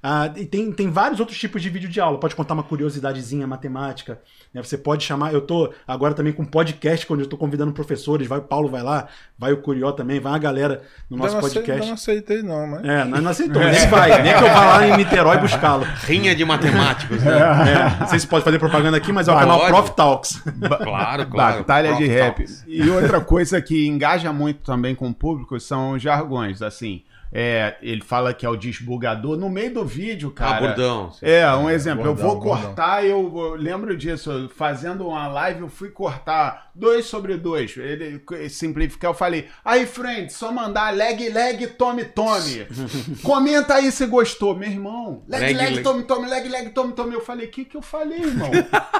[0.04, 2.20] Ah, e tem, tem vários outros tipos de vídeo de aula.
[2.20, 4.20] Pode contar uma curiosidadezinha matemática.
[4.52, 4.64] né?
[4.64, 5.32] Você pode chamar.
[5.32, 8.28] Eu tô agora também com um podcast, onde eu tô convidando professores.
[8.28, 11.42] Vai o Paulo, vai lá, vai o Curió também, vai a galera no nosso não,
[11.42, 11.72] podcast.
[11.72, 12.84] ainda não aceitei, não, mas.
[12.84, 13.68] É, nós não aceitamos.
[13.78, 15.84] Nem vai, nem que eu vá lá em Niterói buscá-lo.
[15.84, 17.32] Rinha de matemáticos, né?
[17.38, 20.42] É, não sei se pode fazer propaganda aqui, mas é o canal Prof Talks.
[20.84, 21.58] Claro, claro.
[21.60, 22.36] Batalha de Prof rap.
[22.38, 22.64] Talks.
[22.68, 27.04] E outra coisa que engaja muito também com o público são os jargões, assim.
[27.34, 29.38] É, ele fala que é o desbugador.
[29.38, 30.60] No meio do vídeo, Ah, cara.
[30.68, 31.12] bordão.
[31.12, 31.26] sim.
[31.26, 32.06] É, um exemplo.
[32.06, 32.64] eu Bordão, vou bordão.
[32.66, 37.78] cortar, eu, eu lembro disso, eu fazendo uma live, eu fui cortar 2 sobre 2.
[37.78, 42.68] Ele simplificar, eu falei, aí, friend, só mandar leg, leg, tome, tome.
[43.24, 45.24] Comenta aí se gostou, meu irmão.
[45.28, 45.84] Leg, Leg, leg, leg.
[45.84, 47.14] tome, tome, leg, leg, tome, tome.
[47.14, 48.50] Eu falei, o que que eu falei, irmão?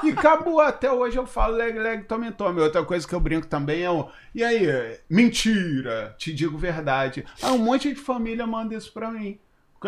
[0.04, 2.60] e acabou, até hoje eu falo leg, leg, tome, tome.
[2.60, 4.66] Outra coisa que eu brinco também é o, e aí,
[5.08, 7.24] mentira, te digo verdade.
[7.40, 9.38] Ah, um monte de família manda isso pra mim.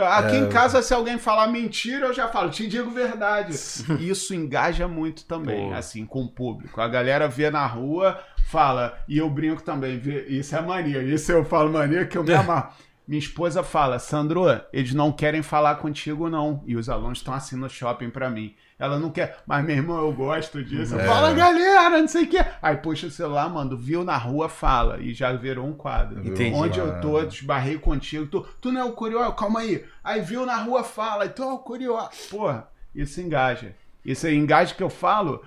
[0.01, 0.39] Aqui É.
[0.41, 3.53] em casa, se alguém falar mentira, eu já falo, te digo verdade.
[4.01, 5.75] Isso engaja muito também, Pô.
[5.75, 6.81] assim, com o público.
[6.81, 11.31] A galera vê na rua, fala, e eu brinco também, vê- isso é mania, isso
[11.33, 12.73] eu falo mania que eu me amarro.
[13.07, 16.63] Minha esposa fala, Sandro, eles não querem falar contigo, não.
[16.67, 18.55] E os alunos estão assim no shopping pra mim.
[18.79, 20.99] Ela não quer, mas meu irmão, eu gosto disso.
[20.99, 21.07] É.
[21.07, 22.45] falo, galera, não sei o quê.
[22.61, 24.99] Aí puxa o celular, mando, viu na rua, fala.
[25.01, 26.27] E já virou um quadro.
[26.27, 26.57] Entendi.
[26.57, 28.27] Onde eu tô, esbarrei contigo.
[28.27, 29.31] Tu, tu não é o Curió?
[29.33, 29.85] Calma aí.
[30.03, 31.29] Aí viu na rua, fala.
[31.29, 32.09] Tu é o Curió.
[32.29, 33.75] Porra, isso engaja.
[34.05, 35.43] Isso aí, engaja que eu falo,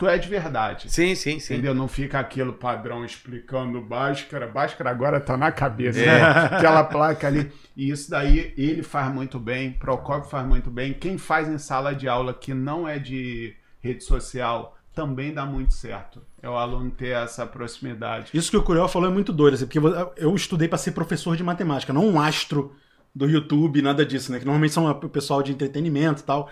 [0.00, 0.90] tu é de verdade.
[0.90, 1.52] Sim, sim, sim.
[1.52, 1.74] Entendeu?
[1.74, 4.46] Não fica aquilo padrão explicando Bhaskara.
[4.46, 6.00] Bhaskara agora tá na cabeça.
[6.00, 6.06] É.
[6.06, 6.22] né?
[6.22, 7.52] Aquela placa ali.
[7.76, 10.94] E isso daí ele faz muito bem, Procopio faz muito bem.
[10.94, 15.74] Quem faz em sala de aula que não é de rede social também dá muito
[15.74, 16.22] certo.
[16.42, 18.30] É o aluno ter essa proximidade.
[18.32, 19.78] Isso que o Curiel falou é muito doido, assim, porque
[20.16, 22.74] eu estudei para ser professor de matemática, não um astro
[23.14, 24.38] do YouTube, nada disso, né?
[24.38, 26.48] Que normalmente são o pessoal de entretenimento e tal.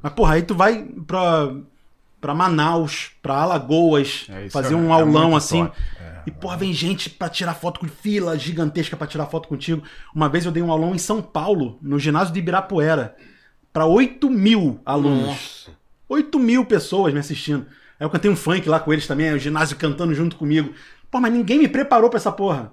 [0.00, 1.52] Mas, porra, aí tu vai pra,
[2.22, 5.68] pra Manaus, pra Alagoas, É, fazer é- um é aulão muito assim.
[6.24, 9.82] E, porra, vem gente pra tirar foto com fila gigantesca pra tirar foto contigo.
[10.14, 13.16] Uma vez eu dei um aulão em São Paulo, no ginásio de Ibirapuera,
[13.72, 15.26] pra 8 mil alunos.
[15.26, 15.70] Nossa.
[16.08, 17.66] 8 mil pessoas me assistindo.
[17.98, 20.72] Aí eu cantei um funk lá com eles também, o ginásio cantando junto comigo.
[21.10, 22.72] Pô, mas ninguém me preparou pra essa porra.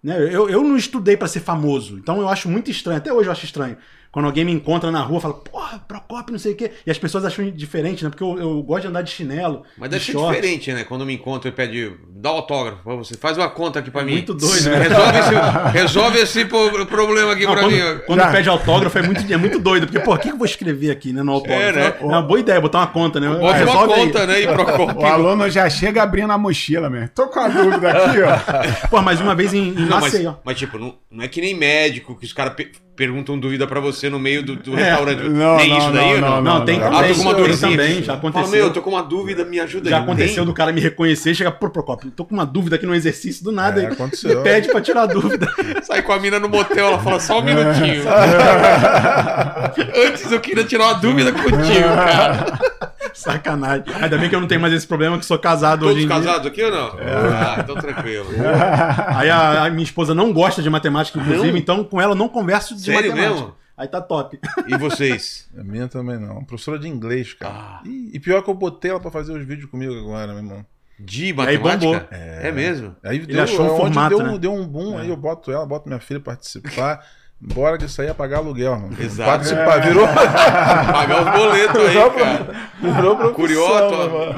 [0.00, 0.16] Né?
[0.32, 3.32] Eu, eu não estudei pra ser famoso, então eu acho muito estranho, até hoje eu
[3.32, 3.76] acho estranho.
[4.16, 6.70] Quando alguém me encontra na rua, fala, porra, Procopio, não sei o quê.
[6.86, 8.08] E as pessoas acham diferente, né?
[8.08, 9.62] Porque eu, eu gosto de andar de chinelo.
[9.76, 10.34] Mas de deve ser short.
[10.34, 10.84] diferente, né?
[10.84, 13.14] Quando me encontro e pede, dá autógrafo pra você.
[13.18, 14.12] Faz uma conta aqui pra mim.
[14.12, 14.78] Muito doido, né?
[14.78, 18.00] Resolve esse, resolve esse problema aqui Não, pra quando mim.
[18.06, 18.30] quando Já.
[18.30, 21.12] pede autógrafo é muito, é muito doido, porque, pô, o que eu vou escrever aqui,
[21.12, 21.62] né, no autógrafo?
[21.62, 21.94] É, né?
[22.00, 23.28] É uma boa ideia, botar uma conta, né?
[23.28, 24.00] Bota uma Resolve aí.
[24.06, 24.40] conta, né?
[24.40, 24.98] E Procopio.
[24.98, 27.10] O aluno já chega abrindo a mochila, mesmo.
[27.14, 28.88] Tô com a dúvida aqui, ó.
[28.88, 30.34] Pô, mas uma vez em, em Não, mas, Maceió.
[30.42, 32.54] mas, tipo, não, Não é que nem médico, que os caras
[32.96, 34.82] perguntam dúvida pra você no meio do, do É.
[34.84, 35.22] restaurante.
[35.28, 36.42] Não, nem não, isso daí não, ou não?
[36.42, 36.86] não, Não, tem não.
[36.86, 37.08] Ah, também.
[37.10, 37.70] tô com uma Tem dorzinha.
[37.76, 38.48] também, já Fala, aconteceu.
[38.50, 40.02] meu, eu tô com uma dúvida, me ajuda Já aí.
[40.02, 40.44] aconteceu Tem?
[40.46, 43.52] do cara me reconhecer, chega, pô, Procopio, tô com uma dúvida aqui no exercício do
[43.52, 43.82] nada.
[43.82, 44.42] É, aconteceu.
[44.42, 45.46] Pede pra tirar a dúvida.
[45.84, 48.02] Sai com a mina no motel, ela fala só um minutinho.
[50.08, 52.58] Antes eu queria tirar uma dúvida contigo, cara.
[53.14, 53.84] Sacanagem.
[54.00, 56.08] Ainda bem que eu não tenho mais esse problema, que sou casado Todos hoje em
[56.08, 56.16] dia.
[56.16, 56.96] casados aqui ou não?
[56.98, 58.26] Ah, então tranquilo.
[59.16, 61.58] Aí a, a minha esposa não gosta de matemática, inclusive, Não?
[61.58, 63.34] então com ela eu não converso de Sério matemática.
[63.34, 63.54] mesmo?
[63.76, 64.38] Aí tá top.
[64.66, 65.48] E vocês?
[65.58, 66.42] A minha também não.
[66.44, 67.54] Professora de inglês, cara.
[67.54, 67.80] Ah.
[67.84, 70.64] E, e pior que eu botei ela pra fazer os vídeos comigo agora, meu irmão.
[70.98, 71.92] De aí bombou.
[71.92, 72.08] matemática?
[72.10, 72.96] É, mesmo?
[73.04, 74.38] Aí Ele achou um onde formato, deu, né?
[74.38, 77.04] deu um boom, aí eu boto ela, boto minha filha participar.
[77.38, 78.96] Bora que isso aí é pagar aluguel, mano.
[78.98, 79.30] Exato.
[79.30, 82.46] Participar, virou, Pagar os boletos aí, cara.
[82.80, 84.34] virou profissão, Curioso.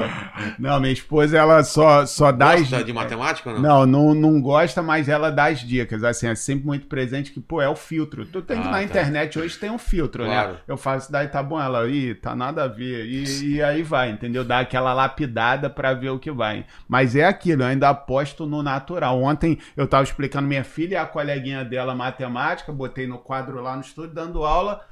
[0.59, 2.61] Não, minha esposa, ela só, só dá as...
[2.61, 3.61] Gosta de matemática ou não?
[3.61, 6.03] Não, não, não gosta, mas ela dá as dicas.
[6.03, 8.25] Assim, é sempre muito presente que, pô, é o filtro.
[8.25, 8.83] Tu tem que Ah, na tá.
[8.83, 10.51] internet hoje tem um filtro, Claro.
[10.53, 10.57] né?
[10.67, 13.05] Eu faço, daí tá bom, ela, ih, tá nada a ver.
[13.05, 14.43] E, e aí vai, entendeu?
[14.43, 16.65] Dá aquela lapidada pra ver o que vai.
[16.87, 19.21] Mas é aquilo, eu ainda aposto no natural.
[19.23, 23.75] Ontem eu tava explicando minha filha e a coleguinha dela matemática, botei no quadro lá
[23.75, 24.85] no estúdio dando aula.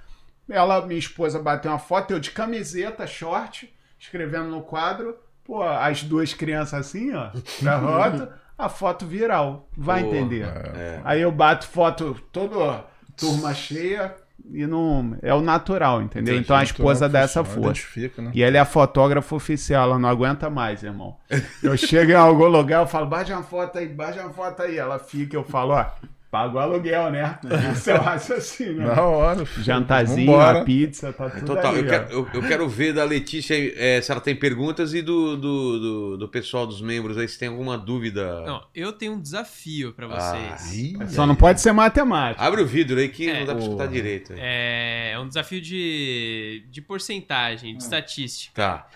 [0.49, 5.17] Ela, minha esposa, bateu uma foto, eu de camiseta, short, escrevendo no quadro.
[5.43, 7.31] Pô, as duas crianças assim, ó,
[7.61, 9.69] na foto, a foto viral.
[9.75, 10.45] Vai Pô, entender.
[10.45, 11.01] É.
[11.03, 12.85] Aí eu bato foto toda
[13.15, 14.15] turma cheia
[14.51, 15.17] e não.
[15.21, 16.33] É o natural, entendeu?
[16.33, 16.45] Entendi.
[16.45, 17.87] então a esposa dá essa força.
[18.17, 18.31] Né?
[18.33, 21.17] E ela é a fotógrafa oficial, ela não aguenta mais, irmão.
[21.61, 24.77] Eu chego em algum lugar, eu falo, baixa uma foto aí, baixa uma foto aí.
[24.77, 25.85] Ela fica, eu falo, ó,
[26.29, 27.39] paga o aluguel, né?
[27.71, 28.85] Esse é o raciocínio.
[28.87, 29.63] Na hora, filho.
[29.65, 33.55] Jantarzinho, a pizza, tá tudo Total, aí, eu quero, eu, eu quero ver da Letícia
[33.77, 37.39] é, se ela tem perguntas e do, do, do, do pessoal dos membros aí se
[37.39, 38.41] tem alguma dúvida.
[38.45, 40.73] Não, eu tenho um desafio pra vocês.
[40.73, 42.43] Ih, Só não pode ser matemática.
[42.43, 43.39] Abre o vidro aí que É.
[43.39, 43.93] não dá pra escutar Pô.
[43.93, 44.33] direito.
[44.33, 44.39] aí.
[44.41, 47.77] É, é um desafio de, de porcentagem, Hum.
[47.77, 48.53] de estatística.
[48.53, 48.87] Tá.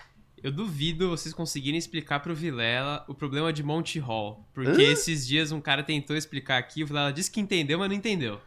[0.42, 4.44] Eu duvido vocês conseguirem explicar pro Vilela o problema de Monty Hall.
[4.52, 7.96] Porque esses dias um cara tentou explicar aqui, o Vilela disse que entendeu, mas não
[7.96, 8.40] entendeu.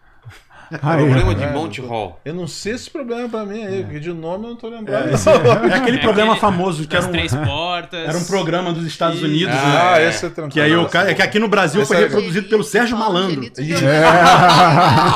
[0.71, 2.19] Aí, Problema de é, Monte Hall.
[2.25, 5.09] Eu não sei esse problema pra mim aí, porque de nome eu não tô lembrando.
[5.71, 8.09] É aquele É problema aquele famoso que era um, três portas.
[8.09, 9.25] era um programa dos Estados Isso.
[9.27, 9.79] Unidos, Ah, né?
[9.93, 10.09] Ah, é.
[10.09, 10.51] esse é tranquilo.
[10.51, 11.11] Que aí o cara.
[11.11, 13.41] É que aqui no Brasil Esse foi é- reproduzido pelo Sérgio Malandro.
[13.45, 15.11] a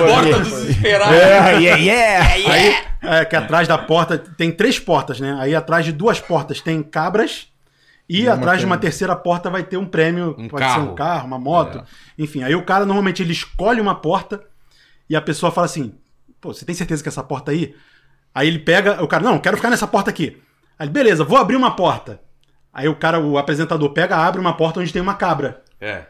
[0.00, 1.14] porta dos desesperados.
[1.16, 2.26] É, yeah, yeah.
[2.52, 5.36] Aí, é, que atrás da porta tem três portas, né?
[5.38, 7.48] Aí atrás de duas portas tem cabras.
[8.08, 10.70] E E uma atrás de uma terceira porta vai ter um prêmio, Um pode ser
[10.72, 10.90] carro.
[10.90, 11.82] um carro, uma moto,
[12.18, 12.42] enfim.
[12.42, 14.42] Aí o cara normalmente ele escolhe uma porta
[15.08, 15.94] e a pessoa fala assim:
[16.40, 17.74] "Pô, você tem certeza que é essa porta aí?"
[18.34, 20.40] Aí ele pega, o cara: "Não, quero ficar nessa porta aqui."
[20.78, 22.20] Aí, beleza, vou abrir uma porta.
[22.72, 25.62] Aí o cara, o apresentador pega, abre uma porta onde tem uma cabra.
[25.80, 26.06] É,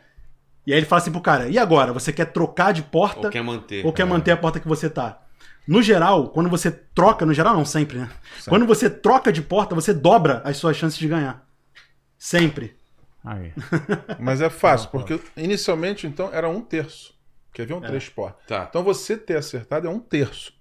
[0.66, 3.30] E aí ele fala assim pro cara: "E agora, você quer trocar de porta ou
[3.30, 3.84] quer manter.
[3.84, 5.20] ou quer manter a porta que você tá.
[5.66, 8.10] No geral, quando você troca, no geral não, sempre, né?
[8.46, 11.42] Quando você troca de porta, você dobra as suas chances de ganhar.
[12.18, 12.76] Sempre.
[13.24, 13.52] Aí.
[14.20, 17.13] Mas é fácil, porque inicialmente, então, era um terço.
[17.54, 18.44] Quer ver um três portas.
[18.46, 20.52] Tá, Então você ter acertado é um terço.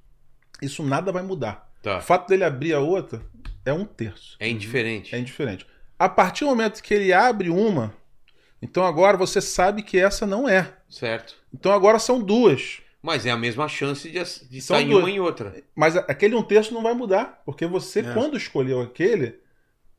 [0.61, 1.69] Isso nada vai mudar.
[1.81, 1.97] tá.
[1.97, 3.21] O fato dele abrir a outra
[3.65, 4.37] é um terço.
[4.39, 5.13] É indiferente.
[5.13, 5.65] É indiferente.
[5.99, 7.93] A partir do momento que ele abre uma,
[8.61, 10.71] então agora você sabe que essa não é.
[10.89, 11.35] Certo.
[11.53, 12.79] Então agora são duas.
[13.01, 14.99] Mas é a mesma chance de, de São em duas.
[15.03, 15.53] uma e outra.
[15.75, 17.41] Mas aquele um terço não vai mudar.
[17.45, 18.13] Porque você, É.
[18.13, 19.39] quando escolheu aquele,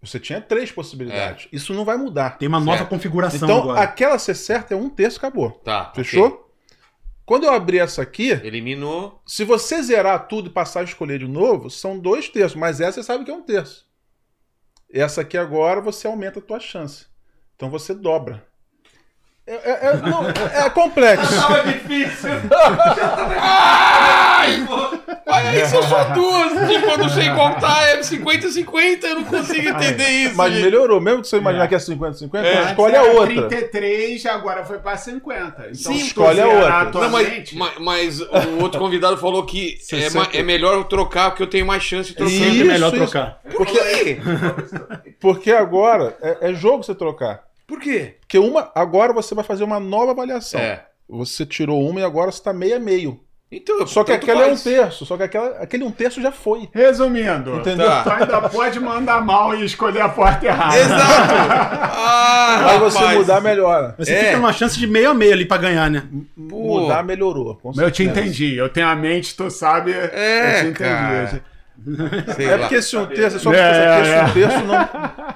[0.00, 1.46] você tinha três possibilidades.
[1.52, 2.38] Isso não vai mudar.
[2.38, 2.88] Tem uma nova Certo.
[2.88, 3.80] configuração Então, agora.
[3.80, 5.50] aquela ser certa é um terço, acabou.
[5.50, 5.92] Tá.
[5.94, 6.26] Fechou?
[6.28, 6.43] ok.
[7.26, 9.22] Quando eu abrir essa aqui, Eliminou.
[9.26, 12.56] se você zerar tudo e passar a escolher de novo, são dois terços.
[12.58, 13.86] Mas essa você sabe que é um terço.
[14.92, 17.06] Essa aqui agora você aumenta a tua chance.
[17.56, 18.46] Então você dobra.
[19.46, 21.32] É, é- é- não, é complexo.
[21.66, 22.30] difícil.
[23.40, 24.58] Ai,
[25.26, 26.52] aí são só duas.
[26.68, 27.82] Tipo, eu não sei contar.
[27.88, 29.04] É 50-50.
[29.04, 30.36] Eu não consigo entender isso.
[30.36, 30.64] Mas gente.
[30.64, 31.00] melhorou.
[31.00, 32.64] Mesmo que você imaginar que é 50-50, É.
[32.70, 33.48] escolhe a outra.
[33.48, 35.46] 33, agora foi pra 50.
[35.70, 36.84] Então, Sim, escolhe a outra.
[37.00, 39.76] Não, mas, mas, mas o outro convidado falou que é,
[40.08, 40.18] 60.
[40.18, 42.32] ma- é melhor eu trocar porque eu tenho mais chance de trocar.
[42.32, 42.96] Isso, Sempre melhor isso.
[43.02, 43.40] trocar.
[43.50, 44.18] Por quê?
[45.20, 47.42] Porque agora é, é jogo você trocar.
[47.66, 48.16] Por quê?
[48.20, 50.60] Porque uma, agora você vai fazer uma nova avaliação.
[50.60, 50.84] É.
[51.08, 53.20] Você tirou uma e agora você tá meio a meio.
[53.52, 54.64] Então, Só que aquela é um faz.
[54.64, 55.06] terço.
[55.06, 56.68] Só que aquela, aquele um terço já foi.
[56.72, 57.86] Resumindo, Entendeu?
[57.86, 58.02] Tá.
[58.02, 60.76] tu ainda pode mandar mal e escolher a porta errada.
[60.76, 61.34] Exato!
[61.96, 63.18] Ah, Aí você rapaz.
[63.18, 63.94] mudar, melhora.
[63.96, 64.24] Você É.
[64.24, 66.02] fica numa chance de meio a meio ali pra ganhar, né?
[66.48, 66.80] Pô.
[66.80, 67.54] Mudar, melhorou.
[67.56, 68.56] com Eu te entendi.
[68.56, 69.92] Eu tenho a mente, tu sabe.
[69.92, 70.74] É, eu te entendi.
[70.90, 71.44] cara.
[72.34, 72.58] Sei É lá.
[72.58, 74.24] porque esse um terço, é só É, porque esse é.
[74.24, 75.34] um terço não.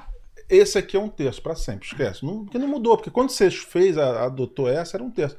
[0.51, 2.24] Esse aqui é um terço, pra sempre, esquece.
[2.24, 5.36] Não, porque não mudou, porque quando você fez, a- adotou essa, era um terço.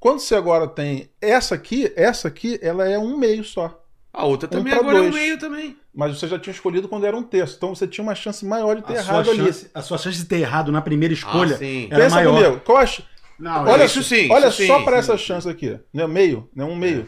[0.00, 3.82] Quando você agora tem essa aqui, essa aqui, ela é um meio só.
[4.12, 5.14] A outra também pra agora é dois.
[5.14, 5.76] o meio também.
[5.94, 7.56] Mas você já tinha escolhido quando era um terço.
[7.56, 9.44] Então você tinha uma chance maior de ter A errado ali.
[9.44, 11.88] chance, a sua chance de ter errado na primeira escolha Ah, sim.
[11.90, 12.34] era Pensa maior.
[12.42, 12.60] comigo.
[12.64, 12.84] Qual a
[13.38, 15.12] Não, olha isso sim, olha isso só sim, para sim.
[15.12, 15.78] essa chance aqui.
[15.92, 16.06] Né?
[16.06, 16.64] Meio, né?
[16.64, 17.04] Um meio.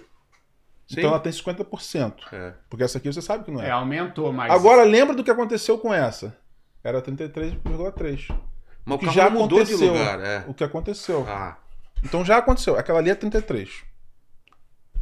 [0.86, 0.98] Sim.
[0.98, 2.14] Então ela tem 50%.
[2.32, 2.52] É.
[2.68, 3.70] Porque essa aqui você sabe que não é, é.
[3.70, 4.50] aumentou, mas.
[4.52, 6.36] Agora lembra do que aconteceu com essa.
[6.82, 8.26] Era 33,3.
[8.84, 9.92] Mas o que carro já mudou de aconteceu.
[9.92, 10.44] lugar, é.
[10.48, 11.24] O que aconteceu.
[11.28, 11.56] Ah,
[12.04, 12.76] Então já aconteceu.
[12.76, 13.68] Aquela ali é 33.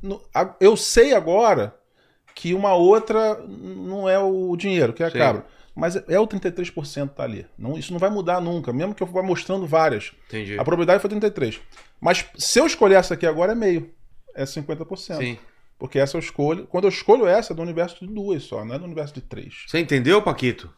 [0.02, 1.74] No- a- eu sei agora
[2.34, 5.18] que uma outra não é o dinheiro, que é a Sim.
[5.18, 5.46] cabra.
[5.74, 7.46] Mas é o 33% tá ali.
[7.56, 10.12] Não, isso não vai mudar nunca, mesmo que eu vá mostrando várias.
[10.26, 10.54] entendi.
[10.58, 11.60] A probabilidade foi 33.
[12.00, 13.92] Mas se eu escolher essa aqui agora é meio.
[14.34, 15.18] É 50%.
[15.18, 15.38] Sim.
[15.78, 16.66] Porque essa eu escolho.
[16.66, 19.20] Quando eu escolho essa, é do universo de duas só, não é do universo de
[19.20, 19.64] três.
[19.68, 20.68] Você entendeu, Paquito?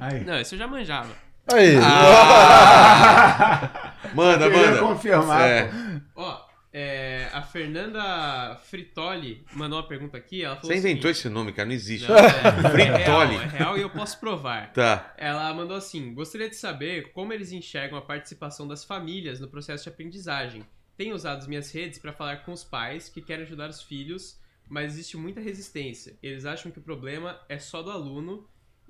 [0.00, 0.20] Aí.
[0.24, 1.10] Não, isso eu já manjava.
[1.52, 1.76] Aí.
[4.14, 4.78] Manda, Queria manda.
[4.78, 5.40] confirmar.
[5.42, 5.70] É.
[6.14, 6.40] Ó,
[6.72, 10.44] é, a Fernanda Fritoli mandou uma pergunta aqui.
[10.44, 12.08] Ela falou Você inventou assim, esse nome, cara, não existe.
[12.08, 13.36] Não, é, é Fritoli.
[13.36, 14.72] real, é real e eu posso provar.
[14.72, 15.14] Tá.
[15.16, 19.84] Ela mandou assim: gostaria de saber como eles enxergam a participação das famílias no processo
[19.84, 20.64] de aprendizagem.
[20.96, 24.38] Tenho usado as minhas redes para falar com os pais que querem ajudar os filhos,
[24.68, 26.16] mas existe muita resistência.
[26.22, 28.46] Eles acham que o problema é só do aluno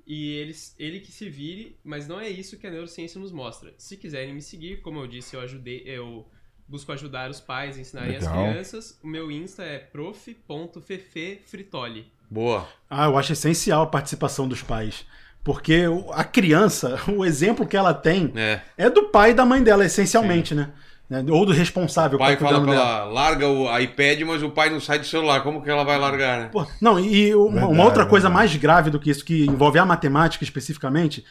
[0.07, 3.73] e eles, ele que se vire, mas não é isso que a neurociência nos mostra.
[3.77, 6.25] Se quiserem me seguir, como eu disse, eu ajudei, eu
[6.67, 8.99] busco ajudar os pais a ensinarem as crianças.
[9.03, 12.11] O meu Insta é prof.fefefritoli.
[12.29, 12.67] Boa.
[12.89, 15.05] Ah, eu acho essencial a participação dos pais.
[15.43, 18.61] Porque o- a criança, o exemplo que ela tem É.
[18.77, 20.73] é do pai e da mãe dela, essencialmente, né?
[21.09, 21.23] Né?
[21.29, 24.69] Ou do responsável O pai que fala pra ela, larga o iPad, mas o pai
[24.69, 25.41] não sai do celular.
[25.43, 26.49] Como que ela vai largar, né?
[26.51, 28.49] Pô, não, e uma, uma Verdade, outra coisa verdade.
[28.49, 31.23] mais grave do que isso, que envolve a matemática especificamente,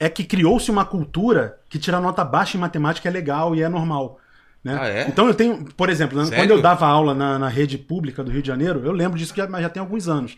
[0.00, 3.68] é que criou-se uma cultura que tirar nota baixa em matemática é legal e é
[3.68, 4.18] normal.
[4.64, 4.76] Né?
[4.78, 5.08] Ah, é?
[5.08, 6.38] Então eu tenho, por exemplo, né, Sério?
[6.42, 9.32] quando eu dava aula na, na rede pública do Rio de Janeiro, eu lembro disso
[9.32, 10.36] que já, mas já tem alguns anos.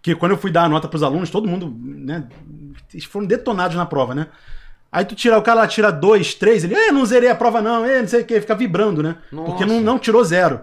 [0.00, 2.28] Que quando eu fui dar a nota pros alunos, todo mundo, né,
[2.92, 4.28] eles foram detonados na prova, né?
[4.92, 7.82] Aí tu tira, o cara lá tira dois, três, ele, não zerei a prova não,
[7.82, 9.16] é, não sei o que, fica vibrando, né?
[9.30, 9.86] Porque não, Nossa.
[9.86, 10.60] não tirou zero.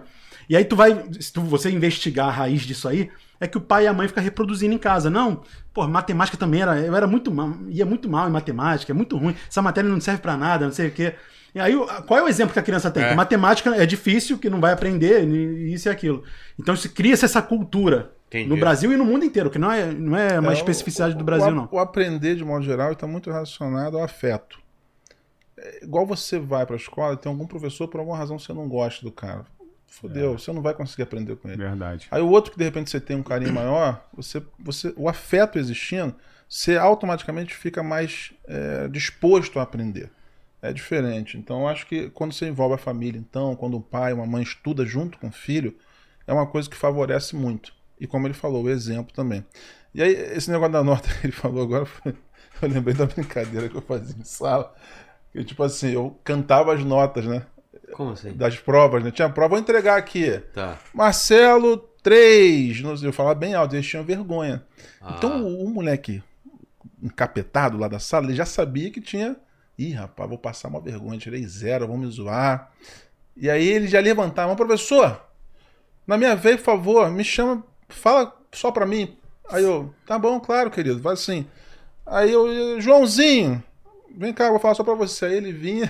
[0.47, 3.61] E aí tu vai, se tu, você investigar a raiz disso aí, é que o
[3.61, 5.09] pai e a mãe ficam reproduzindo em casa.
[5.09, 5.41] Não,
[5.73, 9.17] pô, matemática também era, eu era muito mal, ia muito mal em matemática, é muito
[9.17, 11.15] ruim, essa matéria não serve pra nada, não sei o quê.
[11.53, 11.73] E aí,
[12.05, 13.03] qual é o exemplo que a criança tem?
[13.03, 13.09] É.
[13.09, 16.23] Que matemática é difícil, que não vai aprender, e isso e aquilo.
[16.59, 18.47] Então se cria-se essa cultura Entendi.
[18.49, 21.17] no Brasil e no mundo inteiro, que não é, não é uma É, especificidade o-
[21.17, 21.69] do Brasil, o, não.
[21.71, 24.59] O aprender, de modo geral, está muito relacionado ao afeto.
[25.57, 28.53] É igual você vai para a escola e tem algum professor, por alguma razão, você
[28.53, 29.45] não gosta do cara.
[29.87, 31.57] Fodeu, você não vai conseguir aprender com ele.
[31.57, 32.07] Verdade.
[32.11, 35.57] Aí o outro que de repente você tem um carinho maior, você, você, o afeto
[35.57, 36.15] existindo,
[36.47, 40.11] você automaticamente fica mais é, disposto a aprender.
[40.61, 41.37] É diferente.
[41.37, 44.85] Então acho que quando você envolve a família, então, quando um pai, uma mãe estuda
[44.85, 45.75] junto com o filho,
[46.27, 47.73] é uma coisa que favorece muito.
[47.99, 49.45] E como ele falou, o exemplo também.
[49.93, 52.13] E aí, esse negócio da nota que ele falou agora, foi-
[52.61, 54.73] eu lembrei da brincadeira que eu fazia em sala.
[55.31, 57.45] Que, tipo assim, eu cantava as notas, né?
[57.93, 58.33] Como assim?
[58.33, 59.11] Das provas, né?
[59.11, 60.39] Tinha prova, vou entregar aqui.
[60.53, 60.77] Tá.
[60.93, 62.81] Marcelo 3.
[62.81, 64.63] Não sei, Eu falava bem alto, eles tinham vergonha.
[65.01, 65.15] Ah.
[65.17, 66.21] Então o, o moleque
[67.01, 69.35] encapetado lá da sala, ele já sabia que tinha.
[69.79, 72.69] Ih, rapaz, vou passar uma vergonha, tirei zero, vão me zoar.
[73.37, 75.21] E aí ele já levantava, professor,
[76.05, 79.17] na minha vez, por favor, me chama, fala só pra mim.
[79.49, 81.47] Aí eu, tá bom, claro, querido, faz assim.
[82.05, 83.63] Aí eu, Joãozinho,
[84.17, 85.27] vem cá, vou falar só pra você.
[85.27, 85.89] Aí ele vinha,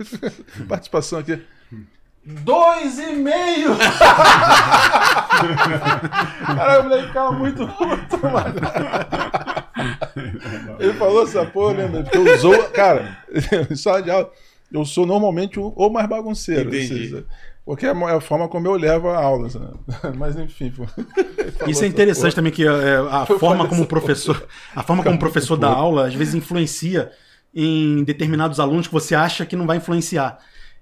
[0.66, 1.44] participação aqui.
[2.24, 3.76] Dois e meio!
[6.46, 8.54] Cara, o moleque ficava muito puto, mano.
[10.78, 12.04] Ele falou essa porra, eu lembro.
[12.04, 13.18] Porque eu sou, cara,
[13.70, 14.30] em sala de aula,
[14.72, 16.68] eu sou normalmente o, o mais bagunceiro.
[16.68, 17.14] Entendi.
[17.16, 17.24] assim,
[17.64, 19.50] porque é a forma como eu levo a aula.
[19.50, 19.74] sabe?
[20.16, 20.70] Mas enfim.
[20.70, 20.84] pô.
[20.84, 25.02] Isso é essa interessante também que é, a Eu forma como o professor, a forma
[25.02, 27.10] como o professor dá aula às vezes influencia
[27.54, 30.38] em determinados alunos que você acha que não vai influenciar.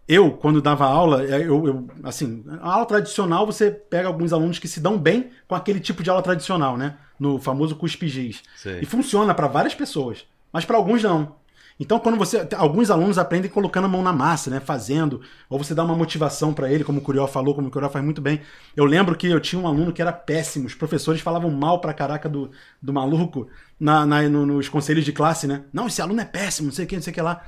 [0.08, 4.60] Eu, quando dava aula, é, eu, eu- assim, a aula tradicional você pega alguns alunos
[4.60, 6.96] que se dão bem com aquele tipo de aula tradicional, né?
[7.18, 8.42] No famoso cuspe-giz.
[8.56, 8.80] Sei.
[8.82, 11.36] E funciona para várias pessoas, mas para alguns não.
[11.78, 12.48] Então, quando você.
[12.56, 14.60] Alguns alunos aprendem colocando a mão na massa, né?
[14.60, 15.20] Fazendo.
[15.48, 18.02] Ou você dá uma motivação para ele, como o Curió falou, como o Curió faz
[18.02, 18.40] muito bem.
[18.74, 20.66] Eu lembro que eu tinha um aluno que era péssimo.
[20.66, 23.48] Os professores falavam mal pra caraca do, do maluco
[23.78, 25.64] na, na- no- nos conselhos de classe, né?
[25.70, 27.42] Não, esse aluno é péssimo, não sei o que, não sei o que lá.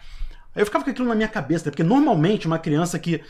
[0.55, 1.71] Aí eu ficava com aquilo na minha cabeça, né?
[1.71, 3.23] porque normalmente uma criança que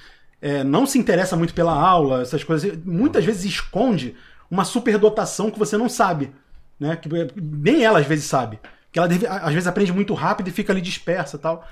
[0.43, 4.17] é, não se interessa muito pela aula, essas coisas, muitas vezes esconde
[4.51, 6.33] uma superdotação que você não sabe,
[6.79, 6.97] né?
[6.97, 8.59] Que nem ela às vezes sabe.
[8.91, 11.67] Que ela deve- às vezes aprende muito rápido e fica ali dispersa tal.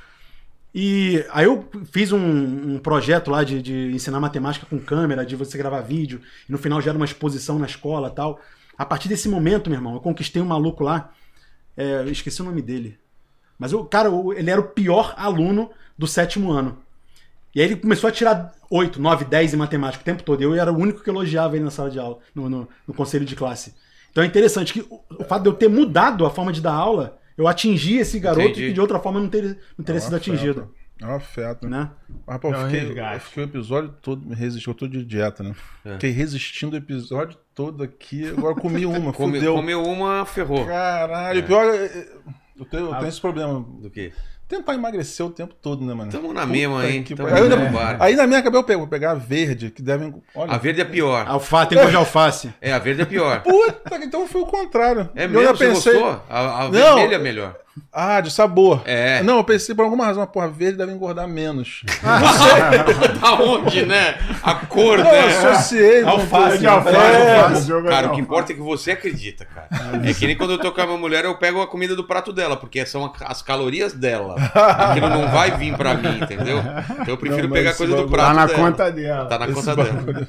[0.74, 5.34] E aí eu fiz um, um projeto lá de, de ensinar matemática com câmera, de
[5.34, 8.38] você gravar vídeo, e no final gera uma exposição na escola tal.
[8.76, 11.10] A partir desse momento, meu irmão, eu conquistei um maluco lá,
[11.76, 12.98] é, esqueci o nome dele.
[13.58, 16.76] Mas o cara, ele era o pior aluno do sétimo ano.
[17.54, 20.42] E aí ele começou a tirar 8, 9, 10 em matemática o tempo todo.
[20.42, 23.24] Eu era o único que elogiava ele na sala de aula, no, no- no conselho
[23.24, 23.74] de classe.
[24.10, 26.72] Então é interessante que o, o fato de eu ter mudado a forma de dar
[26.72, 28.68] aula, eu atingi esse garoto Entendi.
[28.68, 30.72] que de outra forma não teria, não teria É sido atingido.
[30.98, 31.80] É um afeto, né?
[31.80, 31.90] Né?
[32.26, 35.04] Mas, pô, eu É fiquei, eu fiquei o episódio todo, me resisti, eu tô de
[35.04, 35.54] dieta, né?
[35.84, 35.92] É.
[35.92, 40.64] Fiquei resistindo o episódio todo aqui, agora comi uma, Come- comeu uma, ferrou.
[40.64, 42.08] Caralho, pior é, é,
[42.58, 43.60] eu tenho, eu tenho esse problema.
[43.82, 44.14] Do quê?
[44.48, 46.10] Tentar emagrecer o tempo todo, né, mano?
[46.12, 47.02] Tamo na Puta mesma, hein?
[47.02, 50.14] Tamo aí, na- aí na minha cabeça eu pego, vou pegar a verde, que devem.
[50.34, 51.24] Olha, A verde é pior.
[51.26, 52.54] Alface, tem gosto de alface.
[52.60, 53.42] É, a verde é pior.
[53.42, 55.10] Puta, então foi o contrário.
[55.16, 55.44] É Eu mesmo?
[55.44, 55.92] já Você pensei.
[55.94, 56.22] gostou?
[56.30, 56.70] A, a Não.
[56.94, 57.56] vermelha é melhor.
[57.92, 58.82] Ah, de sabor.
[58.84, 59.22] É.
[59.22, 61.82] Não, eu pensei por alguma razão, porra, verde deve engordar menos.
[63.22, 64.16] Aonde, né?
[64.42, 65.50] A cor, Não, eu né?
[65.50, 66.02] associei.
[66.02, 66.70] com Alface, coisa.
[66.70, 67.82] alface, É, alface.
[67.88, 69.68] Cara, o que importa é que você acredita, cara.
[70.08, 72.04] É que nem quando eu tô com a minha mulher, eu pego a comida do
[72.04, 74.36] prato dela, porque são a- as calorias dela.
[74.54, 76.58] Aquilo não vai vir pra mim, entendeu?
[76.58, 78.58] Então eu prefiro Não, pegar esse coisa do prato Tá na dela.
[78.58, 79.26] conta dela.
[79.26, 80.28] Tá na Esse conta dela.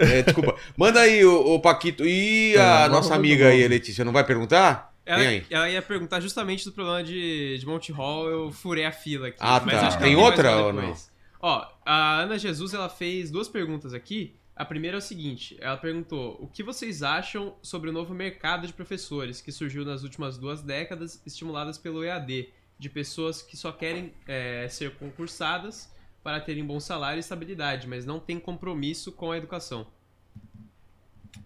[0.00, 0.54] é é, desculpa.
[0.76, 2.04] Manda aí, o, Paquito.
[2.04, 4.93] E a nossa eu amiga aí, a Letícia, não vai perguntar?
[5.06, 9.28] Ela, ela ia perguntar justamente do problema de, de Monte Hall, eu furei a fila
[9.28, 9.38] aqui.
[9.40, 9.88] Ah, mas tá.
[9.88, 10.96] acho que Tem outra ou não?
[11.40, 14.34] Ó, a Ana Jesus, ela fez duas perguntas aqui.
[14.56, 18.66] A primeira é o seguinte, ela perguntou, o que vocês acham sobre o novo mercado
[18.68, 22.48] de professores que surgiu nas últimas duas décadas, estimuladas pelo EAD,
[22.78, 28.06] de pessoas que só querem é, ser concursadas para terem bom salário e estabilidade, mas
[28.06, 29.86] não têm compromisso com a educação.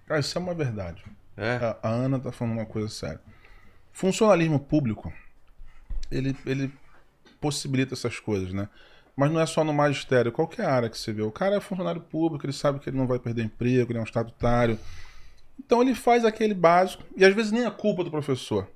[0.07, 1.03] Cara, isso é uma verdade.
[1.37, 1.57] É.
[1.57, 3.21] A, a Ana tá falando uma coisa séria.
[3.99, 5.13] Funcionalismo público,
[6.09, 6.73] ele, ele
[7.41, 8.69] possibilita essas coisas, né?
[9.17, 11.23] Mas não é só no magistério, qualquer área que você vê.
[11.23, 14.01] O cara é funcionário público, ele sabe que ele não vai perder emprego, ele é
[14.01, 14.79] um estatutário.
[15.59, 18.71] Então ele faz aquele básico, e às vezes nem é culpa do professor.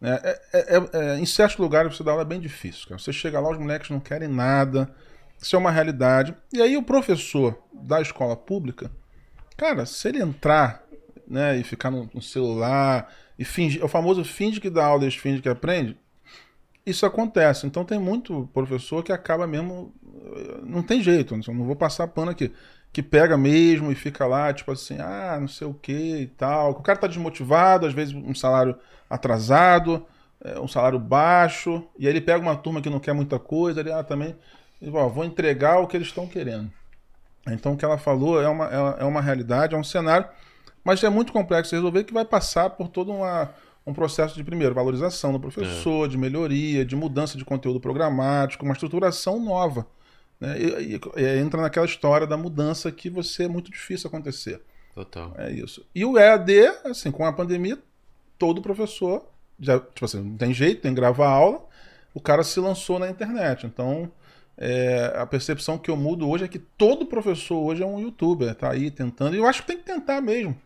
[0.00, 0.18] né?
[0.24, 2.88] É, é- é- é- em certos lugares você dá aula é bem difícil.
[2.88, 2.98] Cara.
[2.98, 4.92] Você chega lá, os moleques não querem nada.
[5.40, 6.34] Isso é uma realidade.
[6.52, 8.90] E aí o professor da escola pública,
[9.56, 10.82] cara, se ele entrar
[11.28, 13.08] né, e ficar no, no celular
[13.38, 15.96] e fingir, é o famoso finge que dá aula e finge que aprende,
[16.86, 17.66] isso acontece.
[17.66, 19.92] Então tem muito professor que acaba mesmo.
[20.36, 22.52] eh, Não tem jeito, não vou passar pano aqui.
[22.92, 25.92] Que pega mesmo e fica lá, tipo assim, ah, não sei o que
[26.22, 26.70] e tal.
[26.72, 28.76] O cara tá desmotivado, às vezes um salário
[29.10, 30.06] atrasado,
[30.44, 33.80] eh, um salário baixo, e aí ele pega uma turma que não quer muita coisa,
[33.80, 34.36] ele, ah, também,
[34.92, 36.70] ó, vou entregar o que eles estão querendo.
[37.48, 40.28] Então o que ela falou é uma, é é uma realidade, é um cenário,
[40.84, 43.50] mas é muito complexo resolver que vai passar por todo uma,
[43.86, 48.72] um processo de, primeiro, valorização do professor, de melhoria, de mudança de conteúdo programático, uma
[48.74, 49.86] estruturação nova.
[50.40, 50.56] Né?
[50.60, 54.60] E, e- e entra naquela história da mudança que você é muito difícil acontecer.
[54.94, 55.32] Total.
[55.38, 55.84] É isso.
[55.94, 56.52] E o EAD,
[56.84, 57.78] assim, com a pandemia,
[58.38, 59.24] todo professor,
[59.58, 61.64] já, tipo assim, não tem jeito, tem que gravar aula,
[62.12, 63.66] o cara se lançou na internet.
[63.66, 64.10] Então,
[64.56, 68.54] é, a percepção que eu mudo hoje é que todo professor hoje é um youtuber,
[68.54, 70.56] tá aí tentando, e eu acho que tem que tentar mesmo.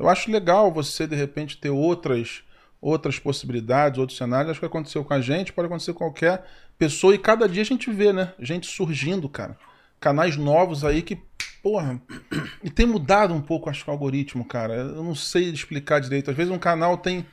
[0.00, 2.42] Eu acho legal você, de repente, ter outras
[2.82, 4.50] outras possibilidades, outros cenários.
[4.52, 6.46] Acho que aconteceu com a gente, pode acontecer com qualquer
[6.78, 8.32] pessoa, e cada dia a gente vê, né?
[8.38, 9.58] Gente surgindo, cara.
[10.00, 11.18] Canais novos aí que,
[11.62, 12.00] porra,
[12.64, 14.72] e tem mudado um pouco, acho que o algoritmo, cara.
[14.74, 16.30] Eu não sei explicar direito.
[16.30, 17.26] Às vezes um canal tem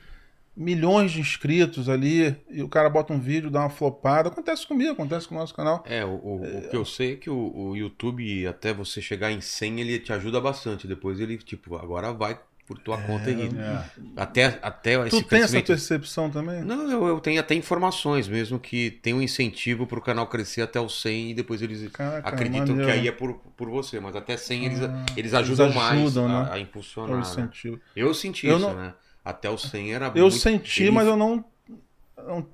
[0.54, 4.28] milhões de inscritos ali e o cara bota um vídeo, dá uma flopada.
[4.28, 5.82] Acontece comigo, acontece com o nosso canal.
[5.86, 9.30] É, o, o- o que eu sei é que o, o YouTube, até você chegar
[9.32, 10.86] em 100, ele te ajuda bastante.
[10.86, 12.38] Depois ele, tipo, agora vai
[12.68, 13.48] por tua conta aí.
[14.14, 16.62] Até, até esse É, Tu tem essa percepção também?
[16.62, 20.78] Não, eu, eu tenho até informações mesmo que tem um incentivo pro canal crescer até
[20.78, 22.84] os 100 e depois eles Caraca, acreditam maneiro.
[22.92, 26.28] que aí é por, por você, mas até 100 eles, Ah, eles ajudam, eles ajudam,
[26.28, 26.50] mais né?
[26.50, 27.10] a, a É impulsionar.
[27.34, 27.78] o né?
[27.96, 28.92] Eu senti Eu isso, não- né?
[29.24, 31.44] Até os 100 era Eu muito- senti, ele- mas eu não-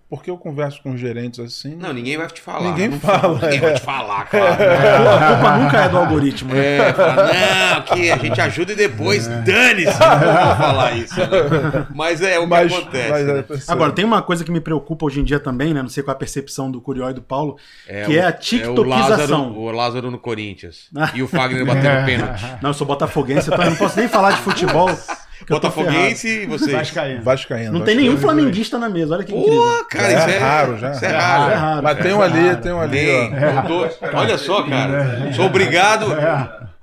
[0.08, 1.74] Porque eu converso com gerentes assim.
[1.74, 2.68] Não, ninguém vai te falar.
[2.70, 3.60] Ninguém não fala, Ninguém é.
[3.60, 4.52] vai te falar, cara.
[4.52, 6.76] A culpa nunca é do algoritmo, né?
[6.76, 7.32] É, fala,
[7.74, 9.98] não, que a gente ajuda e depois dane-se.
[9.98, 11.18] Não vou falar isso.
[11.18, 11.86] né?
[11.92, 13.10] Mas é o que Mas, acontece.
[13.10, 13.44] mas é, né?
[13.66, 15.82] Agora, tem uma coisa que me preocupa hoje em dia também, né?
[15.82, 17.56] Não sei qual é a percepção do Curió e do Paulo,
[17.88, 18.88] É que o- é a o tiktokização.
[19.48, 20.88] Lázaro, o Lázaro no Corinthians.
[21.14, 22.44] E o Fagner batendo pênalti.
[22.62, 24.88] Não, eu sou botafoguense, então eu não posso nem falar de futebol.
[25.48, 26.72] Botafoguense e vocês.
[26.72, 27.22] Vascaíno.
[27.22, 27.72] Vascaíno.
[27.72, 29.60] Não tem nenhum flamenguista na mesa, olha que incrível.
[29.62, 30.90] Pô, cara, Já isso é é raro, já.
[30.92, 31.54] Isso é É raro.
[31.54, 31.82] raro.
[31.82, 33.06] Mas tem um ali, tem um ali,
[34.14, 35.32] Olha só, cara.
[35.34, 36.06] Sou obrigado.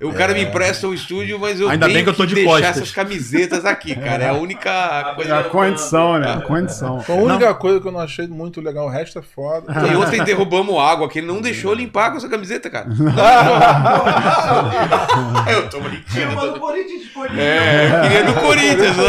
[0.02, 2.34] O cara me empresta o estúdio, mas eu Ainda tenho bem que eu tô de
[2.34, 2.76] deixar costas.
[2.76, 4.24] essas camisetas aqui, cara.
[4.24, 5.34] É a única coisa.
[5.34, 6.32] É a condição, né?
[6.32, 7.00] A condição.
[7.00, 8.86] Foi a única coisa que eu não achei muito legal.
[8.86, 9.66] O resto é foda.
[9.86, 12.86] E ontem derrubamos água, que ele não deixou limpar com essa camiseta, cara.
[15.50, 16.62] eu tô brincando.
[17.38, 18.96] É, eu queria do Corinthians.
[18.96, 19.02] né?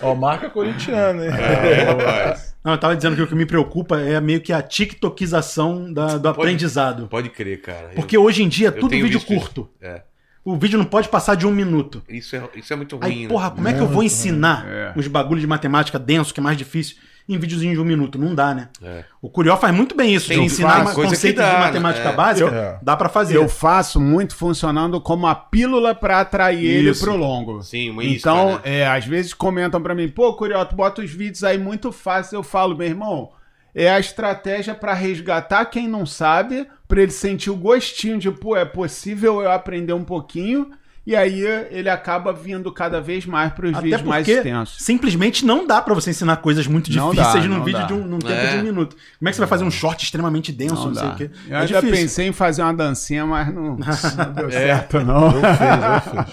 [0.00, 1.30] Ó, marca corintiana, hein?
[1.32, 2.54] É, rapaz.
[2.64, 6.16] Não, eu tava dizendo que o que me preocupa é meio que a tiktokização da-
[6.16, 7.06] do Pode- aprendizado.
[7.08, 7.90] Pode crer, cara.
[7.94, 9.26] Porque hoje em dia é eu tudo vídeo isso.
[9.26, 9.68] curto.
[9.80, 10.02] É.
[10.44, 12.02] O vídeo não pode passar de um minuto.
[12.08, 13.28] Isso é, isso é muito Aí, ruim, né?
[13.28, 14.92] porra, como é que eu vou ensinar É.
[14.96, 16.96] uns bagulhos de matemática denso, que é mais difícil,
[17.28, 18.18] em videozinho de um minuto?
[18.18, 18.68] Não dá, né?
[18.82, 19.04] É.
[19.20, 21.60] O Curió faz muito bem isso, Tem de ensinar que conceitos dá, de né?
[21.66, 22.12] matemática É.
[22.14, 23.36] básica, Eu- dá pra fazer.
[23.36, 27.04] Eu faço muito funcionando como a pílula pra atrair ele Isso.
[27.04, 27.62] pro longo.
[27.62, 28.60] Sim, uma isca, Então, né?
[28.64, 32.36] é, às vezes comentam pra mim, pô, Curioto, bota os vídeos aí muito fácil.
[32.36, 33.30] Eu falo, meu irmão,
[33.74, 38.56] é a estratégia pra resgatar quem não sabe, pra ele sentir o gostinho de, pô,
[38.56, 40.70] é possível eu aprender um pouquinho.
[41.08, 41.40] E aí
[41.70, 44.76] ele acaba vindo cada vez mais pros Até vídeos mais extensos.
[44.84, 47.86] simplesmente não dá pra você ensinar coisas muito Não difíceis dá, num vídeo dá.
[47.86, 48.50] de um, num tempo É.
[48.50, 48.94] de um minuto.
[49.18, 51.30] Como é que você vai fazer um short extremamente denso, não, Não sei o quê?
[51.48, 52.02] Eu é já difícil.
[52.04, 54.50] pensei em fazer uma dancinha, mas não, não deu É.
[54.50, 55.32] certo, não.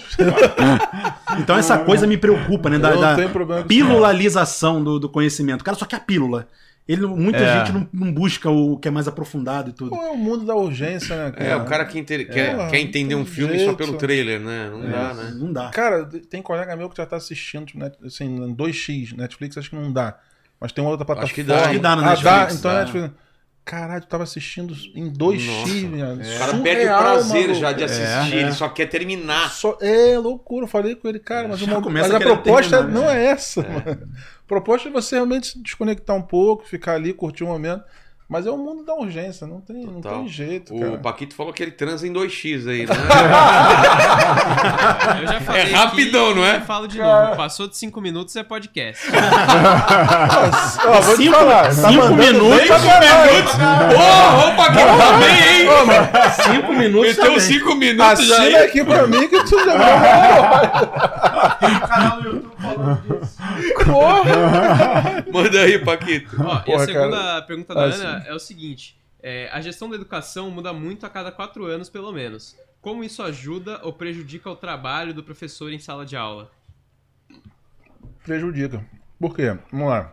[1.38, 2.78] Então essa coisa me preocupa, né?
[2.78, 5.62] Da, Eu não da pilulalização do, do conhecimento.
[5.62, 6.46] O cara só quer a pílula.
[6.88, 7.58] Ele, muita É.
[7.58, 9.90] gente não, não busca o que é mais aprofundado e tudo.
[9.90, 11.44] Pô, é o mundo da urgência, né, cara?
[11.50, 13.76] É, o cara que inter- quer, Porra, quer entender um filme só jeito.
[13.76, 14.70] pelo trailer, né?
[14.70, 15.32] Não dá, né?
[15.34, 15.70] Não dá.
[15.70, 19.76] Cara, tem colega meu que já tá assistindo, tipo, assim, em 2x, Netflix acho que
[19.76, 20.16] não dá.
[20.60, 21.24] Mas tem uma outra plataforma.
[21.26, 22.48] Acho que dá, Acho que dá no ah, Netflix, dá?
[22.54, 22.76] Então dá.
[22.76, 23.10] é Netflix.
[23.66, 25.72] Caralho, tu tava assistindo em 2x, Nossa.
[25.72, 26.36] velho.
[26.36, 28.40] O cara perde o prazer já de assistir, É.
[28.42, 29.50] ele só quer terminar.
[29.50, 33.00] Só, é loucura, eu falei com ele, cara, mas, Já uma- mas a proposta terminar,
[33.00, 33.24] não né?
[33.24, 34.08] é essa, mano.
[34.12, 37.82] A proposta é você realmente se desconectar um pouco, ficar ali, curtir o momento.
[38.28, 40.98] Mas é o mundo da urgência, não tem, não tem jeito, O cara.
[40.98, 42.92] Paquito falou que ele transa em 2x aí, né?
[45.20, 46.56] Eu já falei É rapidão, não é?
[46.56, 47.36] e falo de novo.
[47.36, 49.00] Passou de 5 minutos é podcast.
[49.12, 51.62] Nossa, ó, vou te Cinco- falar.
[51.66, 53.44] tá cinco mandando minutos, bem pra cinco caralho.
[53.96, 55.68] Ô, o Paquito tá bem, hein?
[56.52, 57.40] Cinco minutos Meteu também.
[57.40, 58.64] 5 minutos já Assina aí.
[58.66, 59.76] aqui pra mim que tu já
[65.32, 66.36] Manda aí, Paquito.
[66.42, 67.42] Ó, e a Porra, segunda cara.
[67.42, 71.10] pergunta da Ah, Ana é o seguinte: é, a gestão da educação muda muito a
[71.10, 72.56] cada quatro anos, pelo menos.
[72.80, 76.50] Como isso ajuda ou prejudica o trabalho do professor em sala de aula?
[78.24, 78.84] prejudica.
[79.20, 79.56] Por quê?
[79.70, 80.12] Vamos lá.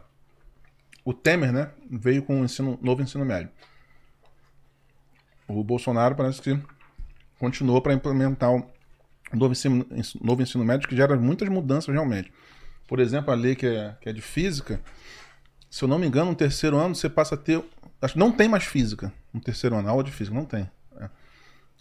[1.04, 3.50] O Temer, né, veio com o ensino, novo ensino médio.
[5.48, 6.58] O Bolsonaro parece que
[7.40, 8.64] continuou para implementar o
[9.34, 12.32] novo ensino, ens- novo ensino médio, que gera muitas mudanças realmente.
[12.94, 14.80] Por exemplo, a lei que é, que é de física,
[15.68, 17.60] se eu não me engano, no terceiro ano você passa a ter.
[18.00, 20.70] Acho não tem mais física no terceiro ano, aula de física, não tem.
[20.98, 21.10] É.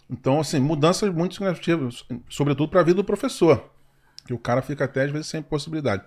[0.09, 3.69] Então, assim, mudanças muito significativas, sobretudo para a vida do professor.
[4.25, 6.03] Que o cara fica até às vezes sem possibilidade.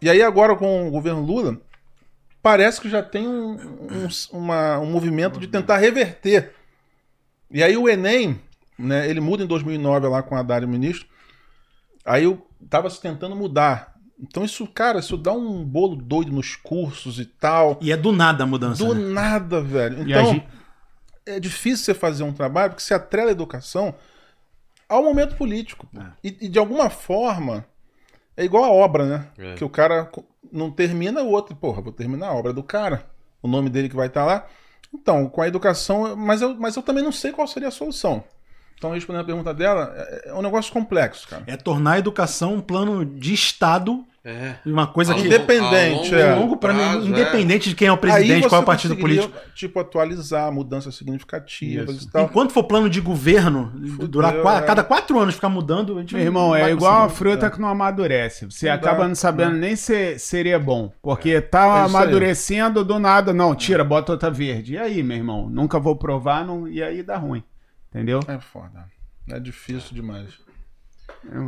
[0.00, 1.60] E aí agora com o governo Lula,
[2.42, 6.54] parece que já tem um, um, uma- um movimento de tentar reverter.
[7.50, 8.40] E aí o Enem,
[8.78, 11.06] né, ele muda em 2009 lá com a Haddad ministro,
[12.06, 13.92] aí eu tava se tentando mudar.
[14.18, 17.78] Então isso, cara, isso dá um bolo doido nos cursos e tal.
[17.80, 18.84] E é do nada a mudança.
[18.84, 19.12] Do né?
[19.12, 20.02] nada, velho.
[20.02, 20.46] Então, gente-
[21.26, 23.94] é difícil você fazer um trabalho porque se atrela a educação
[24.88, 25.86] ao momento político.
[25.92, 26.00] pô.
[26.22, 27.64] E, e de alguma forma,
[28.36, 29.26] é igual a obra, né?
[29.38, 29.54] É.
[29.54, 30.10] Que o cara
[30.52, 31.56] não termina o outro.
[31.56, 33.06] Porra, vou terminar a obra do cara.
[33.42, 34.46] O nome dele que vai estar lá.
[34.92, 36.14] Então, com a educação.
[36.14, 38.22] Mas eu, mas eu também não sei qual seria a solução.
[38.84, 41.42] Então, respondendo a pergunta dela, é, é um negócio complexo, cara.
[41.46, 44.54] É tornar a educação um plano de Estado, É.
[44.66, 46.32] uma coisa A que Independente, a é.
[46.32, 49.32] a longo prazo, prazo, independente de quem é o presidente, qual é o partido político.
[49.54, 52.08] Tipo, atualizar mudanças significativas Isso.
[52.08, 52.24] e tal.
[52.24, 53.70] Enquanto for plano de governo,
[54.08, 54.62] durar qua- é.
[54.62, 57.16] cada quatro anos ficar mudando, a gente Meu irmão, é igual conseguir.
[57.18, 58.46] fruta que não amadurece.
[58.50, 60.92] Você Não acaba dá, não sabendo nem se seria bom.
[61.02, 62.02] Porque tá É isso aí.
[62.02, 63.32] amadurecendo do nada.
[63.32, 64.74] Não, tira, bota outra verde.
[64.74, 65.48] E aí, meu irmão?
[65.50, 66.66] Nunca vou provar, não...
[66.68, 67.42] e aí dá ruim.
[67.94, 68.20] Entendeu?
[68.26, 68.90] É foda.
[69.30, 70.30] É difícil demais.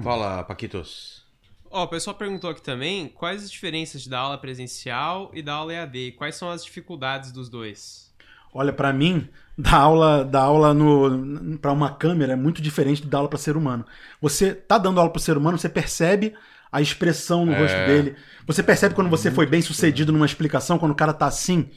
[0.02, 1.24] Fala, Paquitos.
[1.70, 5.72] Ó, o pessoal perguntou aqui também quais as diferenças da aula presencial e da aula
[5.72, 8.14] EAD quais são as dificuldades dos dois.
[8.54, 9.28] Olha, pra mim,
[9.58, 13.38] dar aula, dar aula no, para uma câmera é muito diferente de dar aula para
[13.38, 13.84] ser humano.
[14.22, 16.32] Você tá dando aula para ser humano, você percebe
[16.72, 17.58] a expressão no É.
[17.60, 18.16] rosto dele.
[18.46, 21.68] Você percebe quando você foi bem sucedido numa explicação, quando o cara tá assim.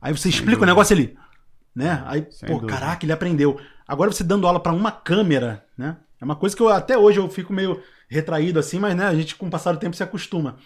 [0.00, 1.16] Aí você explica o negócio ali,
[1.74, 2.02] né?
[2.06, 2.72] Aí, Sem pô, dúvida.
[2.72, 3.58] caraca, ele aprendeu.
[3.86, 5.96] Agora você dando aula para uma câmera, né?
[6.20, 9.14] É uma coisa que eu até hoje eu fico meio retraído assim, mas né, a
[9.14, 10.56] gente com o passar do tempo se acostuma.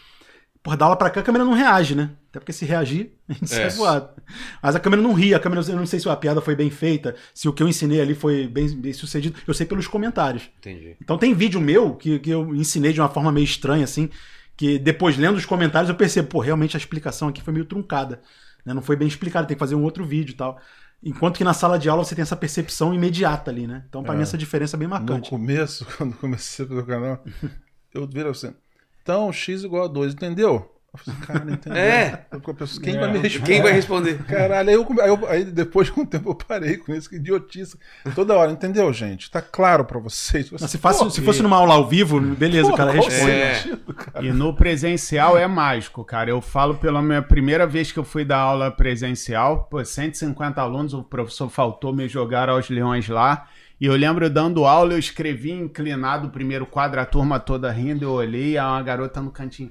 [0.63, 2.11] Porra, da aula pra cá a câmera não reage, né?
[2.29, 3.47] Até porque se reagir, a gente É.
[3.47, 4.11] sai voado.
[4.63, 6.71] Mas a câmera não ri, a câmera, eu não sei se a piada foi bem
[6.71, 9.39] feita, se o que eu ensinei ali foi bem, bem sucedido.
[9.47, 10.51] Eu sei pelos comentários.
[10.59, 10.97] Entendi.
[11.01, 14.11] Então tem vídeo meu que, que eu ensinei de uma forma meio estranha, assim,
[14.57, 18.21] que depois lendo os comentários eu percebo, pô, realmente a explicação aqui foi meio truncada.
[18.65, 18.75] Né?
[18.75, 20.61] Não foi bem explicado, tem que fazer um outro vídeo e tal.
[21.03, 23.85] Enquanto que na sala de aula você tem essa percepção imediata ali, né?
[23.89, 24.17] Então, pra É.
[24.17, 25.31] mim, essa diferença é bem No marcante.
[25.31, 27.25] começo, quando comecei a fazer o canal,
[27.95, 28.53] eu viro assim.
[29.03, 30.76] Então, x igual a 2, entendeu?
[30.97, 31.79] Eu falei, assim, cara, entendeu?
[31.79, 32.27] É.
[32.33, 33.47] Eu penso, Quem vai me responder?
[33.53, 34.19] Quem vai responder?
[34.25, 37.17] Caralho, aí, eu, aí, eu- aí depois com o tempo eu parei com isso, que
[37.17, 37.79] idiotice.
[38.15, 39.31] Toda hora, entendeu, gente?
[39.31, 40.51] Tá claro pra vocês.
[40.51, 43.31] Não, se, fosse, se fosse numa aula ao vivo, beleza, o cara responde.
[43.31, 43.63] É.
[44.23, 46.31] E no presencial é mágico, cara.
[46.31, 50.95] Eu falo pela minha primeira vez que eu fui dar aula presencial, pô, 150 alunos,
[50.95, 53.47] o professor faltou, me jogaram aos leões lá.
[53.79, 58.05] E eu lembro dando aula, eu escrevi inclinado o primeiro quadro, a turma toda rindo,
[58.05, 59.71] eu olhei, aí uma garota no cantinho.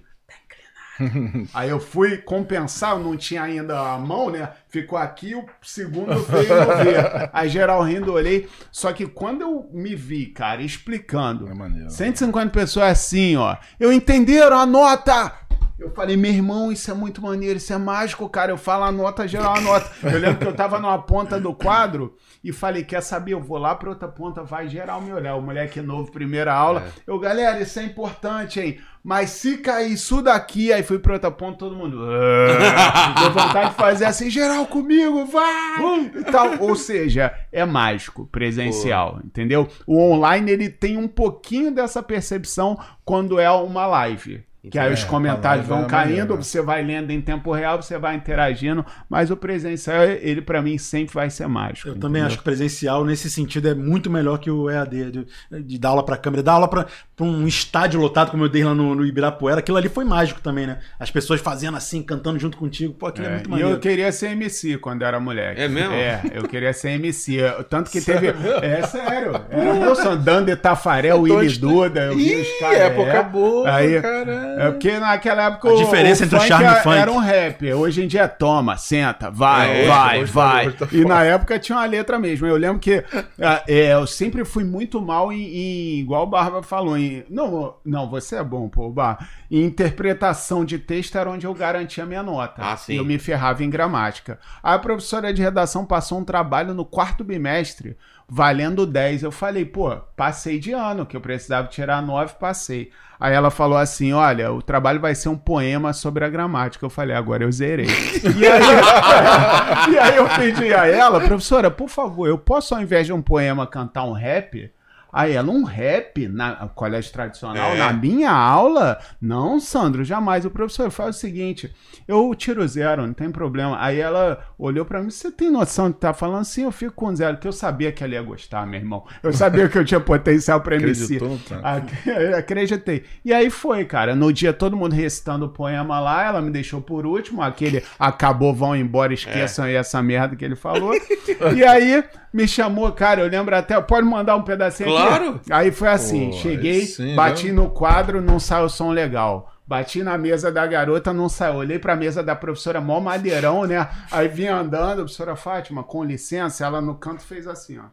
[1.54, 4.50] Aí eu fui compensar, eu não tinha ainda a mão, né?
[4.70, 7.30] Ficou aqui, o segundo veio no ver.
[7.34, 8.48] Aí geral rindo, olhei.
[8.72, 11.90] Só que quando eu me vi, cara, explicando, É maneiro.
[11.90, 13.56] 150 pessoas assim, ó.
[13.80, 15.45] Eu entenderam a nota!
[15.78, 18.50] Eu falei, meu irmão, isso é muito maneiro, isso é mágico, cara.
[18.50, 19.92] Eu falo a nota, geral a nota.
[20.04, 23.34] Eu lembro que eu tava numa ponta do quadro e falei, quer saber?
[23.34, 25.36] Eu vou lá pra outra ponta, vai geral me olhar.
[25.36, 26.88] O moleque novo, primeira aula.
[27.06, 28.80] Eu, galera, isso é importante, hein?
[29.04, 32.00] Mas se cair isso daqui, aí fui pra outra ponta, todo mundo.
[32.04, 36.06] "Ah", Deu vontade de fazer assim, geral comigo, vai!
[36.16, 36.58] E tal.
[36.62, 39.68] Ou seja, é mágico, presencial, entendeu?
[39.86, 44.42] O online ele tem um pouquinho dessa percepção quando é uma live.
[44.72, 46.44] Que aí É, os comentários a live vão é caindo, maneiro.
[46.44, 50.78] você vai lendo em tempo real, você vai interagindo, mas o presencial, ele pra mim
[50.78, 51.88] sempre vai ser mágico.
[51.88, 52.08] Eu entendeu?
[52.10, 55.28] também acho que presencial, nesse sentido, é muito melhor que o EAD, de,
[55.64, 56.42] de dar aula pra câmera.
[56.44, 56.86] Dar aula pra,
[57.16, 60.42] pra um estádio lotado, como eu dei lá no, no Ibirapuera, aquilo ali foi mágico
[60.42, 60.80] também, né?
[61.00, 62.94] As pessoas fazendo assim, cantando junto contigo.
[62.94, 63.72] Pô, aquilo é, É, muito e maneiro.
[63.72, 65.62] eu queria ser MC quando era moleque.
[65.62, 65.94] É mesmo?
[65.94, 67.38] É, eu queria ser MC.
[67.70, 68.28] Tanto que teve.
[68.62, 69.32] É sério.
[69.50, 70.18] Era meu sonho.
[70.18, 72.02] Dando Tafarel, Willy Duda.
[72.06, 72.80] Eu vi os caras.
[72.80, 73.24] época é.
[73.24, 74.55] boa, Aí, caralho.
[74.58, 76.98] É porque naquela época A diferença entre o charme e o era- funk.
[76.98, 77.74] Era um rap.
[77.74, 80.68] Hoje em dia é toma, senta, vai, É, vai, hoje tá- vai.
[80.68, 82.48] hoje tá e na época tinha uma letra mesmo.
[82.48, 83.04] Eu lembro que
[83.42, 87.76] ah, é, eu sempre fui muito mal em, em- igual o Barba falou, em, não,
[87.86, 89.26] não, você é bom, pô, Barba.
[89.52, 92.62] Em interpretação de texto era onde eu garantia minha nota.
[92.64, 92.96] Ah, sim.
[92.98, 94.40] Eu me ferrava em gramática.
[94.64, 97.96] Aí a professora de redação passou um trabalho no quarto bimestre,
[98.28, 99.24] valendo 10.
[99.24, 102.92] Eu falei, pô, passei de ano, que eu precisava tirar 9, passei.
[103.20, 106.86] Aí ela falou assim: olha, o trabalho vai ser um poema sobre a gramática.
[106.86, 107.88] Eu falei, agora eu zerei.
[108.38, 113.08] e, aí, e aí eu pedi a ela, professora, por favor, eu posso, ao invés
[113.08, 114.72] de um poema, cantar um rap?
[115.16, 117.78] Aí ela, um rap na colégio tradicional, É.
[117.78, 119.00] na minha aula?
[119.22, 120.44] Não, Sandro, jamais.
[120.44, 121.74] O professor faz o seguinte:
[122.06, 123.78] eu tiro zero, não tem problema.
[123.80, 126.64] Aí ela olhou pra mim: você tem noção de que tá falando assim?
[126.64, 129.06] Eu fico com zero, que eu sabia que ela ia gostar, meu irmão.
[129.24, 131.18] Eu sabia que eu tinha potencial pra MC.
[131.18, 133.06] Eu Acreditei.
[133.24, 134.16] E aí foi, cara.
[134.16, 137.42] No dia todo mundo recitando o poema lá, ela me deixou por último.
[137.42, 140.92] Aquele acabou, vão embora, esqueçam aí essa merda que ele falou.
[141.56, 142.04] e aí
[142.36, 143.22] me chamou, cara.
[143.22, 143.80] Eu lembro até.
[143.80, 145.08] Pode mandar um pedacinho aqui?
[145.08, 145.42] Claro.
[145.50, 147.54] Aí foi assim: Pô, cheguei, sim, bati né?
[147.54, 149.54] no quadro, não saiu som legal.
[149.66, 151.56] Bati na mesa da garota, não saiu.
[151.56, 153.88] Olhei pra mesa da professora, mó madeirão, né?
[154.12, 157.86] Aí vinha andando, a professora Fátima, com licença, ela no canto fez assim, ó.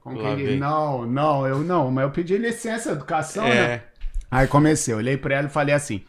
[0.00, 0.58] Como Lá que ele, vem.
[0.58, 3.56] não, não, eu não, mas eu pedi licença, educação, né?
[3.56, 3.82] É.
[4.30, 6.04] Aí comecei, olhei pra ela e falei assim: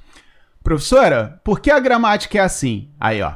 [0.61, 2.89] Professora, por que a gramática é assim?
[2.99, 3.33] Aí, ó.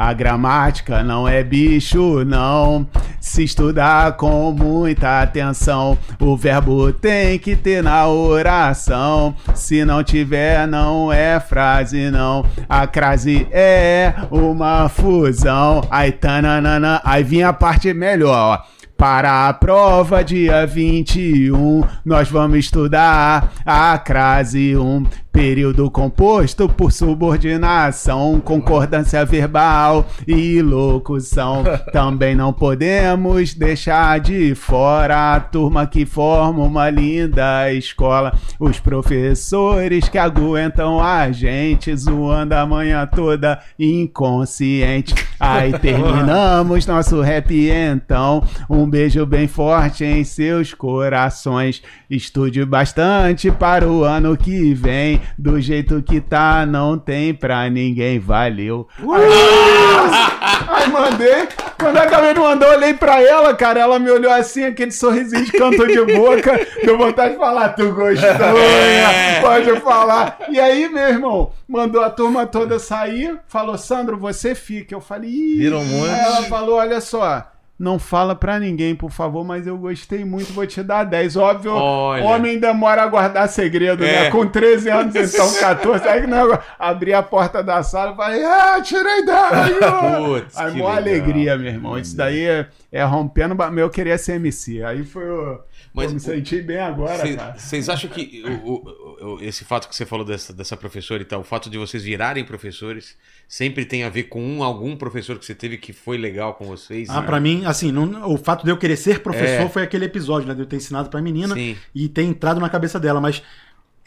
[0.00, 2.86] A gramática não é bicho, não.
[3.20, 9.34] Se estudar com muita atenção, o verbo tem que ter na oração.
[9.56, 12.46] Se não tiver, não é frase, não.
[12.68, 15.82] A crase é uma fusão.
[15.90, 18.78] Aí, tananana, aí vinha a parte melhor, ó.
[18.96, 25.04] Para a prova, dia 21, nós vamos estudar a crase 1.
[25.38, 31.62] Período composto por subordinação, concordância verbal e locução.
[31.92, 38.36] Também não podemos deixar de fora a turma que forma uma linda escola.
[38.58, 45.14] Os professores que aguentam a gente zoando a manhã toda inconsciente.
[45.38, 48.42] Aí terminamos nosso rap então.
[48.68, 51.80] Um beijo bem forte em seus corações.
[52.10, 55.20] Estude bastante para o ano que vem.
[55.36, 58.18] Do jeito que tá, não tem pra ninguém.
[58.18, 58.88] Valeu.
[58.98, 61.48] Aí, aí mandei.
[61.78, 63.80] Quando a Gabi mandou, eu olhei pra ela, cara.
[63.80, 66.66] Ela me olhou assim, aquele sorrisinho de canto de boca.
[66.84, 69.40] Deu vontade de falar, tu gostou, né?
[69.40, 70.38] Pode falar.
[70.48, 73.38] E aí, meu irmão, mandou a turma toda sair.
[73.46, 74.94] Falou, Sandro, você fica.
[74.94, 75.58] Eu falei, Ih.
[75.58, 76.12] Viram muito.
[76.12, 77.44] Aí ela falou, olha só.
[77.78, 81.36] Não fala pra ninguém, por favor, mas eu gostei muito, vou te dar 10.
[81.36, 82.24] Óbvio, Olha.
[82.24, 84.24] homem demora a guardar segredo, É.
[84.24, 84.30] né?
[84.32, 86.08] Com 13 anos, então 14.
[86.08, 89.78] Aí que não, abri a porta da sala e falei, ah, tirei 10.
[90.26, 90.96] Putz, Aí, mó legal.
[90.96, 91.96] alegria, meu irmão.
[91.98, 93.54] Isso daí é, é rompendo.
[93.70, 94.82] Meu, eu queria ser MC.
[94.82, 95.60] Aí foi o.
[95.92, 97.54] Mas eu me senti bem agora, cara.
[97.58, 101.40] Vocês acham que o- o- esse fato que você falou dessa, dessa professora e tal,
[101.40, 103.16] o fato de vocês virarem professores,
[103.48, 106.64] sempre tem a ver com um, algum professor que você teve que foi legal com
[106.66, 107.08] vocês?
[107.10, 107.26] Ah, né?
[107.26, 109.68] pra mim, assim, não- o fato de eu querer ser professor É.
[109.68, 110.54] foi aquele episódio, né?
[110.54, 111.76] De eu ter ensinado pra menina Sim.
[111.94, 113.20] e ter entrado na cabeça dela.
[113.20, 113.42] Mas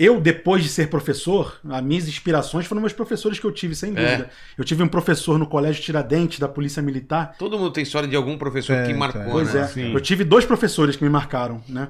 [0.04, 3.92] eu, depois de ser professor, as minhas inspirações foram meus professores que eu tive, sem
[3.92, 3.94] É.
[3.94, 4.30] dúvida.
[4.58, 7.36] Eu tive um professor no Colégio Tiradentes, da Polícia Militar.
[7.38, 9.62] Todo mundo tem história de algum professor Tem, que marcou, Pois né?
[9.62, 9.68] é.
[9.68, 9.94] Sim.
[9.94, 11.90] Eu tive dois professores que me marcaram, né?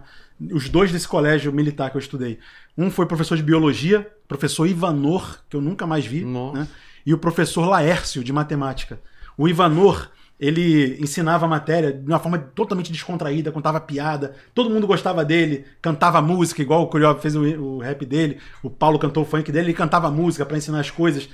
[0.52, 2.40] Os dois desse colégio militar que eu estudei.
[2.78, 6.60] Um foi professor de biologia, professor Ivanor, que eu nunca mais vi, Nossa.
[6.60, 6.68] né?
[7.06, 9.00] E o professor Laércio, de matemática.
[9.38, 10.10] O Ivanor,
[10.42, 15.66] ele ensinava a matéria de uma forma totalmente descontraída, contava piada, todo mundo gostava dele,
[15.80, 19.52] cantava música, igual o Curió fez o, o rap dele, o Paulo cantou o funk
[19.52, 21.30] dele, ele cantava música pra ensinar as coisas.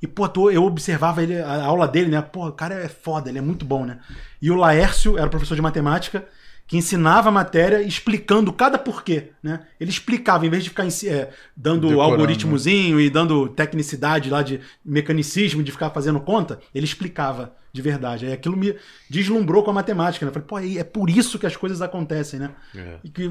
[0.00, 2.22] E, pô, eu observava ele, a aula dele, né?
[2.22, 3.98] Pô, o cara é foda, ele é muito bom, né?
[4.40, 6.24] E o Laércio era professor de matemática,
[6.64, 9.60] que ensinava a matéria explicando cada porquê, né?
[9.80, 14.60] Ele explicava, em vez de ficar é, dando Decorando, algoritmozinho e dando tecnicidade lá de
[14.84, 18.26] mecanicismo, de ficar fazendo conta, ele explicava de verdade.
[18.26, 18.76] Aí aquilo me
[19.08, 20.30] deslumbrou com a matemática, né?
[20.30, 22.50] Eu falei, pô, aí é por isso que as coisas acontecem, né?
[22.74, 22.96] É.
[23.02, 23.28] E que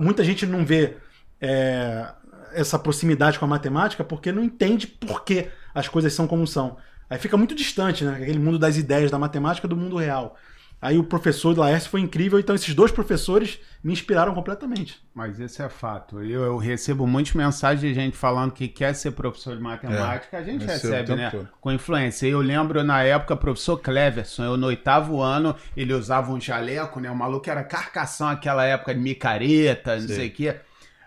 [0.00, 0.96] muita gente não vê
[1.40, 2.08] é,
[2.52, 6.78] essa proximidade com a matemática porque não entende por que as coisas são como são.
[7.10, 8.18] Aí fica muito distante, né?
[8.22, 10.36] Aquele mundo das ideias da matemática do mundo real.
[10.80, 15.02] Aí o professor do Laércio foi incrível, então esses dois professores me inspiraram completamente.
[15.12, 16.22] Mas isso é fato.
[16.22, 20.38] Eu, eu recebo muitas mensagens de gente falando que quer ser professor de matemática.
[20.38, 21.30] a gente o recebe, né?
[21.30, 21.48] todo.
[21.60, 22.26] Com influência.
[22.28, 27.10] Eu lembro na época, professor Cleverson, eu no oitavo ano, ele usava um jaleco, né?
[27.10, 30.14] O maluco era carcação aquela época de micareta, não Sim.
[30.14, 30.56] sei o quê.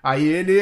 [0.04, 0.60] Aí ele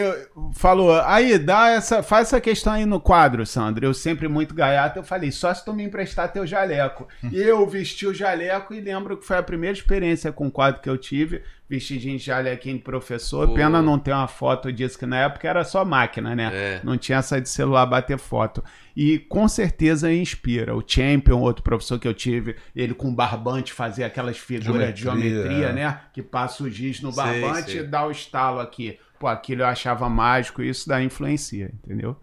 [0.53, 3.85] falou, aí dá essa, faz essa questão aí no quadro, Sandro.
[3.85, 7.07] Eu sempre muito gaiato, eu falei, só se tu me emprestar teu jaleco.
[7.23, 7.29] Hum.
[7.31, 10.89] E eu vesti o jaleco e lembro que foi a primeira experiência com quadro que
[10.89, 13.47] eu tive, vestidinho de jalequinho de professor.
[13.47, 13.53] Pô.
[13.53, 16.51] Pena não ter uma foto disso, que na época era só máquina, né?
[16.53, 16.81] É.
[16.83, 18.61] Não tinha essa de celular bater foto.
[18.93, 20.75] E com certeza inspira.
[20.75, 25.43] O Champion, outro professor que eu tive, ele com barbante fazia aquelas figuras de Geometria,
[25.43, 25.73] geometria, é.
[25.73, 26.01] né?
[26.11, 27.79] Que passa o giz no Sei, barbante sei.
[27.79, 28.99] e dá o estalo aqui.
[29.19, 32.15] Pô, aquilo eu achava mágico, isso daí influencia, entendeu?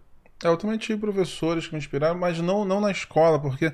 [0.43, 3.71] É, Eu também tive professores que me inspiraram, mas não, não na escola, porque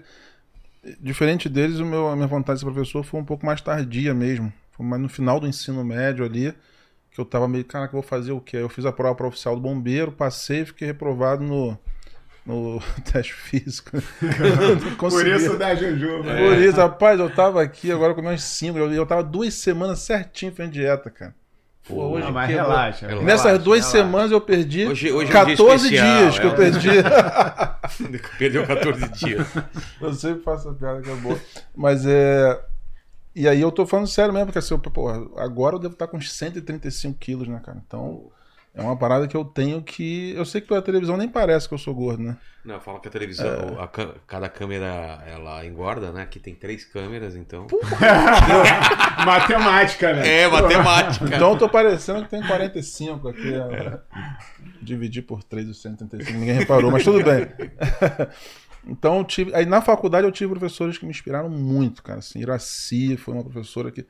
[0.99, 4.13] diferente deles, o meu, a minha vontade de ser professor foi um pouco mais tardia
[4.13, 4.51] mesmo.
[4.71, 6.53] Foi mais no final do ensino médio ali,
[7.11, 8.57] que eu tava meio, cara, que eu vou fazer o quê?
[8.57, 11.77] Eu fiz a prova para oficial do bombeiro, passei e fiquei reprovado no,
[12.45, 12.81] no
[13.11, 13.91] teste físico.
[14.83, 15.57] Não consegui.
[15.57, 16.23] da Jujuba.
[16.35, 19.99] Por isso, rapaz, eu tava aqui agora com meus cinco, eu, eu tava duas semanas
[19.99, 21.35] certinho fazendo dieta, cara.
[21.87, 22.67] Pô, hoje Não, mas quebrou.
[22.69, 23.07] relaxa.
[23.07, 23.97] Relaxa, Nessas relaxa, duas relaxa.
[23.97, 26.49] semanas eu perdi Hoje- hoje é um dia 14 especial, dias que é.
[26.49, 26.89] eu perdi.
[28.39, 29.47] Perdeu 14 dias.
[30.01, 31.37] Eu sempre faço a piada que é boa.
[31.75, 32.59] Mas é.
[33.35, 36.07] E aí eu tô falando sério mesmo, porque assim, eu, porra, agora eu devo estar
[36.07, 37.81] com uns 135 quilos, né, cara?
[37.85, 38.31] Então.
[38.75, 40.33] É uma parada que eu tenho que.
[40.35, 42.37] Eu sei que pela televisão nem parece que eu sou gordo, né?
[42.65, 46.23] Não, fala que a televisão, a cã- cada câmera, ela engorda, né?
[46.23, 47.67] Aqui tem três câmeras, então...
[49.25, 50.41] Matemática, né?
[50.43, 51.25] É, matemática.
[51.25, 53.53] Então eu tô parecendo que tem 45 aqui.
[53.57, 53.97] ó.
[54.81, 57.47] Dividir por 3 os 135, ninguém reparou, mas tudo bem.
[58.85, 62.19] Então, eu tive, aí na faculdade eu tive professores que me inspiraram muito, cara.
[62.19, 64.05] Assim, Iraci foi uma professora que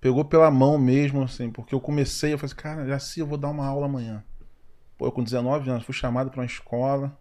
[0.00, 3.38] pegou pela mão mesmo, assim, porque eu comecei, eu falei assim, cara, Iraci, eu vou
[3.38, 4.24] dar uma aula amanhã.
[4.96, 7.16] Pô, eu com 19 anos fui chamado para uma escola.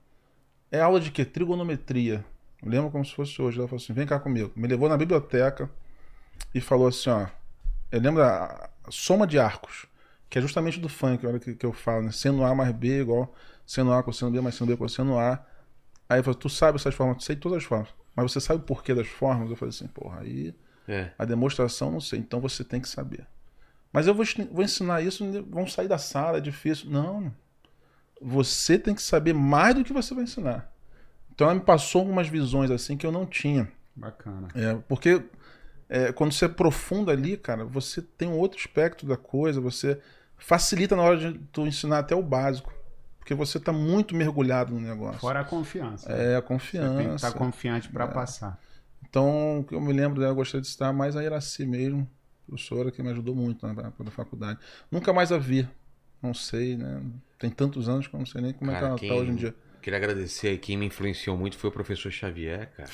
[0.72, 1.24] É aula de quê?
[1.24, 2.26] Trigonometria.
[2.62, 3.60] Eu lembro como se fosse hoje.
[3.60, 4.52] Ela falou assim: vem cá comigo.
[4.56, 5.70] Me levou na biblioteca
[6.54, 7.28] e falou assim: ó.
[7.91, 9.86] Eu lembro a a soma de arcos,
[10.30, 12.12] que é justamente do funk, a hora que, que eu falo, né?
[12.12, 13.34] Seno A mais B igual
[13.66, 15.45] seno A cosseno B mais seno B cosseno A.
[16.10, 17.18] Aí ele falou: tu sabe essas formas?
[17.18, 17.90] Tu sei todas as formas.
[18.16, 19.49] Mas você sabe o porquê das formas?
[19.49, 20.56] Eu falei assim: porra, aí
[20.88, 21.11] É.
[21.18, 23.26] a demonstração não sei, então você tem que saber.
[23.91, 26.89] Mas eu vou, vou ensinar isso, vão sair da sala, é difícil.
[26.89, 27.31] Não.
[28.22, 30.72] Você tem que saber mais do que você vai ensinar.
[31.34, 33.72] Então ela me passou algumas visões assim que eu não tinha.
[33.95, 34.47] Bacana.
[34.55, 35.23] É, porque
[35.89, 39.99] é, quando você aprofunda ali, cara, você tem um outro aspecto da coisa, você
[40.38, 42.73] facilita na hora de tu ensinar até o básico.
[43.19, 45.19] Porque você tá muito mergulhado no negócio.
[45.19, 46.09] Fora a confiança.
[46.09, 46.97] É, a Você confiança.
[46.97, 48.57] tem que estar confiante para passar.
[49.18, 52.07] Então, o que eu me lembro dela, eu gostaria de citar mais a Iraci mesmo,
[52.45, 54.60] professora que me ajudou muito na faculdade.
[54.91, 55.68] Nunca mais a vi,
[56.22, 57.02] não sei, né?
[57.39, 59.15] Tem tantos anos que eu não sei nem como é Cara, que ela quem- tá
[59.15, 59.56] hoje em dia.
[59.81, 62.89] Queria agradecer aí, quem me influenciou muito foi o professor Xavier, cara.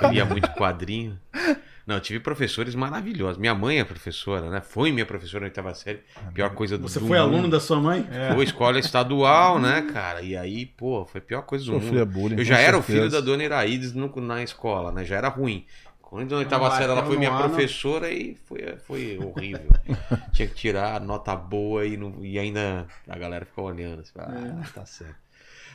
[0.00, 1.20] Eu lia muito quadrinho.
[1.86, 3.36] Não, eu tive professores maravilhosos.
[3.38, 4.60] Minha mãe é professora, né?
[4.60, 6.00] Foi minha professora na oitava série.
[6.34, 7.28] Pior coisa do Você do foi mundo.
[7.34, 8.06] aluno da sua mãe?
[8.34, 10.22] Foi escola estadual, né, cara?
[10.22, 12.12] E aí, pô, foi a pior coisa do Sofria mundo.
[12.12, 12.38] bullying.
[12.38, 12.98] Eu já era o certeza.
[12.98, 15.04] filho da dona Iraídes no- na escola, né?
[15.04, 15.64] Já era ruim.
[16.00, 17.48] Quando na oitava bateu série ela foi minha ano.
[17.48, 19.68] professora e foi, foi horrível.
[20.34, 24.00] Tinha que tirar nota boa e, não- e ainda a galera ficou olhando.
[24.00, 25.14] Assim, ah, tá certo.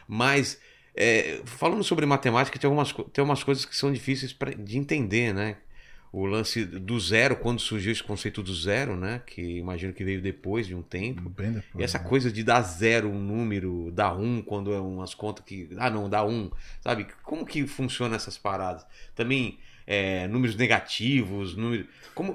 [0.07, 0.59] Mas,
[0.95, 5.33] é, falando sobre matemática, tem algumas, tem algumas coisas que são difíceis pra- de entender,
[5.33, 5.55] né?
[6.17, 9.21] O lance do zero, quando surgiu esse conceito do zero, né?
[9.25, 11.23] Que imagino que veio depois de um tempo.
[11.29, 12.05] Depois, E essa né?
[12.07, 15.67] coisa de dar zero um número, dar um quando é umas contas que.
[15.77, 16.49] Ah, não, dá um.
[16.79, 17.05] Sabe?
[17.21, 18.85] Como que funciona essas paradas?
[19.13, 21.87] Também é, números negativos, números.
[22.13, 22.33] Como.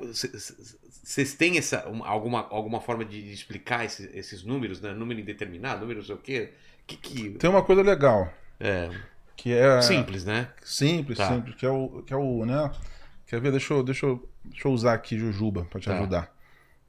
[1.02, 4.92] Vocês têm essa, um- alguma, alguma forma de explicar esses, esses números, né?
[4.92, 6.50] Número indeterminado, número não sei o quê?
[6.86, 8.30] Que, que, Tem uma coisa legal,
[8.60, 8.90] é,
[9.36, 9.80] que é...
[9.80, 10.48] simples, né?
[10.62, 11.28] Simples, Tá.
[11.34, 12.70] simples, que é o, que é o, né?
[13.30, 13.52] Quer ver?
[13.52, 15.96] Deixa eu, deixa eu, deixa eu usar aqui Jujuba pra te Tá.
[15.96, 16.34] ajudar.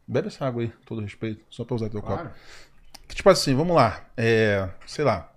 [0.08, 2.30] Bebe essa água aí, todo respeito, só pra usar teu Claro.
[2.30, 2.36] copo.
[3.10, 4.04] Tipo assim, vamos lá.
[4.18, 5.32] É, sei lá.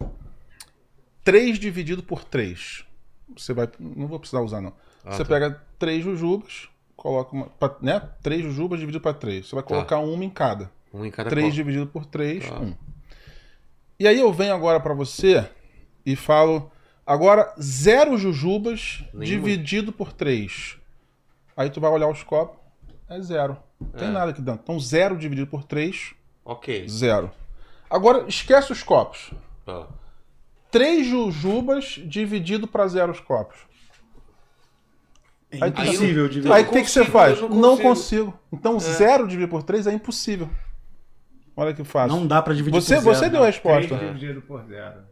[1.22, 2.84] 3 dividido por 3.
[3.36, 3.68] Você vai.
[3.78, 4.72] Não vou precisar usar, não.
[5.04, 5.28] Ah, você tá.
[5.28, 7.50] pega 3 jujubas, coloca uma.
[7.82, 8.00] Né?
[8.22, 9.46] 3 jujubas dividido para 3.
[9.46, 10.70] Você vai colocar uma em cada.
[10.92, 11.54] Um em cada 3 copo.
[11.56, 12.58] dividido por 3, Tá.
[12.60, 12.74] 1.
[14.00, 15.46] E aí eu venho agora pra você
[16.06, 16.70] e falo.
[17.06, 19.24] Agora, 0 jujubas Nenhuma.
[19.26, 20.78] dividido por 3.
[21.56, 22.58] Aí tu vai olhar os copos,
[23.08, 23.56] é zero.
[23.80, 24.10] Não tem É.
[24.10, 24.60] nada aqui dentro.
[24.62, 26.14] Então, 0 dividido por 3,
[26.44, 26.88] Ok.
[26.88, 27.30] zero.
[27.88, 29.32] Agora, esquece os copos.
[29.64, 29.86] Tá.
[30.70, 33.56] 3 jujubas dividido para zero os copos.
[35.50, 36.52] É tu- impossível ver.
[36.52, 37.40] Aí o que, que você consigo, faz?
[37.40, 37.88] não Não consigo.
[38.32, 38.40] consigo.
[38.52, 40.50] Então, 0 dividido por 3 é impossível.
[41.56, 42.16] Olha que fácil.
[42.16, 43.14] Não dá pra dividir Você, por zero.
[43.16, 43.96] você deu a resposta.
[43.96, 45.02] 3 dividido por zero.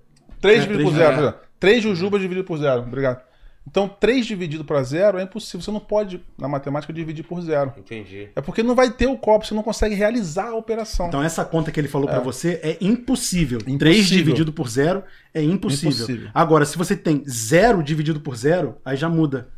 [0.40, 1.26] 3 É, dividido por três- 0.
[1.28, 1.34] é.
[1.60, 2.82] 3 jujubas dividido por 0.
[2.82, 3.22] Obrigado.
[3.66, 5.60] Então, 3 dividido para 0 é impossível.
[5.60, 7.72] Você não pode, na matemática, dividir por 0.
[7.78, 8.28] Entendi.
[8.34, 11.06] É porque não vai ter o copo, você não consegue realizar a operação.
[11.06, 13.58] Então essa conta que ele falou pra você é impossível.
[13.58, 13.78] Impossível.
[13.78, 15.90] 3 dividido por zero é impossível.
[15.90, 16.30] Impossível.
[16.34, 19.48] Agora, se você tem 0 dividido por zero, aí já muda.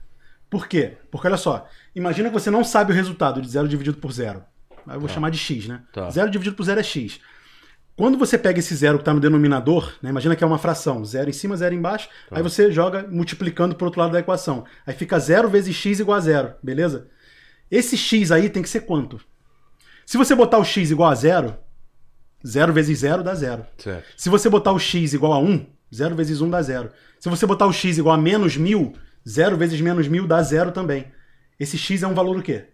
[0.50, 0.98] Por quê?
[1.10, 1.66] Porque olha só,
[1.96, 4.44] imagina que você não sabe o resultado de 0 dividido por zero.
[4.86, 5.80] Aí eu vou chamar de x, né?
[5.92, 6.10] Tá.
[6.10, 7.18] 0 dividido por zero é x.
[7.96, 11.04] Quando você pega esse zero que está no denominador, né, imagina que é uma fração,
[11.04, 12.36] zero em cima, zero embaixo, Tá.
[12.36, 14.64] aí você joga multiplicando para outro lado da equação.
[14.86, 17.06] Aí fica zero vezes x igual a zero, beleza?
[17.70, 19.20] Esse x aí tem que ser quanto?
[20.04, 21.56] Se você botar o x igual a zero,
[22.46, 23.64] zero vezes zero dá zero.
[23.78, 24.04] Certo.
[24.16, 26.90] Se você botar o x igual a 1, 0 vezes 1 dá 0.
[27.20, 28.92] Se você botar o x igual a menos 1000,
[29.26, 31.06] 0 vezes menos 1000 dá 0 também.
[31.58, 32.66] Esse x é um valor o quê?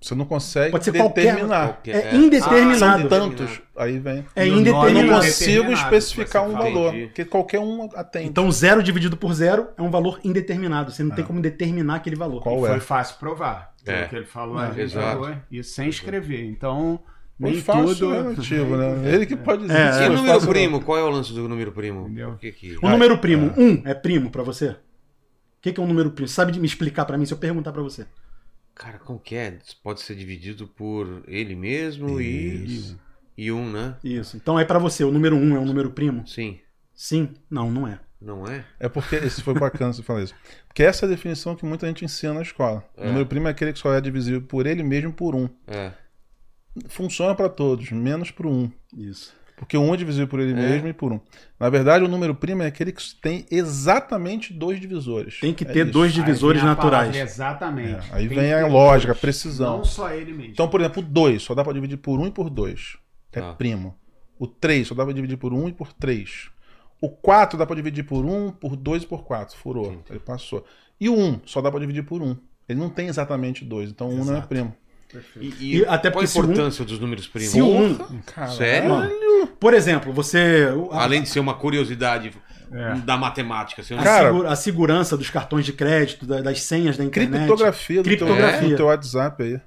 [0.00, 1.66] Você não consegue Pode ser determinar.
[1.74, 2.10] Qualquer- É é.
[2.12, 3.08] São indeterminado.
[3.08, 3.60] tantos.
[3.76, 4.24] Aí vem.
[4.34, 5.20] é E o nome Eu não é indeterminado.
[5.26, 6.88] consigo indeterminado, especificar um valor.
[6.94, 7.06] Entendi.
[7.08, 8.26] Porque qualquer um atende.
[8.28, 10.90] Então 0 dividido por 0 é um valor indeterminado.
[10.90, 12.42] Você não tem como determinar aquele valor.
[12.42, 12.80] Qual Foi é?
[12.80, 13.74] fácil provar.
[13.84, 14.08] Pelo É.
[14.08, 16.44] que ele falou, É, a gente falou, e sem escrever.
[16.44, 17.00] Então,
[17.40, 18.10] Foi nem fácil tudo.
[18.12, 19.02] relativo, né?
[19.14, 19.78] Ele que pode dizer.
[19.78, 20.80] É, se E foi o número primo?
[20.82, 22.02] Qual é o lance do número primo?
[22.06, 22.30] Entendeu?
[22.32, 22.76] O que que...
[22.82, 24.68] O número primo, 1 é primo pra você?
[24.68, 24.76] O
[25.62, 26.28] que que é um número primo?
[26.28, 28.06] Sabe de me explicar pra mim se eu perguntar pra você?
[28.80, 29.58] Cara, como que é?
[29.82, 32.96] Pode ser dividido por ele mesmo e...
[33.36, 33.94] E um, né?
[34.02, 34.38] Isso.
[34.38, 36.26] Então é pra você, o número 1 é um número primo?
[36.26, 36.58] Sim.
[36.94, 37.34] Sim?
[37.50, 38.00] Não, não é.
[38.18, 38.64] Não é?
[38.78, 40.34] É porque esse foi bacana você falar isso.
[40.66, 42.82] Porque essa é a definição que muita gente ensina na escola.
[42.96, 45.46] O número primo é aquele que só é divisível por ele mesmo por um.
[45.66, 45.92] É.
[46.88, 48.72] Funciona para todos, menos para um.
[48.96, 49.34] Isso.
[49.60, 51.20] Porque um é divisível por ele mesmo e por um.
[51.58, 55.38] Na verdade, o número primo é aquele que tem exatamente dois divisores.
[55.38, 55.92] Tem que É ter isso.
[55.92, 57.14] dois divisores a naturais.
[57.14, 58.08] Exatamente.
[58.10, 59.20] É, aí Tem vem a lógica, a dois.
[59.20, 59.76] precisão.
[59.76, 60.52] Não só ele mesmo.
[60.52, 62.96] Então, por exemplo, o 2 só dá para dividir por 1 e por 2.
[63.34, 63.52] É Tá.
[63.52, 63.94] primo.
[64.38, 66.48] O 3 só dá para dividir por 1 e por 3.
[66.98, 69.54] O 4 dá para dividir por 1, por 2 e por 4.
[69.58, 70.02] Furou.
[70.08, 70.64] Ele passou.
[70.98, 72.34] E o 1 só dá para dividir por 1.
[72.66, 74.48] Ele não tem exatamente 2, então 1 não é Exato.
[75.40, 77.50] E, e E até qual a se um- importância dos números primos?
[77.50, 77.94] Se o 1
[78.26, 78.56] Caralho.
[78.56, 79.46] Sério?
[79.58, 80.68] Por exemplo, você.
[80.92, 82.32] a- Além de ser uma curiosidade
[82.72, 82.94] É.
[82.96, 83.82] da matemática.
[83.82, 84.00] Você não...
[84.00, 87.32] a, Cara- segura- a segurança dos cartões de crédito, da- das senhas da internet.
[87.38, 88.60] Criptografia do, Criptografia.
[88.60, 89.60] Teu, do teu WhatsApp aí.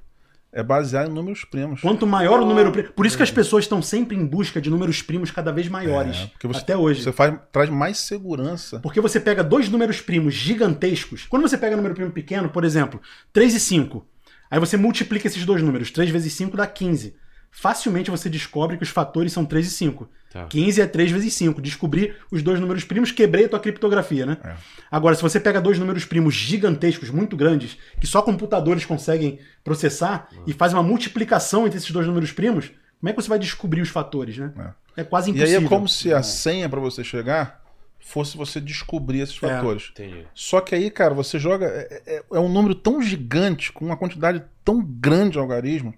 [0.55, 1.81] É baseado em números primos.
[1.81, 2.89] Quanto maior o número primo.
[2.93, 6.15] Por isso que as pessoas estão sempre em busca de números primos cada vez maiores.
[6.15, 7.01] É, porque você- até hoje.
[7.01, 8.79] Você faz, traz mais segurança.
[8.79, 11.25] Porque você pega dois números primos gigantescos.
[11.27, 13.01] Quando você pega um número primo pequeno, por exemplo,
[13.33, 14.05] 3 e 5.
[14.53, 15.89] Aí você multiplica esses dois números.
[15.89, 17.15] 3 vezes 5 dá 15.
[17.49, 20.07] facilmente você descobre que os fatores são 3 e 5.
[20.31, 20.45] Tá.
[20.45, 21.59] 15 é 3 vezes 5.
[21.59, 24.37] Descobri os dois números primos, quebrei a tua criptografia, né?
[24.43, 24.53] É.
[24.91, 30.27] Agora, se você pega dois números primos gigantescos, muito grandes, que só computadores conseguem processar,
[30.45, 32.67] e faz uma multiplicação entre esses dois números primos,
[32.99, 34.51] como é que você vai descobrir os fatores, né?
[34.95, 35.59] É, quase E impossível.
[35.61, 37.62] aí é como se a senha pra você chegar
[38.05, 39.47] fosse você descobrir esses É.
[39.47, 39.89] fatores.
[39.91, 40.25] Entendi.
[40.33, 41.65] Só que aí, cara, você joga.
[41.67, 45.93] É, é- é um número tão gigante, com uma quantidade tão grande de algarismo,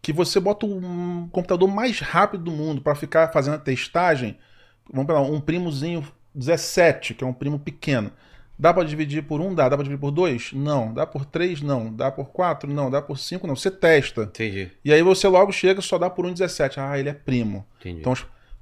[0.00, 4.38] que você bota um computador mais rápido do mundo pra ficar fazendo a testagem.
[4.90, 8.10] Vamos pegar um primozinho 17, que é um primo pequeno.
[8.60, 9.54] Dá pra dividir por um?
[9.54, 9.68] Dá.
[9.68, 10.52] Dá pra dividir por dois?
[10.52, 10.92] Não.
[10.92, 11.60] Dá por três?
[11.62, 11.92] Não.
[11.92, 12.72] Dá por quatro?
[12.72, 12.90] Não.
[12.90, 13.46] Dá por cinco?
[13.46, 13.54] Não.
[13.54, 14.22] Você testa.
[14.22, 14.70] Entendi.
[14.84, 16.80] E aí você logo chega e só dá por um 17.
[16.80, 17.64] Ah, ele é primo.
[17.78, 18.00] Entendi.
[18.00, 18.14] Então,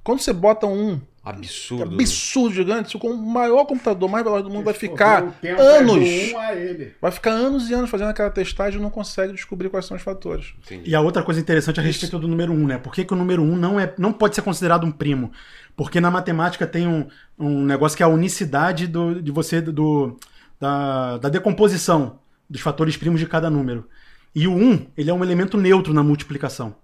[0.03, 1.95] quando você bota um absurdo.
[1.95, 5.41] absurdo gigante, se com o maior computador mais veloz do mundo vai ficar anos.
[5.43, 6.91] É um.
[7.01, 10.03] Vai ficar anos e anos fazendo aquela testagem e não consegue descobrir quais são os
[10.03, 10.53] fatores.
[10.65, 10.89] Entendi.
[10.89, 12.77] E a outra coisa interessante a respeito do número 1, né?
[12.77, 15.31] Por que, que o número 1 não, é, não pode ser considerado um primo?
[15.75, 20.17] Porque na matemática tem um, um negócio que é a unicidade do, de você do,
[20.59, 23.87] da, da decomposição dos fatores primos de cada número.
[24.33, 26.75] E o 1, ele é um elemento neutro na multiplicação.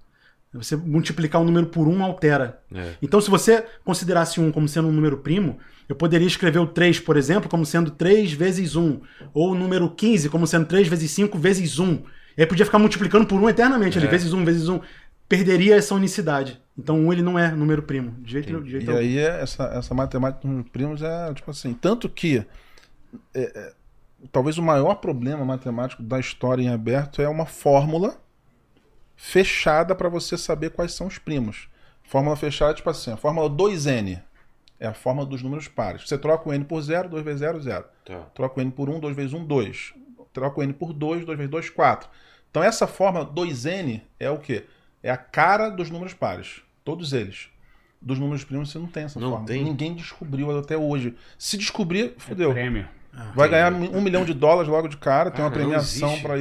[0.53, 2.61] Você multiplicar um número por 1 altera.
[2.73, 2.93] É.
[3.01, 5.57] Então, se você considerasse 1 como sendo um número primo,
[5.89, 9.01] eu poderia escrever o 3, por exemplo, como sendo 3 vezes 1.
[9.33, 12.03] Ou o número 15 como sendo 3 vezes 5 vezes 1.
[12.37, 14.09] E aí podia ficar multiplicando por 1 eternamente, ali, É.
[14.09, 14.79] vezes 1, vezes 1.
[15.27, 16.61] Perderia essa unicidade.
[16.77, 18.15] Então, 1 ele não é número primo.
[18.19, 18.99] De jeito, de jeito E algum.
[19.01, 22.45] aí essa, essa matemática dos primos é tipo assim, tanto que
[23.33, 23.73] é, é,
[24.31, 28.17] talvez o maior problema matemático da história em aberto é uma fórmula
[29.15, 31.67] fechada para você saber quais são os primos.
[32.03, 34.21] Fórmula fechada, tipo assim, a fórmula 2n
[34.79, 36.07] é a fórmula dos números pares.
[36.07, 37.85] Você troca o n por 0, 2 vezes 0, 0.
[38.05, 38.19] Tá.
[38.35, 39.93] Troca o n por 1, 2 vezes 1, 2.
[40.33, 42.09] Troca o n por 2, 2 vezes 2, 4.
[42.51, 44.65] Então essa fórmula 2n é o quê?
[45.01, 46.61] É a cara dos números pares.
[46.83, 47.49] Todos eles.
[48.01, 49.47] Dos números primos você não tem essa Não fórmula.
[49.47, 49.63] tem?
[49.63, 51.15] Ninguém descobriu até hoje.
[51.37, 52.51] Se descobrir, fodeu.
[52.51, 52.87] Prêmio.
[53.35, 56.23] Vai ganhar um milhão de dólares logo de cara, tem Ah, uma premiação existe.
[56.25, 56.37] pra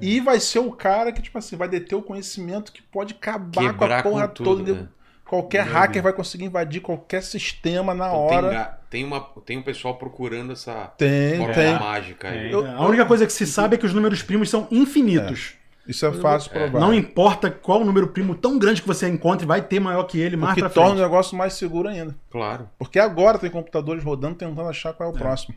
[0.00, 3.52] E vai ser o cara que, tipo assim, vai deter o conhecimento que pode acabar
[3.52, 4.72] com a Quebrar com porra tudo, toda.
[4.74, 4.88] né?
[5.24, 8.50] Qualquer hacker vai conseguir invadir qualquer sistema na Então, tem, hora.
[8.50, 11.78] ga- tem, uma, tem um pessoal procurando essa Tem, fórmula tem.
[11.78, 12.38] mágica aí.
[12.40, 12.50] Tem.
[12.50, 15.54] Eu- É, A única coisa que se sabe é que os números primos são infinitos.
[15.88, 16.80] Isso é fácil de provar.
[16.80, 20.34] Não importa qual número primo tão grande que você encontre, vai ter maior que ele
[20.36, 21.02] o mais que pra torna o frente.
[21.04, 22.14] negócio mais seguro ainda.
[22.30, 25.54] Claro, Porque agora tem computadores rodando tentando achar qual é o próximo.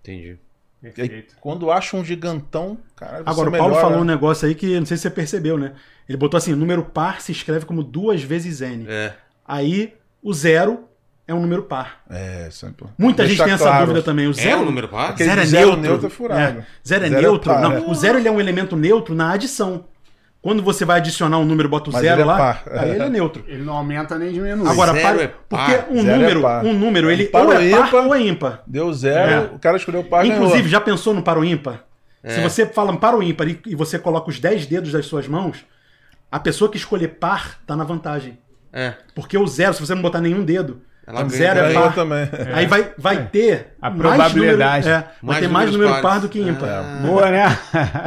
[0.00, 0.38] entendi.
[0.82, 1.34] Aí, Perfeito.
[1.40, 3.80] quando acha um gigantão, cara, você Agora, o Paulo melhora.
[3.80, 5.72] falou um negócio aí que não sei se você percebeu, né?
[6.08, 8.86] Ele botou assim: número par se escreve como duas vezes n.
[8.88, 9.12] É.
[9.46, 9.92] Aí
[10.22, 10.84] o zero
[11.28, 12.02] é um número par.
[12.08, 12.86] É, sempre.
[12.96, 13.86] Muita gente Deixar tem essa claro.
[13.86, 14.26] dúvida também.
[14.26, 15.16] O É zero, um número par?
[15.18, 15.82] Zero é zero neutro.
[15.82, 16.58] neutro é furado.
[16.60, 16.66] É.
[16.86, 17.50] Zero é Zero é neutro.
[17.52, 17.80] par, não, é.
[17.80, 19.84] o zero ele é um elemento neutro na adição.
[20.42, 22.62] Quando você vai adicionar um número, bota o Mas zero ele é lá, par.
[22.72, 23.44] aí ele é neutro.
[23.46, 24.66] Ele não aumenta nem diminui.
[24.68, 26.64] Agora, zero par- é porque par, um zero é número, par.
[26.64, 28.06] um número, ele Par ou é par ímpar.
[28.06, 28.62] ou é ímpar.
[28.66, 29.40] Deu zero, É.
[29.54, 30.68] o cara escolheu o par Inclusive, ganhou.
[30.70, 31.84] já pensou no par ou ímpar?
[32.24, 32.42] Se É.
[32.42, 35.64] você fala par ou ímpar e, e você coloca os 10 dedos das suas mãos,
[36.32, 38.38] a pessoa que escolher par tá na vantagem.
[38.72, 38.94] É.
[39.14, 41.94] Porque o zero, se você não botar nenhum dedo, Ela o ganha zero é par.
[41.94, 42.28] também.
[42.52, 44.86] Aí vai, vai ter A mais probabilidade.
[44.86, 46.22] número, é, vai Mais ter mais números número par pares.
[46.22, 46.68] do que ímpar.
[46.68, 46.98] Ah.
[47.04, 47.58] Boa, né?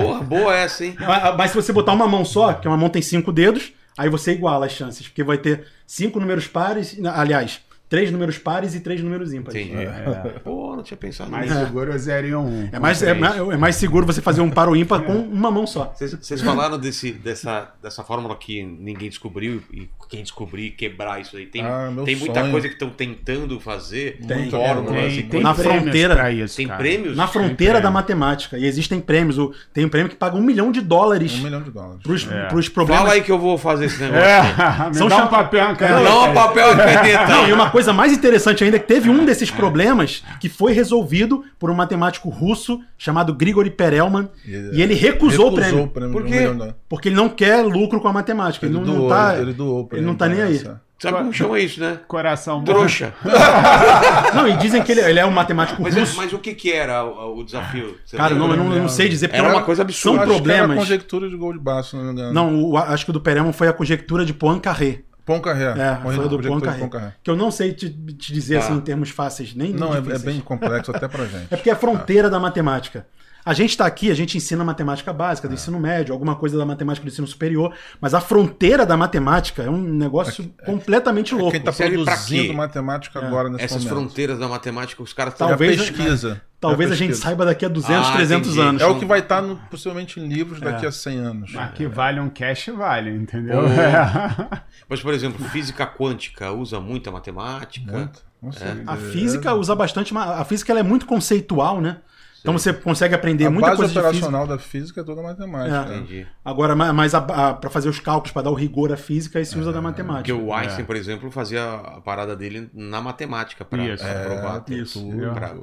[0.02, 0.96] Porra, boa essa, hein?
[1.00, 4.10] Mas- Mas se você botar uma mão só, que uma mão tem cinco dedos, aí
[4.10, 7.60] você iguala as chances, porque vai ter cinco números pares, aliás,
[7.94, 9.68] três números pares e três números ímpares.
[9.68, 9.84] Entendi.
[9.84, 10.40] É.
[10.44, 11.64] Pô, não tinha pensado Mais nisso.
[11.64, 12.40] seguro é 0 e 1.
[12.40, 15.14] Um, É mais, é, mais- é mais seguro você fazer um par ou ímpar com
[15.14, 15.94] uma mão só.
[15.96, 21.46] Vocês, falaram desse, dessa, dessa fórmula que ninguém descobriu e quem descobrir quebrar isso aí.
[21.46, 22.52] Tem, Ah, tem muita sonho.
[22.52, 24.50] coisa que estão tentando fazer, Tem.
[24.50, 25.44] fórmulas Tem, e tem coisas.
[25.44, 26.80] Na fronteira- pra isso, Tem cara.
[26.80, 27.16] prêmios?
[27.16, 27.82] Na fronteira prêmio.
[27.84, 28.58] da matemática.
[28.58, 29.38] E existem prêmios.
[29.38, 32.02] O- Tem um prêmio que paga um milhão de dólares Um milhão de dólares.
[32.02, 32.46] pros, É.
[32.46, 33.04] pros problemas.
[33.04, 34.24] Fala aí que eu vou fazer esse negócio.
[34.24, 34.42] É,
[34.90, 36.00] me São dá cham- um papel, uma caneta.
[36.10, 37.28] Não, um papel e caneta.
[37.28, 40.72] Não, e uma coisa mais interessante ainda é que teve um desses problemas que foi
[40.72, 44.30] resolvido por um matemático russo chamado Grigori Perelman.
[44.46, 45.88] E ele recusou, o prêmio.
[45.88, 46.76] prêmio Por de um de.
[46.88, 48.66] Porque ele não quer lucro com a matemática.
[48.66, 49.38] Ele, Ele, não, doou, não tá.
[49.38, 50.56] ele doou o prêmio ele não tá nem aí.
[50.56, 50.82] essa.
[51.00, 52.00] Sabe como chama isso, né?
[52.08, 52.64] Coração.
[52.64, 53.14] Trouxa.
[54.34, 56.16] Não, e dizem que ele, ele é um matemático Mas, russo.
[56.16, 57.98] mas o que que era o, o desafio?
[58.06, 60.20] Você Cara, não, eu não, não sei dizer, porque Era é uma coisa absurda.
[60.26, 60.78] São Acho que era problemas.
[60.86, 62.34] conjectura de Goldbach, se não me engano.
[62.34, 65.02] Não, o- acho que o do Perelman foi a conjectura de Poincaré.
[65.26, 65.64] Poincaré.
[65.64, 67.14] É, foi a do Conjectura de Poincaré.
[67.24, 68.66] Que eu não sei te, te dizer Tá.
[68.66, 71.48] assim em termos fáceis, nem Não, é, é bem complexo até pra gente.
[71.52, 73.06] É porque é a fronteira da matemática.
[73.46, 75.50] A gente está aqui, a gente ensina matemática básica É.
[75.50, 79.64] do ensino médio, alguma coisa da matemática do ensino superior, mas a fronteira da matemática
[79.64, 81.52] é um negócio completamente louco.
[81.52, 83.94] Quem tá Serve pra produzindo matemática agora nesse Essas momento.
[84.06, 85.48] fronteiras da matemática, os caras É estão.
[85.50, 86.42] Talvez- a pesquisa.
[86.70, 88.68] Talvez a gente saiba daqui a 200, Ah, 300 entendi.
[88.68, 88.82] anos.
[88.82, 90.90] É o que vai estar no- possivelmente em livros daqui É.
[90.90, 91.52] a 100 anos.
[91.54, 93.62] Mas que vale um cash, vale, entendeu?
[93.68, 94.62] É.
[94.90, 97.92] Mas, por exemplo, física quântica usa muita matemática.
[97.92, 98.22] Muito.
[98.42, 98.68] Não sei.
[98.86, 101.98] A É, física usa bastante, a física ela é muito conceitual, né?
[102.44, 104.18] Então você consegue aprender a muita base coisa de física.
[104.28, 105.76] operacional da física é toda matemática.
[105.78, 105.86] É.
[105.86, 105.96] né?
[105.98, 106.28] Entendi.
[106.44, 109.58] Agora, ma- mas para fazer os cálculos, para dar o rigor à física, aí se
[109.58, 110.36] usa da Porque matemática.
[110.38, 113.82] o Einstein, por exemplo, fazia a parada dele na matemática para
[114.26, 115.06] provar É, tudo, isso.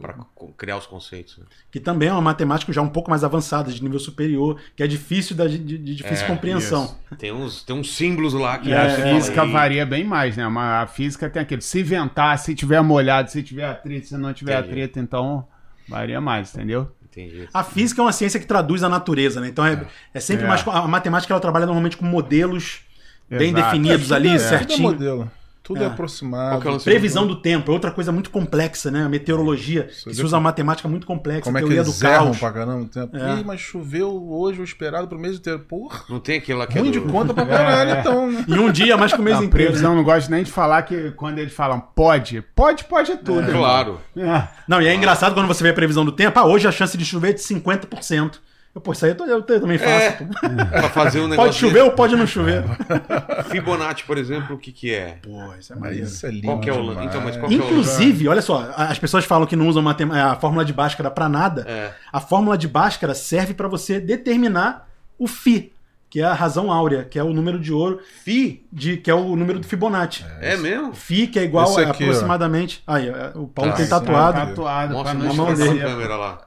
[0.01, 0.15] para
[0.57, 1.36] criar os conceitos.
[1.36, 1.44] né?
[1.70, 4.86] Que também é uma matemática já um pouco mais avançada, de nível superior, que é
[4.86, 6.94] difícil da, de, de difícil É, compreensão.
[7.19, 10.48] Tem uns, tem uns símbolos lá que E a física varia bem mais, né?
[10.48, 11.61] Mas a física tem aquele.
[11.61, 14.70] Se ventar, se tiver molhado, se tiver atrito, se não tiver Entendi.
[14.70, 15.47] atrito, então
[15.91, 16.91] varia mais, entendeu?
[17.05, 17.49] Entendi.
[17.53, 19.49] A física é uma ciência que traduz a natureza, né?
[19.49, 19.85] Então é,
[20.15, 20.49] é sempre É.
[20.49, 20.67] mais.
[20.67, 22.83] A matemática ela trabalha normalmente com modelos
[23.29, 23.65] bem Exato.
[23.65, 24.83] definidos ali, é- Tudo é certinho.
[24.83, 25.31] modelo.
[25.75, 25.87] Tudo é, É.
[25.87, 26.61] aproximado.
[26.63, 29.05] Qual que é Previsão do tempo é outra coisa muito complexa, né?
[29.05, 31.99] A meteorologia, que vê se usa uma matemática muito complexa, Como é que teoria eles
[32.01, 32.39] do erram caos.
[32.39, 33.17] pra caramba o tempo?
[33.17, 33.39] É.
[33.39, 35.61] Ih, mas choveu hoje o esperado pro mês inteiro.
[35.61, 38.01] Porra, Não tem aquele lá que é ruim do- de conta pra caralho, É.
[38.01, 38.45] então, né?
[38.49, 39.67] E um dia mais que o mês Não, inteiro.
[39.69, 43.39] previsão, não gosto nem de falar que quando eles falam pode, pode, pode é tudo.
[43.41, 43.61] irmão.
[43.63, 44.01] Claro.
[44.17, 44.49] É.
[44.67, 46.37] Não, e é engraçado quando você vê a previsão do tempo.
[46.39, 48.41] Ah, hoje a chance de chover é de 50%.
[48.73, 49.93] Eu, pô, isso aí eu, tô, eu também faço.
[49.93, 50.11] É,
[50.79, 51.51] pra fazer um negócio.
[51.51, 52.63] Pode chover ou pode não chover?
[53.51, 55.19] Fibonacci, por exemplo, o que, que é?
[55.23, 56.47] Pô, isso é mas Isso é lindo.
[56.47, 58.31] Qual que é o então, Inclusive, é o...
[58.31, 60.09] olha só, as pessoas falam que não usam matem...
[60.13, 61.65] É, a fórmula de Bhaskara pra nada.
[61.67, 61.93] É.
[62.13, 64.89] A fórmula de Bhaskara serve para você determinar
[65.19, 65.73] o Φ
[66.11, 68.01] que é a razão áurea, que é o número de ouro.
[68.25, 68.67] Fi?
[68.71, 70.27] De, que é o número do Fibonacci.
[70.41, 70.93] É, é mesmo?
[70.93, 72.83] Fi, que é igual aqui, aproximadamente.
[72.85, 72.95] Ó.
[72.95, 74.39] Aí, é, o Paulo ah, tem é tatuado.
[74.39, 76.43] É tatuado Mostra, pra mostra câmera lá.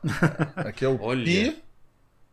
[0.57, 1.23] Aqui é o Olha.
[1.23, 1.62] Pi,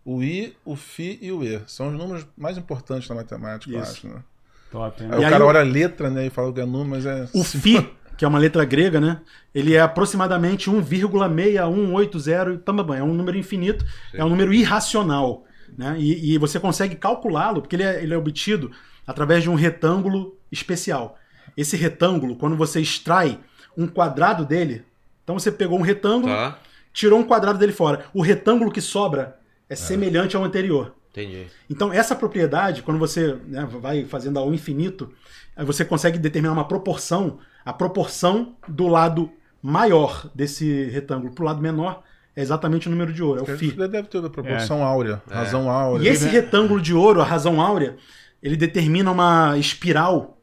[0.04, 1.60] o i, o fi e o e.
[1.66, 3.92] São os números mais importantes da matemática, eu Isso.
[3.92, 4.22] acho, né?
[4.70, 5.08] Top, hein?
[5.12, 6.88] Aí E o aí cara o- olha a letra, né, e fala que é número,
[6.90, 7.28] mas é...
[7.34, 7.86] O Φ,
[8.16, 9.20] que é uma letra grega, né?
[9.54, 15.44] Ele é aproximadamente 1,6180 e também é um número infinito, é um número irracional,
[15.76, 15.96] né?
[15.98, 18.70] E, e você consegue calculá-lo porque ele é, ele é obtido
[19.06, 21.18] através de um retângulo especial.
[21.56, 23.38] Esse retângulo, quando você extrai
[23.76, 24.84] um quadrado dele,
[25.24, 26.58] então você pegou um retângulo, Tá?
[26.92, 28.04] tirou um quadrado dele fora.
[28.14, 29.36] O retângulo que sobra
[29.70, 30.94] é semelhante ao anterior.
[31.12, 31.46] Entendi.
[31.68, 35.12] Então, essa propriedade, quando você né, vai fazendo ao infinito,
[35.56, 39.30] aí você consegue determinar uma proporção, a proporção do lado
[39.62, 42.02] maior desse retângulo para o lado menor
[42.34, 43.72] é exatamente o número de ouro, é o φ.
[43.72, 46.08] deve ter a proporção áurea, razão áurea.
[46.08, 47.96] E esse retângulo de ouro, a razão áurea,
[48.42, 50.39] ele determina uma espiral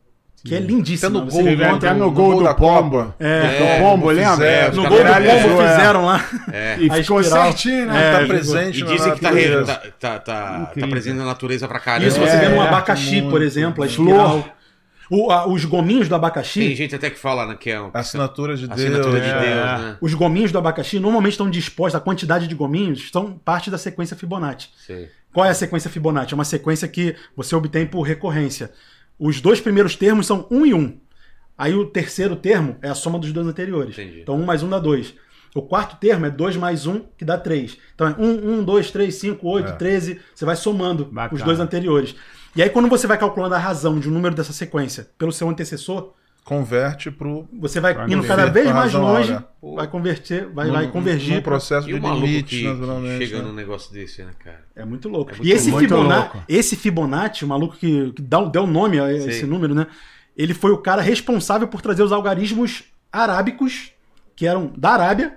[0.48, 1.10] que é lindíssima.
[1.10, 3.14] Até no Você gol, encontra- até no no gol gol do da Pombo.
[3.20, 3.42] É,
[3.78, 4.32] Do Pombo, lembra?
[4.32, 5.70] fizeram, no gol do Pombo é.
[5.76, 6.26] fizeram lá.
[6.52, 6.78] É.
[6.80, 7.44] E ficou espiral.
[7.46, 8.08] certinho, né?
[8.16, 9.32] É, tá presente E dizem que tá,
[9.66, 12.08] tá, tá, tá, tá presente na natureza pra caramba.
[12.08, 14.44] Isso, você É, vê no é, abacaxi, por exemplo, a espiral.
[15.10, 17.90] O- a- os gominhos do Tem abacaxi, gente até que fala né, que é um-
[17.94, 18.78] Assinatura de Deus.
[18.78, 19.40] assinatura de é.
[19.40, 19.98] Deus, né?
[20.02, 24.18] os gominhos do abacaxi normalmente estão dispostos, a quantidade de gominhos são parte da sequência
[24.18, 24.68] Fibonacci.
[24.86, 25.08] Sei.
[25.32, 26.34] Qual é a sequência Fibonacci?
[26.34, 28.70] É uma sequência que você obtém por recorrência.
[29.20, 30.98] Os dois primeiros termos são 1 e 1.
[31.58, 33.98] Aí o terceiro termo é a soma dos dois anteriores.
[33.98, 34.22] Entendi.
[34.22, 35.14] Então 1 mais 1 dá 2.
[35.56, 37.78] O quarto termo é 2 mais 1, que dá 3.
[37.96, 39.72] Então é 1, 1, 2, 3, 5, 8, É.
[39.72, 40.20] 13.
[40.36, 41.40] Você vai somando Bacana.
[41.40, 42.16] os dois anteriores.
[42.56, 45.50] E aí quando você vai calculando a razão de um número dessa sequência pelo seu
[45.50, 46.14] antecessor,
[46.48, 47.46] Converte pro.
[47.60, 49.38] você vai indo cada vez mais longe,
[49.76, 51.34] vai converter, vai, num- vai convergir.
[51.42, 52.56] pra- processo de o que naturalmente.
[52.56, 53.44] chega né?
[53.44, 54.64] num negócio desse, né, cara?
[54.74, 55.32] É muito louco.
[55.32, 56.44] É muito e esse, muito Fibona- louco.
[56.48, 59.46] esse Fibonacci, o maluco que, que dá, deu nome a esse Sei.
[59.50, 59.88] número, né?
[60.38, 63.92] Ele foi o cara responsável por trazer os algarismos arábicos,
[64.38, 65.34] que eram da Arábia,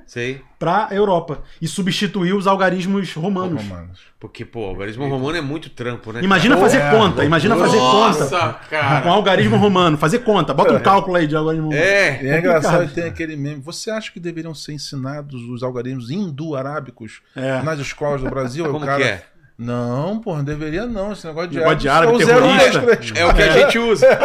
[0.59, 1.43] para a Europa.
[1.61, 3.63] E substituiu os algarismos romanos.
[3.63, 4.01] Romanos.
[4.21, 6.23] Porque, pô, o algarismo romano é muito trampo, né?
[6.23, 6.69] Imagina cara?
[6.69, 9.01] fazer é, conta, imagina fazer Nossa, conta cara.
[9.01, 9.97] com algarismo romano.
[9.97, 11.83] Fazer conta, bota um cálculo aí de algarismo romano.
[11.83, 12.23] É.
[12.23, 13.63] E é engraçado que tem aquele meme.
[13.63, 17.63] Você acha que deveriam ser ensinados os algarismos indo-arábicos É.
[17.63, 18.67] nas escolas do Brasil?
[18.71, 19.25] Como cara, que é?
[19.61, 21.13] Não, porra, não deveria não.
[21.13, 23.19] Esse negócio de Negócio de árabe, é o zero terrorista.
[23.21, 24.09] É o que a gente usa.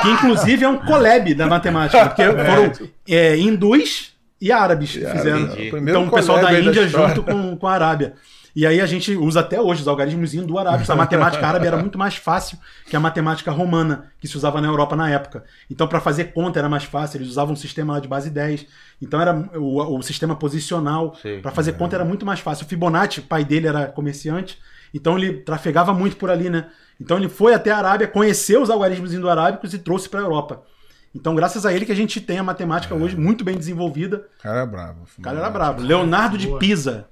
[0.00, 2.72] Que inclusive é um collab da matemática, porque foram
[3.08, 5.48] é, hindus e árabes que fizeram.
[5.48, 7.08] Primeiro então o pessoal da Índia história.
[7.08, 8.12] junto com, com a Arábia.
[8.56, 10.88] E aí a gente usa até hoje os algarismos indo-arábicos.
[10.88, 12.56] A matemática árabe era muito mais fácil
[12.88, 15.42] que a matemática romana, que se usava na Europa na época.
[15.68, 17.18] Então, para fazer conta era mais fácil.
[17.18, 18.66] Eles usavam um sistema lá de base 10.
[19.02, 21.16] Então, era o, o sistema posicional.
[21.42, 22.64] Para fazer conta era muito mais fácil.
[22.64, 24.56] O Fibonacci, o pai dele era comerciante.
[24.94, 26.68] Então, ele trafegava muito por ali, né?
[27.00, 30.62] Então, ele foi até a Arábia, conheceu os algarismos indo-arábicos e trouxe para a Europa.
[31.12, 34.26] Então, graças a ele que a gente tem a matemática hoje muito bem desenvolvida.
[34.38, 34.98] O cara é bravo.
[35.18, 35.82] O cara era brabo.
[35.82, 37.06] Leonardo de Pisa.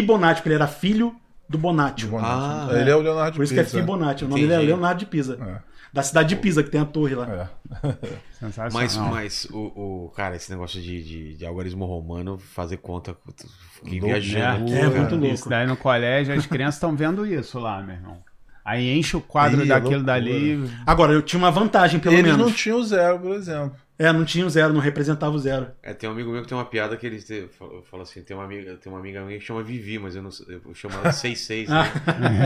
[0.00, 1.14] Fibonacci, porque ele era filho
[1.48, 2.08] do Bonatti.
[2.18, 3.64] Ah, ele é o Leonardo Por isso que é.
[3.64, 4.24] Fibonacci.
[4.24, 4.72] O nome dele é Entendi.
[4.72, 5.38] Leonardo de Pisa.
[5.40, 5.76] É.
[5.92, 7.48] Da cidade de Pisa, que tem a torre lá.
[7.82, 7.88] É.
[8.38, 8.70] Sensacional.
[8.72, 9.56] Mas, mas o,
[10.06, 13.16] o- cara, esse negócio de, de, de algarismo romano, fazer conta,
[13.76, 14.72] fiquei Louco, viajando.
[14.74, 14.90] É, cara.
[14.90, 15.34] muito louco.
[15.34, 18.18] Isso daí no colégio, as crianças estão vendo isso lá, meu irmão.
[18.64, 20.12] Aí enche o quadro Ih, daquilo loucura.
[20.14, 20.68] dali.
[20.84, 22.46] Agora, eu tinha uma vantagem, pelo Eles menos.
[22.48, 23.76] não tinham zero, por exemplo.
[23.98, 25.68] É, não tinha o zero, não representava o zero.
[25.82, 27.48] É, tem um amigo meu que tem uma piada que ele te-
[27.90, 30.30] fala assim, tem uma amiga, tem uma amiga minha que chama Vivi, mas eu não
[30.30, 31.90] sei- eu chamo ela de 66, né?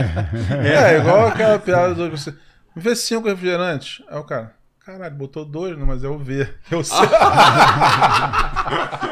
[0.65, 2.31] É, igual aquela piada do você.
[2.73, 4.01] Me vê cinco refrigerantes.
[4.07, 6.47] Aí o cara, caralho, botou dois, não, mas é o V.
[6.71, 6.97] Eu sei.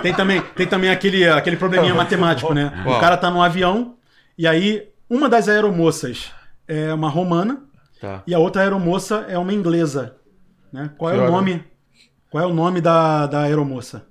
[0.01, 2.71] Tem também, tem também aquele, aquele probleminha matemático, né?
[2.83, 2.97] Qual?
[2.97, 3.95] O cara tá num avião
[4.37, 6.31] e aí uma das aeromoças
[6.67, 7.63] é uma romana
[7.99, 8.23] Tá.
[8.25, 10.15] e a outra aeromoça é uma inglesa.
[10.71, 10.89] Né?
[10.97, 11.31] Qual é Que o hora?
[12.29, 14.05] Qual é o nome da, da aeromoça?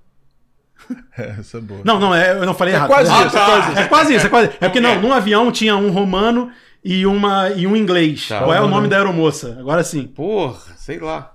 [1.19, 1.81] É, essa é boa.
[1.85, 2.89] Não, não, é, eu não falei errado.
[2.89, 3.37] quase isso, errado.
[3.37, 3.81] é quase isso.
[3.81, 4.47] É quase isso, é quase.
[4.61, 6.51] É porque não, num avião tinha um romano
[6.83, 8.29] e, uma, e um inglês.
[8.29, 8.39] Tá.
[8.39, 9.57] Qual é o nome da aeromoça?
[9.59, 10.07] Agora sim.
[10.07, 11.35] Porra, sei lá.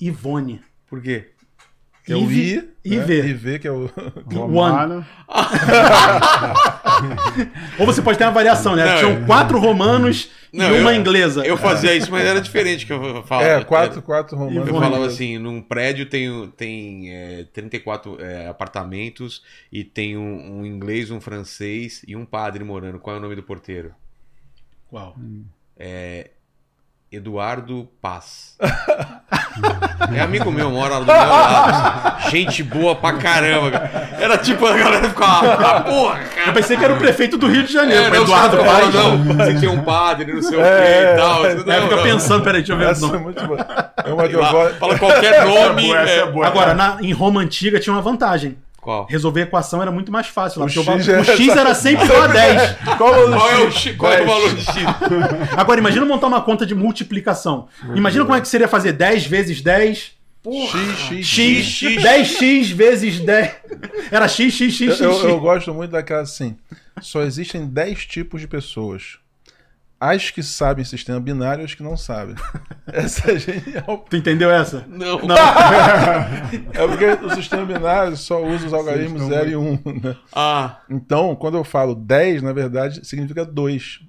[0.00, 0.62] Ivone.
[0.88, 1.32] Por quê?
[2.04, 2.70] Que é o I.
[2.94, 3.06] IV.
[3.06, 3.14] Né?
[3.30, 3.90] IV, que é o.
[4.32, 5.04] Romano.
[7.78, 8.84] Ou você pode ter uma variação, né?
[8.84, 11.44] Não, Tinham eu- quatro romanos Não, e uma eu- inglesa.
[11.46, 13.48] Eu fazia isso, mas era diferente que eu falava.
[13.48, 14.68] É, quatro, quatro romanos.
[14.68, 20.66] Eu falava assim, num prédio tem, tem é, 34 é, apartamentos e tem um, um
[20.66, 22.98] inglês, um francês e um padre morando.
[22.98, 23.92] Qual é o nome do porteiro?
[24.88, 25.16] Qual?
[27.10, 28.56] Eduardo Paz.
[30.14, 32.30] é amigo meu, mora do meu lado.
[32.30, 33.70] Gente boa pra caramba.
[33.70, 34.08] cara.
[34.18, 36.52] Era tipo, a galera ficava, ah, porra, Eu cara.
[36.52, 38.92] pensei que era o prefeito do Rio de Janeiro, É, Eduardo Paz.
[38.92, 41.46] Não, você tem um padre, não sei o É, que e tal.
[41.46, 43.66] é, Não, fica pensando, peraí, deixa eu ver o Essa é muito boa.
[44.04, 44.74] É uma eu Lá, gosto.
[44.78, 45.86] Fala qualquer nome.
[45.86, 46.18] boa, essa é.
[46.18, 46.46] é boa.
[46.46, 48.56] Agora, na- em Roma antiga tinha uma vantagem.
[48.86, 49.04] Qual?
[49.10, 50.60] Resolver a equação era muito mais fácil.
[50.60, 52.72] Lá, O porque o, va- X é- o X era sempre igual a 10.
[52.96, 53.74] Qual o Qual é o, X?
[53.80, 53.96] X?
[53.96, 54.74] Qual é o valor de X?
[55.58, 57.66] Agora, imagina montar uma conta de multiplicação.
[57.96, 60.12] Imagina como é que seria fazer 10 vezes 10.
[60.46, 62.02] X, X, X, X.
[62.04, 63.50] 10x vezes 10.
[64.12, 65.00] Era x, x, x, x.
[65.00, 65.40] Eu, eu x.
[65.40, 66.56] gosto muito daquela assim.
[67.02, 69.18] Só existem 10 tipos de pessoas.
[69.98, 72.34] As que sabem sistema binário e as que não sabem.
[72.86, 74.04] Essa é genial.
[74.08, 74.84] Tu entendeu essa?
[74.86, 75.18] Não.
[75.20, 75.36] Não.
[76.72, 79.62] É porque o sistema binário só usa os algarismos 0 e 1.
[79.62, 80.16] Um, né?
[80.32, 84.00] Ah, Então, quando eu falo 10, na verdade, significa 2.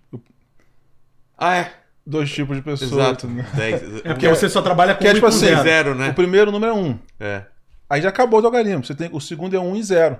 [1.37, 1.71] ah, é.
[2.05, 2.91] Dois tipos de pessoas.
[2.91, 3.27] Exato.
[3.27, 3.45] né?
[3.53, 3.81] 10.
[4.05, 5.63] É porque você só trabalha com que é tipo assim, zero.
[5.63, 6.09] zero, né?
[6.09, 6.85] O primeiro número é 1.
[6.85, 6.99] Um.
[7.19, 7.43] É.
[7.89, 8.83] Aí já acabou o algarismo.
[8.85, 10.19] Você tem, o segundo é 1 um e 0.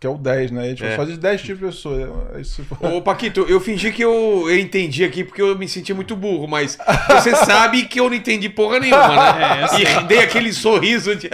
[0.00, 0.62] Que é o 10, né?
[0.62, 0.96] A gente É.
[0.96, 2.48] só diz 10 tipos de pessoas.
[2.48, 5.92] Se for- Ô, Paquito, eu fingi que eu, eu entendi aqui porque eu me senti
[5.92, 6.78] muito burro, mas
[7.10, 9.60] você sabe que eu não entendi porra nenhuma, né?
[9.60, 11.28] É, eu e dei aquele sorriso de.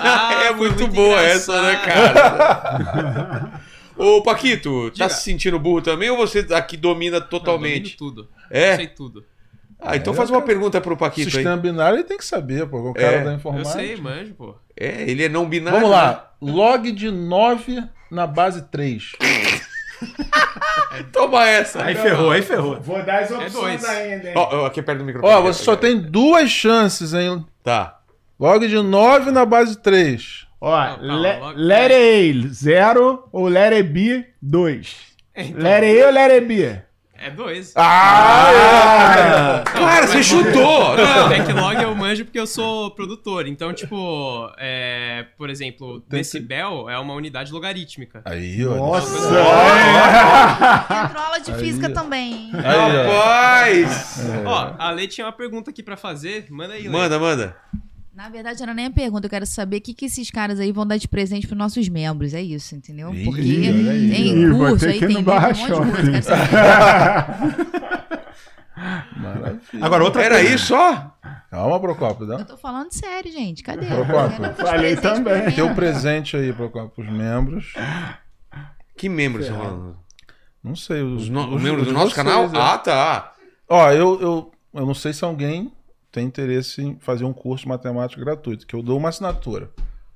[0.00, 3.60] Ah, é muito, muito boa essa, né, cara?
[3.98, 5.08] Ô, Paquito, tá Diga.
[5.10, 7.96] se sentindo burro também ou você aqui domina Não, totalmente?
[7.96, 8.28] tudo.
[8.50, 8.72] É?
[8.72, 9.24] Eu sei tudo.
[9.80, 11.60] Ah, então faz uma pergunta pro Paquito Sistema aí.
[11.60, 12.78] binário ele tem que saber, pô.
[12.90, 13.24] O cara É.
[13.24, 13.74] da Eu informática.
[13.78, 14.54] sei, manjo, pô.
[14.76, 15.80] É, ele é não binário.
[15.80, 16.32] Vamos lá.
[16.40, 19.12] Log de 9 na base 3.
[19.20, 19.60] né?
[21.12, 21.84] Toma essa.
[21.84, 22.80] Aí ferrou, aí ferrou.
[22.80, 23.54] Vou dar as dois.
[23.54, 24.34] opções ainda, hein?
[24.36, 25.32] Ó, ó, aqui perto do microfone.
[25.32, 27.44] Ó, você só tem duas chances, hein?
[27.62, 27.98] Tá.
[28.38, 30.46] Log de 9 na base 3.
[30.60, 34.96] Ó, Não, calma, logo- let it A, 0 ou let it B, 2.
[35.36, 36.82] Então, Let it A ou let it B?
[37.18, 37.72] É dois.
[37.76, 39.64] Ah!
[39.64, 40.96] Cara, você chutou!
[40.96, 41.28] Não.
[41.28, 43.46] Backlog eu manjo porque eu sou produtor.
[43.46, 48.22] Então, tipo, é, por exemplo, decibel é uma unidade logarítmica.
[48.24, 48.76] Aí, ó.
[48.76, 49.28] Nossa!
[51.04, 51.92] Entrou aula de física Aí.
[51.92, 52.50] também.
[52.54, 53.06] Aí.
[53.06, 54.20] Rapaz!
[54.46, 56.46] Ó, a Lei tinha uma pergunta aqui pra fazer.
[56.50, 56.90] Manda aí, Lei.
[56.90, 57.56] Manda, manda.
[58.18, 59.26] Na verdade, não era nem a pergunta.
[59.26, 61.88] Eu quero saber o que, que esses caras aí vão dar de presente pros nossos
[61.88, 62.34] membros.
[62.34, 63.14] É isso, entendeu?
[63.14, 64.10] Ih, Porque aí.
[64.10, 66.52] tem Ih, curso aí, tem livro, um monte de saber.
[69.16, 69.60] Maravilha.
[69.80, 71.16] Agora, outra Era isso só?
[71.48, 72.26] Calma, Procopio.
[72.26, 72.38] Dá.
[72.40, 73.62] Eu tô falando sério, gente.
[73.62, 73.86] Cadê?
[73.86, 75.42] Dar falei também.
[75.52, 75.76] Tem um membros.
[75.76, 77.72] presente aí, Procopio, pros membros.
[78.96, 79.96] Que membros estão falando?
[80.64, 81.02] Não sei.
[81.02, 82.44] Os, Os, no- os- os membros os do nosso vocês, canal?
[82.46, 82.50] é.
[82.74, 83.32] Ah, tá.
[83.68, 85.72] Ó, eu, eu, eu não sei se alguém
[86.18, 89.70] tem interesse em fazer um curso de matemática gratuito, que eu dou uma assinatura.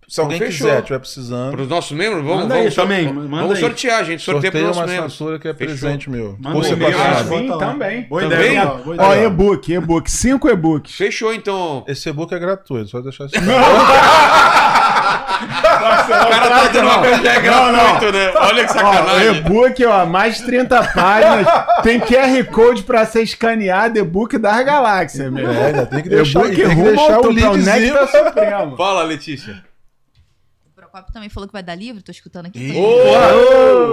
[0.08, 0.66] Se alguém fechou.
[0.66, 3.60] quiser, estiver precisando, Para os nossos membros, vamos, Manda vamos, também, vamos aí.
[3.60, 5.12] sortear, a gente sorteia para sorteio os uma nossos membros.
[5.14, 5.66] assinatura que é Fechou.
[5.66, 6.36] presente meu.
[6.38, 7.24] Manda um ah, assinar.
[7.24, 7.56] Sim, lá.
[7.56, 8.02] também.
[8.02, 8.38] Boa Também?
[8.38, 8.72] ideia.
[8.84, 9.24] Ó, ideia.
[9.26, 10.10] e-book, e-book.
[10.10, 10.94] Cinco e-books.
[10.96, 11.84] Fechou, então.
[11.86, 13.36] Esse e-book é gratuito, só deixar assim.
[15.42, 18.32] O cara tá dando uma é gratuito, né?
[18.36, 19.36] Olha que Ó, o sacanagem.
[19.36, 21.46] e-book, ó, mais de 30 páginas.
[21.82, 25.50] Tem QR Code pra ser escaneado, e-book das galáxias, meu.
[25.50, 27.94] É, tem que deixar, E-book tem que deixar o é o linkzinho.
[28.76, 29.62] Fala, Letícia.
[30.76, 32.72] Procopio também falou que vai dar livro, tô escutando aqui.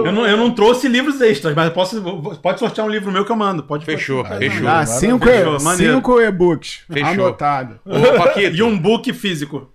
[0.04, 2.00] Eu não, eu não trouxe livros extras, mas posso,
[2.42, 3.62] pode sortear um livro meu que eu mando.
[3.62, 4.62] Pode Fechou, pode- fechou.
[4.64, 6.80] Dá cinco, Fechou, cinco e-books.
[6.92, 7.08] Fechou.
[7.26, 7.80] Anotado.
[7.86, 9.70] Ô, Paquito, E um book físico.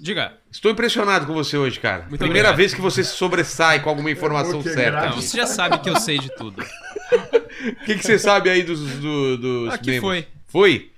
[0.00, 0.32] Diga.
[0.50, 2.06] estou impressionado com você hoje, cara.
[2.08, 2.56] Muito Primeira obrigado.
[2.56, 5.06] vez que você se sobressai com alguma informação certa.
[5.06, 6.62] Não, você já sabe que eu sei de tudo.
[6.62, 10.10] O que, que você sabe aí dos, do- dos Aqui membros?
[10.10, 10.26] foi.
[10.46, 10.90] Foi?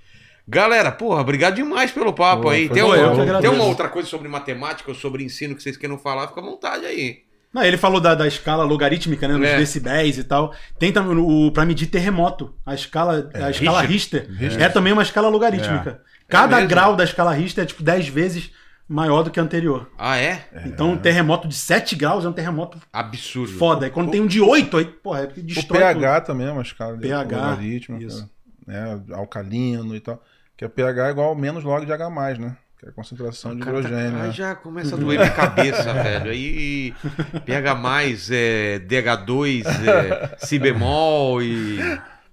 [0.47, 2.67] Galera, porra, obrigado demais pelo papo Pô, aí.
[2.69, 6.27] Tem, que tem uma outra coisa sobre matemática ou sobre ensino que vocês queiram falar?
[6.27, 7.19] Fica à vontade aí.
[7.53, 9.35] Não, ele falou da, da escala logarítmica, né?
[9.35, 9.57] Nos É.
[9.57, 10.53] decibéis e tal.
[10.79, 12.53] Tem também o, pra medir terremoto.
[12.65, 14.27] A escala, a escala Richter,
[14.59, 16.01] é também uma escala logarítmica.
[16.29, 16.69] Cada mesmo?
[16.69, 18.51] grau da escala Richter é tipo 10 vezes
[18.91, 19.89] maior do que o anterior.
[19.97, 20.45] Ah, é?
[20.65, 23.53] Então um terremoto de 7 graus é um terremoto Absurdo.
[23.57, 23.87] foda.
[23.87, 26.51] E quando tem um de 8, aí, porra, é que O destrói pH também é
[26.51, 28.29] uma escala de pH, logaritmo, isso.
[28.67, 30.21] né, alcalino e tal.
[30.57, 32.57] Que é pH igual ao menos log de H+, né?
[32.77, 34.17] Que é a concentração de tá- hidrogênio.
[34.17, 34.31] aí né?
[34.31, 36.29] já começa a doer minha cabeça, velho.
[36.31, 36.93] Aí
[37.45, 41.79] pH+, é, DH2, é, si bemol e...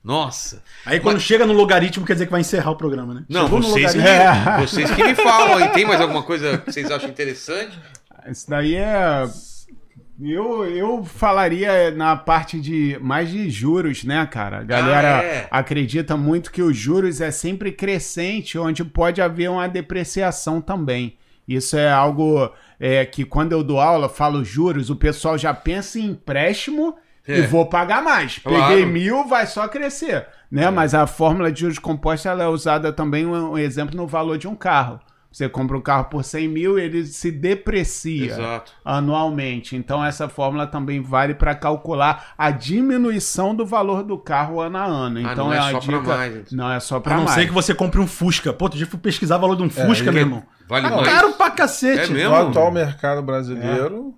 [0.09, 0.63] Nossa.
[0.87, 3.25] Aí quando chega no logaritmo quer dizer que vai encerrar o programa, né?
[3.29, 3.99] Não, Chegou no vocês que,
[4.67, 5.69] vocês que me falam aí.
[5.69, 7.79] Tem mais alguma coisa que vocês acham interessante?
[8.27, 9.29] Isso daí é.
[10.19, 14.61] Eu, eu falaria na parte de mais de juros, né, cara?
[14.61, 15.49] A galera Ah, é?
[15.51, 21.19] acredita muito que os juros é sempre crescente, onde pode haver uma depreciação também.
[21.47, 25.99] Isso é algo é, que quando eu dou aula, falo juros, o pessoal já pensa
[25.99, 26.97] em empréstimo
[27.29, 27.39] É.
[27.41, 28.39] e vou pagar mais.
[28.39, 28.69] Claro.
[28.69, 30.27] Peguei mil, vai só crescer.
[30.51, 30.71] Né?
[30.71, 34.39] Mas a fórmula de juros compostos ela é usada também, um, um exemplo, no valor
[34.39, 34.99] de um carro.
[35.31, 38.73] Você compra um carro por 100 mil, ele se deprecia Exato.
[38.83, 39.77] anualmente.
[39.77, 44.85] Então essa fórmula também vale para calcular a diminuição do valor do carro ano a
[44.85, 45.19] ano.
[45.19, 46.01] Ah, Então não é é, só dica.
[46.01, 46.57] mais, então.
[46.59, 47.35] Não é só A para não mais.
[47.35, 48.53] ser que você compre um Fusca.
[48.55, 50.43] Pô, outro dia fui pesquisar o valor de um Fusca, É, meu irmão.
[50.69, 51.09] Vale Tá mais?
[51.09, 52.11] caro pra cacete.
[52.11, 52.31] É mesmo?
[52.31, 54.15] No atual mercado brasileiro,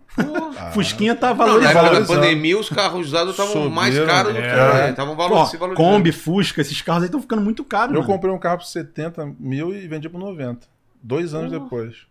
[0.58, 1.70] ah, Fusquinha tá Não, na valorizado.
[1.78, 2.20] época da valorizando.
[2.20, 4.46] pandemia, os carros usados estavam mais caros do que...
[4.46, 4.90] é.
[4.90, 5.88] Estavam Pô, valor, se valorizando.
[5.90, 8.12] Kombi, Fusca, esses carros aí estão ficando muito caros, eu mano.
[8.12, 10.66] comprei um carro por 70 mil e vendi por 90.
[11.02, 12.08] Dois anos depois.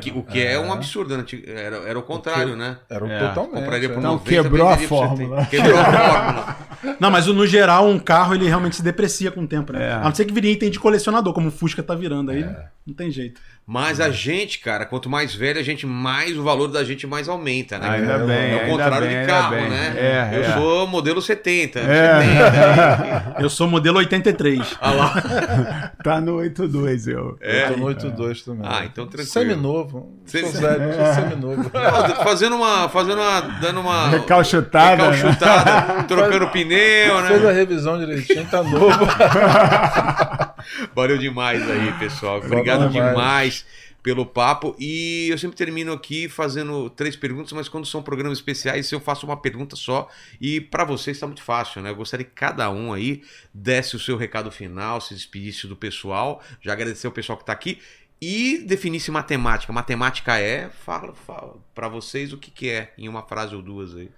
[0.00, 1.24] Que- o que é, um absurdo, né?
[1.44, 2.78] Era, era o contrário, né?
[2.88, 3.18] Era É.
[3.28, 3.54] totalmente.
[3.54, 3.98] Compraria por é.
[3.98, 5.44] Então, 90, quebrou a fórmula.
[5.44, 5.50] 70.
[5.50, 6.56] Quebrou a fórmula.
[7.00, 9.88] Não, mas no geral, um carro ele realmente se deprecia com o tempo, né?
[9.88, 9.92] É.
[9.94, 12.46] A não ser que viria item de colecionador, como o Fusca tá virando aí.
[12.86, 13.40] Não tem jeito.
[13.68, 17.28] Mas a gente, cara, quanto mais velho a gente, mais o valor da gente mais
[17.28, 17.88] aumenta, né?
[17.88, 18.24] Ainda cara?
[18.24, 19.68] bem, É o contrário bem, de carro, bem.
[19.68, 19.94] né?
[19.96, 20.52] É, Eu é.
[20.54, 22.20] sou modelo 70, É.
[22.20, 23.36] 70.
[23.40, 24.76] Eu sou modelo 83.
[24.80, 25.92] Ah lá.
[26.04, 27.36] Tá no 82, eu.
[27.40, 27.64] É.
[27.64, 28.62] Eu tô no 82 também.
[28.64, 29.28] Ah, então tranquilo.
[29.32, 30.12] Semi-novo.
[30.24, 31.68] Sou semi-novo.
[31.70, 31.78] Pô,
[32.22, 32.88] fazendo uma.
[32.88, 33.40] Fazendo uma.
[33.60, 34.08] Dando uma.
[34.10, 35.10] Recalchutada.
[35.10, 35.16] né?
[35.16, 37.52] Recalchutada, trocando pneu, Fez a né?
[37.52, 38.86] revisão direitinho, tá novo.
[40.94, 42.38] Valeu demais aí, pessoal.
[42.38, 43.64] Obrigado demais
[44.06, 44.76] pelo papo.
[44.78, 49.26] E eu sempre termino aqui fazendo três perguntas, mas quando são programas especiais, eu faço
[49.26, 50.08] uma pergunta só.
[50.40, 51.90] E para vocês está muito fácil, né?
[51.90, 56.40] Eu gostaria que cada um aí desse o seu recado final, se despedisse do pessoal,
[56.60, 57.80] já agradecer o pessoal que está aqui.
[58.22, 59.72] E definisse matemática.
[59.72, 63.94] Matemática é, fala, fala para vocês o que, que é, em uma frase ou duas
[63.96, 64.08] aí.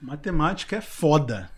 [0.00, 1.50] Matemática é foda.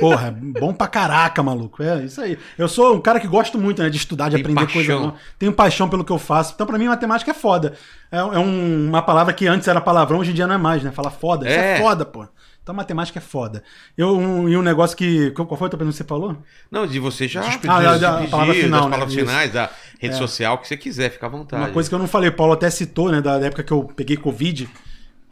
[0.00, 1.82] Porra, bom pra caraca, maluco.
[1.82, 2.38] É isso aí.
[2.56, 4.74] Eu sou um cara que gosto muito né, de estudar, de Tem aprender paixão.
[4.74, 5.14] coisa nova.
[5.38, 6.52] Tenho paixão pelo que eu faço.
[6.54, 7.74] Então, pra mim, matemática é foda.
[8.10, 10.82] É, é um- uma palavra que antes era palavrão, hoje em dia não é mais,
[10.82, 10.90] né?
[10.90, 11.46] Falar foda.
[11.46, 11.78] Isso É.
[11.78, 12.26] é foda, pô.
[12.62, 13.62] Então, matemática é foda.
[13.98, 15.32] Eu, um, e um negócio que.
[15.32, 16.36] Qual foi a outra pergunta que você falou?
[16.70, 18.90] Não, de você já Ah, da- da despedir, palavra final, das né?
[18.96, 20.18] palavras finais, da rede É.
[20.18, 21.62] social, que você quiser, fica à vontade.
[21.62, 23.20] Uma coisa que eu não falei, o Paulo até citou, né?
[23.20, 24.68] Da época que eu peguei Covid.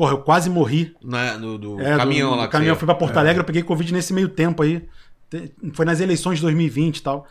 [0.00, 0.96] Porra, eu quase morri.
[1.02, 3.62] Na- no, do É, caminhão do, lá do caminhão, fui pra Porto Alegre, eu peguei
[3.62, 4.88] Covid nesse meio tempo aí.
[5.74, 7.26] Foi nas eleições de 2020 e tal.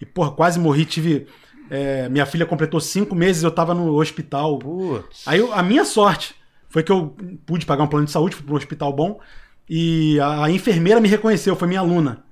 [0.00, 0.84] E, porra, quase morri.
[0.84, 1.26] Tive.
[1.68, 4.56] é, minha filha completou cinco meses, eu tava no hospital.
[4.60, 5.26] Putz.
[5.26, 6.36] Aí eu- a minha sorte
[6.68, 7.12] foi que eu
[7.44, 9.18] pude pagar um plano de saúde, fui pra um hospital bom.
[9.68, 12.22] E a, a enfermeira me reconheceu, foi minha aluna.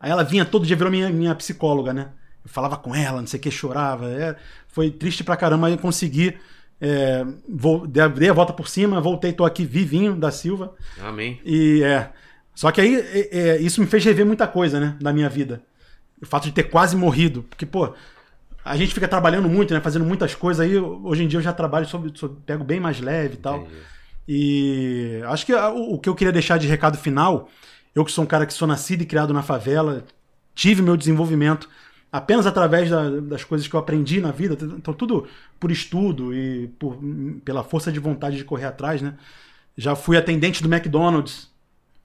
[0.00, 2.08] Aí ela vinha todo dia, virou minha, minha psicóloga, né?
[2.42, 4.08] Eu falava com ela, não sei o que, chorava.
[4.10, 4.34] é,
[4.68, 6.38] foi triste pra caramba, aí eu consegui.
[6.80, 10.74] É, vou, dei, a- volta por cima, voltei, tô aqui vivinho da Silva.
[11.00, 11.40] Amém.
[11.44, 12.10] E é.
[12.54, 14.96] Só que aí é, é, isso me fez rever muita coisa, né?
[15.00, 15.62] Da minha vida.
[16.20, 17.42] O fato de ter quase morrido.
[17.44, 17.94] Porque, pô,
[18.64, 19.80] a gente fica trabalhando muito, né?
[19.80, 20.76] Fazendo muitas coisas aí.
[20.76, 22.10] Hoje em dia eu já trabalho sobre.
[22.18, 23.58] sobre- pego bem mais leve e tal.
[23.60, 23.76] Entendi.
[24.28, 27.48] E acho que o, o que eu queria deixar de recado final,
[27.94, 30.04] eu que sou um cara que sou nascido e criado na favela,
[30.54, 31.68] tive meu desenvolvimento
[32.12, 35.26] apenas através da- das coisas que eu aprendi na vida, então tudo
[35.58, 36.98] por estudo e por,
[37.44, 39.14] pela força de vontade de correr atrás, né?
[39.76, 41.48] Já fui atendente do McDonald's.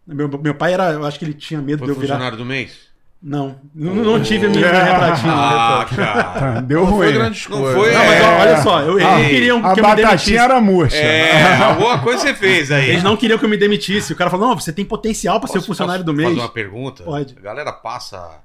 [0.08, 2.14] Meu, meu pai era, eu acho que ele tinha medo Foi de eu virar.
[2.16, 2.94] funcionário do mês?
[3.24, 5.34] Não, não, não tive meu retratinho.
[5.34, 6.58] Ah, cara.
[6.58, 7.16] Ah, Deu Não foi ruim.
[7.16, 8.24] grande Não foi, Não, mas É.
[8.24, 10.04] ó, olha só, eu, eles queriam A que eu me demitisse.
[10.04, 10.96] batatinha era murcha.
[10.98, 12.90] é, alguma coisa você fez aí.
[12.92, 14.14] Eles não queriam que eu me demitisse.
[14.14, 16.30] O cara falou: não, você tem potencial pra ser o funcionário posso do mês.
[16.30, 17.04] fazer uma pergunta?
[17.04, 17.36] Pode.
[17.36, 18.42] A galera passa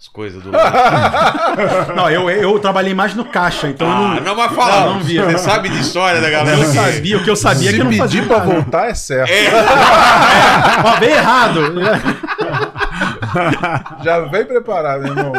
[0.00, 0.50] as coisas do.
[1.94, 4.86] Não, eu, eu trabalhei mais no caixa, então eu ah, não, não, mas fala.
[4.86, 5.24] Não, não via.
[5.26, 7.18] Você sabe de história da eu galera não que- sabia.
[7.18, 8.22] O que eu sabia é Se que eu não fazia.
[8.22, 8.50] pedir pra nada.
[8.54, 9.30] voltar é certo.
[10.86, 11.60] Ó, bem errado.
[14.02, 15.32] Já vem preparado, meu irmão.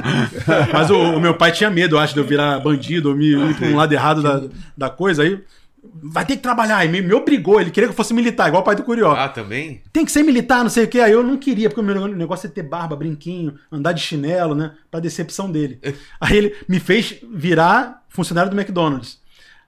[0.72, 3.32] Mas o, o meu pai tinha medo, eu acho, de eu virar bandido, ou me
[3.34, 4.42] ir pra um lado errado da,
[4.78, 5.24] da coisa.
[5.24, 5.40] Aí
[5.84, 6.86] vai ter que trabalhar.
[6.86, 9.12] E me, me obrigou, ele queria que eu fosse militar, igual o pai do Curió.
[9.14, 9.82] Ah, também?
[9.92, 11.00] Tem que ser militar, não sei o que.
[11.00, 14.54] Aí eu não queria, porque o meu negócio é ter barba, brinquinho, andar de chinelo,
[14.56, 14.74] né?
[14.90, 15.80] Pra decepção dele.
[16.20, 19.20] Aí ele me fez virar funcionário do McDonald's.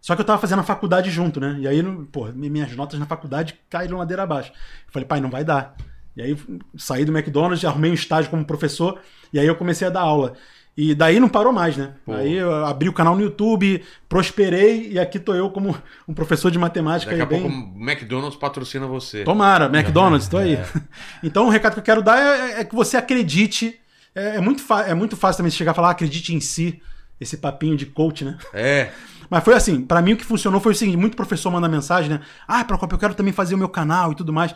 [0.02, 1.56] Só que eu tava fazendo a faculdade junto, né?
[1.62, 1.82] E aí,
[2.12, 4.52] pô, mi- minhas notas na faculdade caíram ladeira abaixo.
[4.52, 5.76] Eu falei, pai, não vai dar.
[6.16, 6.38] E aí
[6.78, 9.00] saí do McDonald's, arrumei um estágio como professor,
[9.32, 10.34] e aí eu comecei a dar aula.
[10.76, 11.94] E daí não parou mais, né?
[12.04, 12.14] Pô.
[12.14, 15.76] Aí eu abri o canal no YouTube, prosperei, e aqui tô eu como
[16.08, 17.12] um professor de matemática.
[17.12, 17.42] Daqui a bem...
[17.42, 19.24] pouco o McDonald's patrocina você.
[19.24, 20.58] Tomara, McDonald's, tô aí.
[21.22, 23.80] Então o recado que eu quero dar é, é que você acredite.
[24.16, 26.82] É, é muito é muito fácil também chegar e falar, "Ah, acredite em si.
[27.22, 28.38] Esse papinho de coach, né?
[28.52, 28.90] É.
[29.30, 32.10] Mas foi assim, pra mim o que funcionou foi o seguinte: muito professor manda mensagem,
[32.10, 32.22] né?
[32.48, 34.54] Ah, Procopio, eu quero também fazer o meu canal e tudo mais.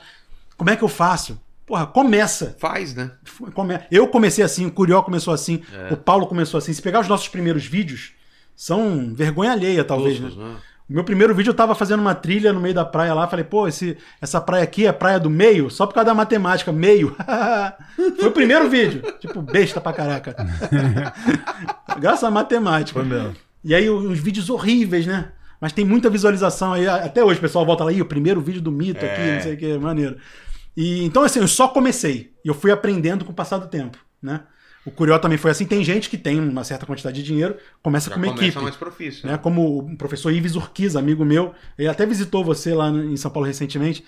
[0.57, 1.39] Como é que eu faço?
[1.68, 2.56] Porra, começa.
[2.57, 3.11] Faz, né?
[3.53, 5.94] Come- Eu comecei assim, o Curió começou assim, É.
[5.94, 6.72] o Paulo começou assim.
[6.73, 8.14] Se pegar os nossos primeiros vídeos,
[8.56, 10.45] são vergonha alheia, talvez, Todos, né?
[10.45, 10.56] né?
[10.89, 13.44] O meu primeiro vídeo eu tava fazendo uma trilha no meio da praia lá, falei,
[13.44, 17.14] pô, esse, essa praia aqui é praia do meio, só por causa da matemática, meio.
[18.18, 19.02] Foi o primeiro vídeo.
[19.19, 20.34] Tipo, besta pra caraca.
[21.99, 22.99] Graças à matemática.
[22.99, 23.35] Foi mesmo.
[23.64, 25.30] E aí uns vídeos horríveis, né?
[25.60, 26.88] Mas tem muita visualização aí.
[26.88, 29.34] Até hoje o pessoal volta lá, "Ih, o primeiro vídeo do mito aqui, É.
[29.35, 30.15] não sei o que, maneiro.
[30.78, 32.34] E, então, assim, eu só comecei.
[32.45, 34.41] E eu fui aprendendo com o passar do tempo, né?
[34.86, 35.66] O Curió também foi assim.
[35.66, 38.64] Tem gente que tem uma certa quantidade de dinheiro, começa Já com uma começa equipe
[38.64, 39.28] mais profício.
[39.28, 39.38] né?
[39.38, 43.48] Como o professor Ives Urquiza, amigo meu, ele até visitou você lá em São Paulo
[43.48, 44.06] recentemente.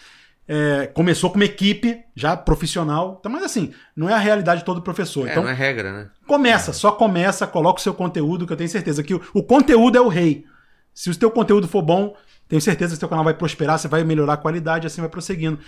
[0.47, 3.17] É, começou com uma equipe já profissional.
[3.19, 5.27] Então, mas assim, não é a realidade de todo professor.
[5.27, 6.09] É, então, não é regra, né?
[6.25, 9.97] começa, só começa, coloca o seu conteúdo, que eu tenho certeza que o, o conteúdo
[9.97, 10.45] é o rei.
[10.93, 12.15] Se o teu conteúdo for bom,
[12.47, 15.09] tenho certeza que o teu canal vai prosperar, você vai melhorar a qualidade, assim vai
[15.09, 15.59] prosseguindo.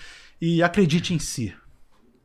[0.42, 1.54] E acredite em si.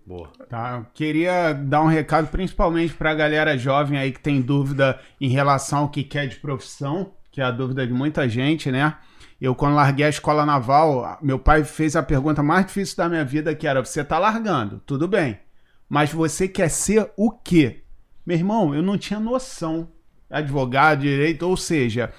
[0.06, 0.30] Boa.
[0.48, 5.28] Tá, eu queria dar um recado principalmente pra galera jovem aí que tem dúvida em
[5.28, 8.96] relação ao que quer de profissão, que é a dúvida de muita gente, né?
[9.38, 13.24] Eu, quando larguei a escola naval, meu pai fez a pergunta mais difícil da minha
[13.24, 15.38] vida, que era, você tá largando, tudo bem,
[15.88, 17.82] mas você quer ser o quê?
[18.24, 19.92] Meu irmão, eu não tinha noção.
[20.30, 22.12] Advogado, direito, ou seja,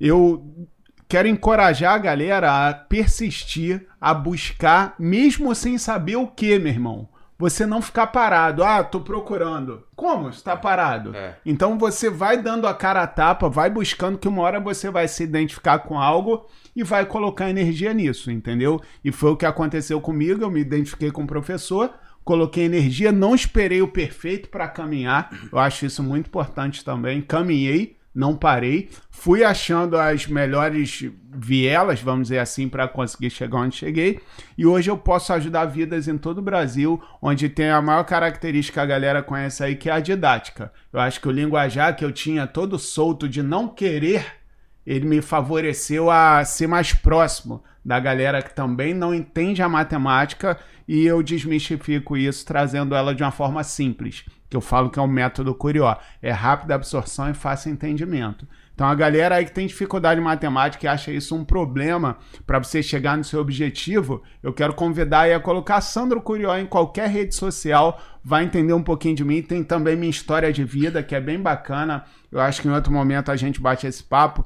[0.00, 0.68] eu
[1.14, 7.08] quero encorajar a galera a persistir, a buscar, mesmo sem saber o que, meu irmão.
[7.38, 8.64] Você não ficar parado.
[8.64, 9.84] Ah, tô procurando.
[9.94, 10.32] Como?
[10.32, 11.14] Você tá parado?
[11.14, 11.36] É.
[11.46, 15.06] Então você vai dando a cara a tapa, vai buscando que uma hora você vai
[15.06, 18.80] se identificar com algo e vai colocar energia nisso, entendeu?
[19.04, 20.42] E foi o que aconteceu comigo.
[20.42, 25.30] Eu me identifiquei com o professor, coloquei energia, não esperei o perfeito para caminhar.
[25.52, 27.22] Eu acho isso muito importante também.
[27.22, 31.04] Caminhei, não parei, fui achando as melhores
[31.34, 34.20] vielas, vamos dizer assim, para conseguir chegar onde cheguei.
[34.56, 38.74] E hoje eu posso ajudar vidas em todo o Brasil, onde tem a maior característica
[38.74, 40.72] que a galera conhece aí, que é a didática.
[40.92, 44.44] Eu acho que o linguajar que eu tinha todo solto de não querer
[44.86, 50.58] ele me favoreceu a ser mais próximo da galera que também não entende a matemática
[50.86, 54.24] e eu desmistifico isso trazendo ela de uma forma simples,
[54.54, 55.96] que eu falo que é o método Curió.
[56.22, 58.46] É rápida absorção e fácil entendimento.
[58.72, 62.16] Então a galera aí que tem dificuldade em matemática e acha isso um problema
[62.46, 66.66] para você chegar no seu objetivo, eu quero convidar aí a colocar Sandro Curió em
[66.66, 71.02] qualquer rede social, vai entender um pouquinho de mim, tem também minha história de vida,
[71.02, 72.04] que é bem bacana.
[72.30, 74.44] Eu acho que em outro momento a gente bate esse papo.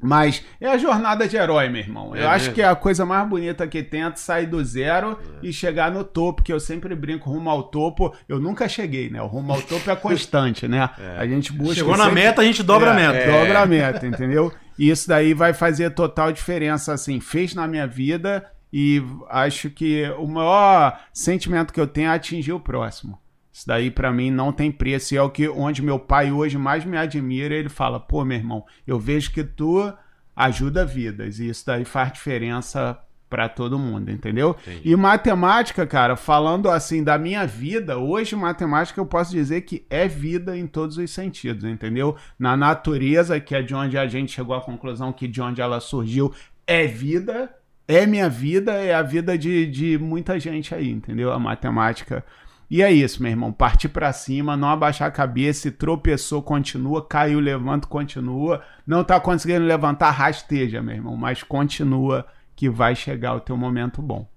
[0.00, 2.14] Mas é a jornada de herói, meu irmão.
[2.14, 2.54] É eu acho mesmo?
[2.54, 6.04] que é a coisa mais bonita que tem é sair do zero e chegar no
[6.04, 8.14] topo, que eu sempre brinco rumo ao topo.
[8.28, 9.20] Eu nunca cheguei, né?
[9.22, 10.90] O rumo ao topo é constante, né?
[11.18, 11.74] A gente busca.
[11.76, 13.32] Chegou na sempre- meta, a gente dobra a É, meta.
[13.32, 14.52] Dobra a meta, entendeu?
[14.78, 17.18] E isso daí vai fazer total diferença, assim.
[17.18, 22.52] Fez na minha vida e acho que o maior sentimento que eu tenho é atingir
[22.52, 23.18] o próximo.
[23.56, 25.14] Isso daí pra mim não tem preço.
[25.14, 27.54] E é o que onde meu pai hoje mais me admira.
[27.54, 29.90] Ele fala: pô, meu irmão, eu vejo que tu
[30.36, 31.38] ajuda vidas.
[31.38, 32.98] E isso daí faz diferença
[33.30, 34.54] pra todo mundo, entendeu?
[34.84, 40.06] E matemática, cara, falando assim da minha vida, hoje matemática eu posso dizer que é
[40.06, 42.14] vida em todos os sentidos, entendeu?
[42.38, 45.80] Na natureza, que é de onde a gente chegou à conclusão que de onde ela
[45.80, 46.30] surgiu,
[46.66, 47.50] é vida,
[47.88, 51.32] é minha vida, é a vida de, de muita gente aí, entendeu?
[51.32, 52.22] A matemática
[52.68, 53.52] E é isso, meu irmão.
[53.52, 58.62] Partir pra cima, não abaixar a cabeça, tropeçou, continua, caiu, levanta, continua.
[58.86, 61.16] Não tá conseguindo levantar, rasteja, meu irmão.
[61.16, 62.26] Mas continua
[62.56, 64.28] que vai chegar o teu momento bom.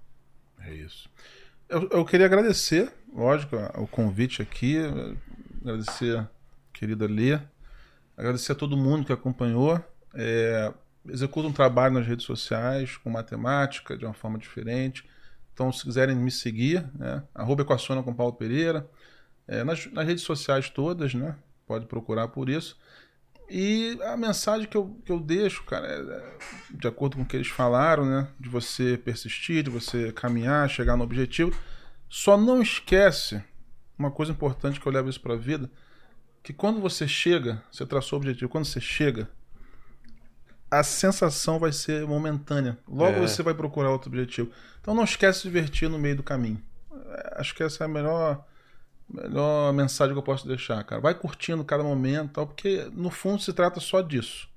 [0.60, 1.08] É isso.
[1.68, 4.76] Eu, eu queria agradecer, lógico, o convite aqui,
[5.62, 6.28] agradecer
[6.72, 7.38] querida Lê,
[8.16, 9.82] agradecer a todo mundo que acompanhou.
[10.14, 10.72] É,
[11.08, 15.04] executo um trabalho nas redes sociais, com matemática, de uma forma diferente.
[15.52, 18.88] Então, se quiserem me seguir, né, arroba Equaciona com Paulo Pereira,
[19.46, 21.36] é, nas, nas redes sociais todas, né?
[21.66, 22.78] Pode procurar por isso.
[23.48, 26.38] E a mensagem que eu, que eu deixo, cara, é, é,
[26.70, 28.28] de acordo com o que eles falaram, né?
[28.38, 31.52] De você persistir, de você caminhar, chegar no objetivo.
[32.08, 33.42] Só não esquece
[33.98, 35.70] uma coisa importante que eu levo isso para a vida,
[36.42, 39.28] que quando você chega, você traçou o objetivo, quando você chega,
[40.70, 42.78] a sensação vai ser momentânea.
[42.88, 43.20] Logo É.
[43.20, 44.50] você vai procurar outro objetivo.
[44.80, 46.62] Então não esquece de divertir no meio do caminho.
[46.92, 48.44] É, Acho que essa é a melhor,
[49.08, 51.00] melhor mensagem que eu posso deixar, cara.
[51.00, 54.48] Vai curtindo cada momento, tal, porque no fundo se trata só disso.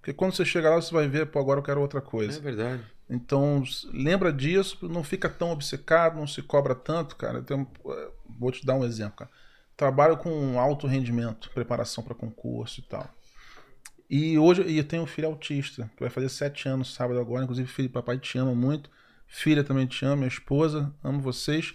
[0.00, 2.40] Porque quando você chega lá, você vai ver, pô, agora eu quero outra É coisa.
[2.40, 2.82] verdade.
[3.10, 3.62] Então,
[3.92, 7.42] lembra disso, não fica tão obcecado, não se cobra tanto, cara.
[7.42, 8.08] Tenho- eh,
[8.38, 9.30] vou te dar um exemplo, cara.
[9.76, 13.08] Trabalho com alto rendimento, preparação para concurso e tal.
[14.08, 17.44] E hoje eu tenho um filho autista, que vai fazer sete anos sábado agora.
[17.44, 18.90] Inclusive, filho, papai te ama muito.
[19.26, 21.74] Filha também te ama, minha esposa, amo vocês.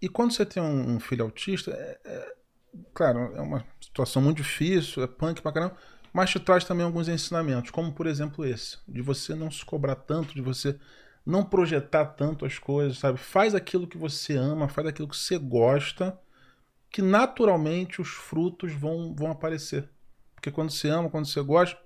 [0.00, 2.34] E quando você tem um, um filho autista, é, é-
[2.94, 5.76] claro, é uma situação muito difícil, é punk pra caramba,
[6.12, 9.96] mas te traz também alguns ensinamentos, como por exemplo esse, de você não se cobrar
[9.96, 10.78] tanto, de você
[11.26, 13.18] não projetar tanto as coisas, sabe?
[13.18, 16.18] Faz aquilo que você ama, faz aquilo que você gosta,
[16.90, 19.88] que naturalmente os frutos vão, vão aparecer.
[20.38, 21.76] Porque quando você ama, quando você gosta,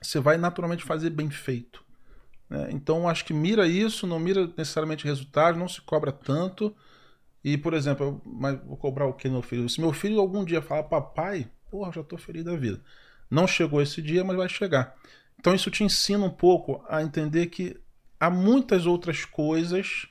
[0.00, 1.84] você vai naturalmente fazer bem feito.
[2.48, 2.68] né?
[2.70, 6.74] Então, acho que mira isso, não mira necessariamente resultado, não se cobra tanto.
[7.44, 9.68] E, por exemplo, eu, mas vou cobrar o que meu filho?
[9.68, 12.80] Se meu filho algum dia falar, papai, porra, já tô feliz da vida.
[13.30, 14.96] Não chegou esse dia, mas vai chegar.
[15.38, 17.78] Então, isso te ensina um pouco a entender que
[18.18, 20.06] há muitas outras coisas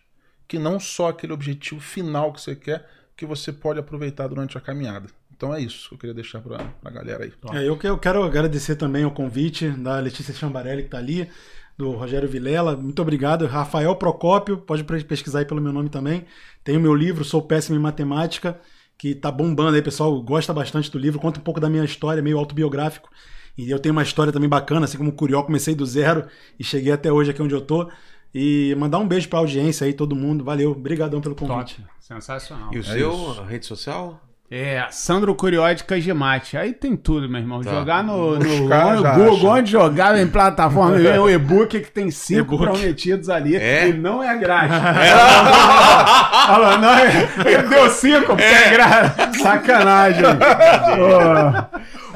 [0.47, 2.87] que não só aquele objetivo final que você quer,
[3.17, 5.09] que você pode aproveitar durante a caminhada.
[5.41, 7.34] Então é isso que eu queria deixar pra, pra galera aí.
[7.51, 11.27] É, eu, que- eu quero agradecer também o convite da Letícia Chambarelli, que está ali,
[11.76, 12.77] do Rogério Vilela.
[12.77, 13.47] Muito obrigado.
[13.47, 16.26] Rafael Procópio, pode pesquisar aí pelo meu nome também.
[16.63, 18.59] Tem o meu livro, Sou Péssimo em Matemática,
[18.99, 21.19] que tá bombando aí, pessoal gosta bastante do livro.
[21.19, 23.09] Conta um pouco da minha história, meio autobiográfico.
[23.57, 26.27] E eu tenho uma história também bacana, assim como o Curió, comecei do zero
[26.59, 27.89] e cheguei até hoje aqui onde eu tô.
[28.34, 30.43] E mandar um beijo pra audiência aí, todo mundo.
[30.43, 31.77] Valeu, obrigadão pelo convite.
[31.81, 31.89] Top.
[31.99, 32.72] Sensacional.
[32.72, 33.41] E o É seu, isso.
[33.41, 34.22] a rede social?
[34.53, 36.57] É, Sandro Curióide Cajimate.
[36.57, 37.61] Aí tem tudo, meu irmão.
[37.61, 37.72] Tá.
[37.72, 39.48] Jogar no, no, Buscar, no Google, acha.
[39.48, 43.56] onde jogar em plataforma, vem o e-book que tem cinco prometidos ali.
[43.56, 43.88] É?
[43.88, 44.76] E não é grátis.
[46.48, 47.30] Fala, não é.
[47.45, 49.41] Ele deu cinco, porque é, grátis.
[49.41, 50.26] Sacanagem.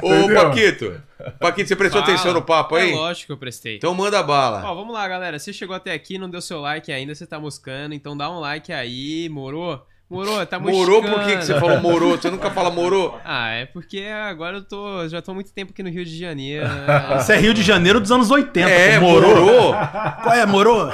[0.02, 0.34] Ô?
[0.34, 1.02] Paquito.
[1.40, 2.14] Paquito, você prestou Fala.
[2.14, 2.92] atenção no papo aí?
[2.92, 3.78] É lógico que eu prestei.
[3.78, 4.62] Então manda bala.
[4.66, 5.40] Ó, vamos lá, galera.
[5.40, 8.42] Se chegou até aqui, não deu seu like ainda, você tá moscando, então dá um
[8.42, 9.82] like aí, morou?
[10.08, 10.78] Morou, tá moscando.
[10.78, 12.12] morou por que, que você falou morou?
[12.16, 13.20] Você nunca fala morou?
[13.26, 15.08] Ah, é porque agora eu tô.
[15.08, 16.68] Já tô há muito tempo aqui no Rio de Janeiro.
[17.20, 18.70] Isso é Rio de Janeiro dos anos 80.
[18.70, 19.08] É, pô.
[19.08, 19.74] morou.
[19.74, 20.92] Qual é, morou?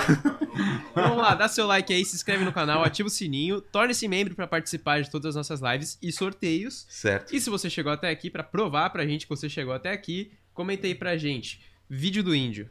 [0.96, 4.36] Vamos lá, dá seu like aí, se inscreve no canal, ativa o sininho, torne-se membro
[4.36, 6.86] pra participar de todas as nossas lives e sorteios.
[6.90, 7.36] Certo.
[7.36, 10.32] E se você chegou até aqui, pra provar pra gente que você chegou até aqui,
[10.54, 11.62] comenta aí pra gente.
[11.90, 12.70] Vídeo do índio.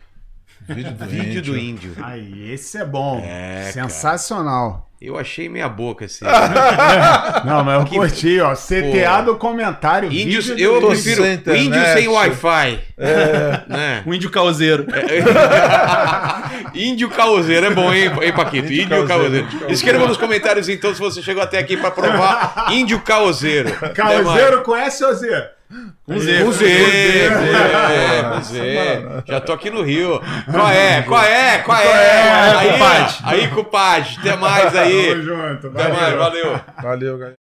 [0.68, 1.90] Vídeo do Vídeo do índio.
[1.92, 2.04] índio.
[2.04, 3.20] Aí, esse é bom.
[3.24, 4.89] É, Sensacional.
[5.00, 6.22] Eu achei meia boca esse.
[7.44, 8.52] Não, mas eu Que- curti, ó.
[8.54, 9.22] CTA Pô.
[9.32, 10.12] do comentário.
[10.12, 12.78] Índios, vídeo eu do- prefiro índio sem Wi-Fi.
[12.98, 13.60] É.
[13.70, 14.02] Né?
[14.04, 14.84] O índio causeiro.
[16.74, 18.66] Índio causeiro é bom, hein, hein Paquito?
[18.72, 19.48] Índio, Índio causeiro.
[19.68, 23.70] Escreva nos comentários então se você chegou até aqui pra provar índio causeiro.
[23.80, 23.92] Mais.
[23.94, 25.50] Causeiro conhece o Z?
[26.04, 26.42] Com Z.
[26.44, 27.30] Com Z,
[28.32, 29.22] com Z.
[29.26, 30.20] Já tô aqui no Rio.
[30.50, 31.02] Qual é?
[31.02, 31.58] Qual é?
[31.58, 31.86] Qual é?
[31.86, 33.14] é, Aí, compadre?
[33.24, 34.16] aí, compadre.
[34.18, 35.08] Até mais aí.
[35.10, 35.66] Tamo junto.
[35.68, 36.60] Até mais, valeu.
[36.82, 37.49] Valeu, galera.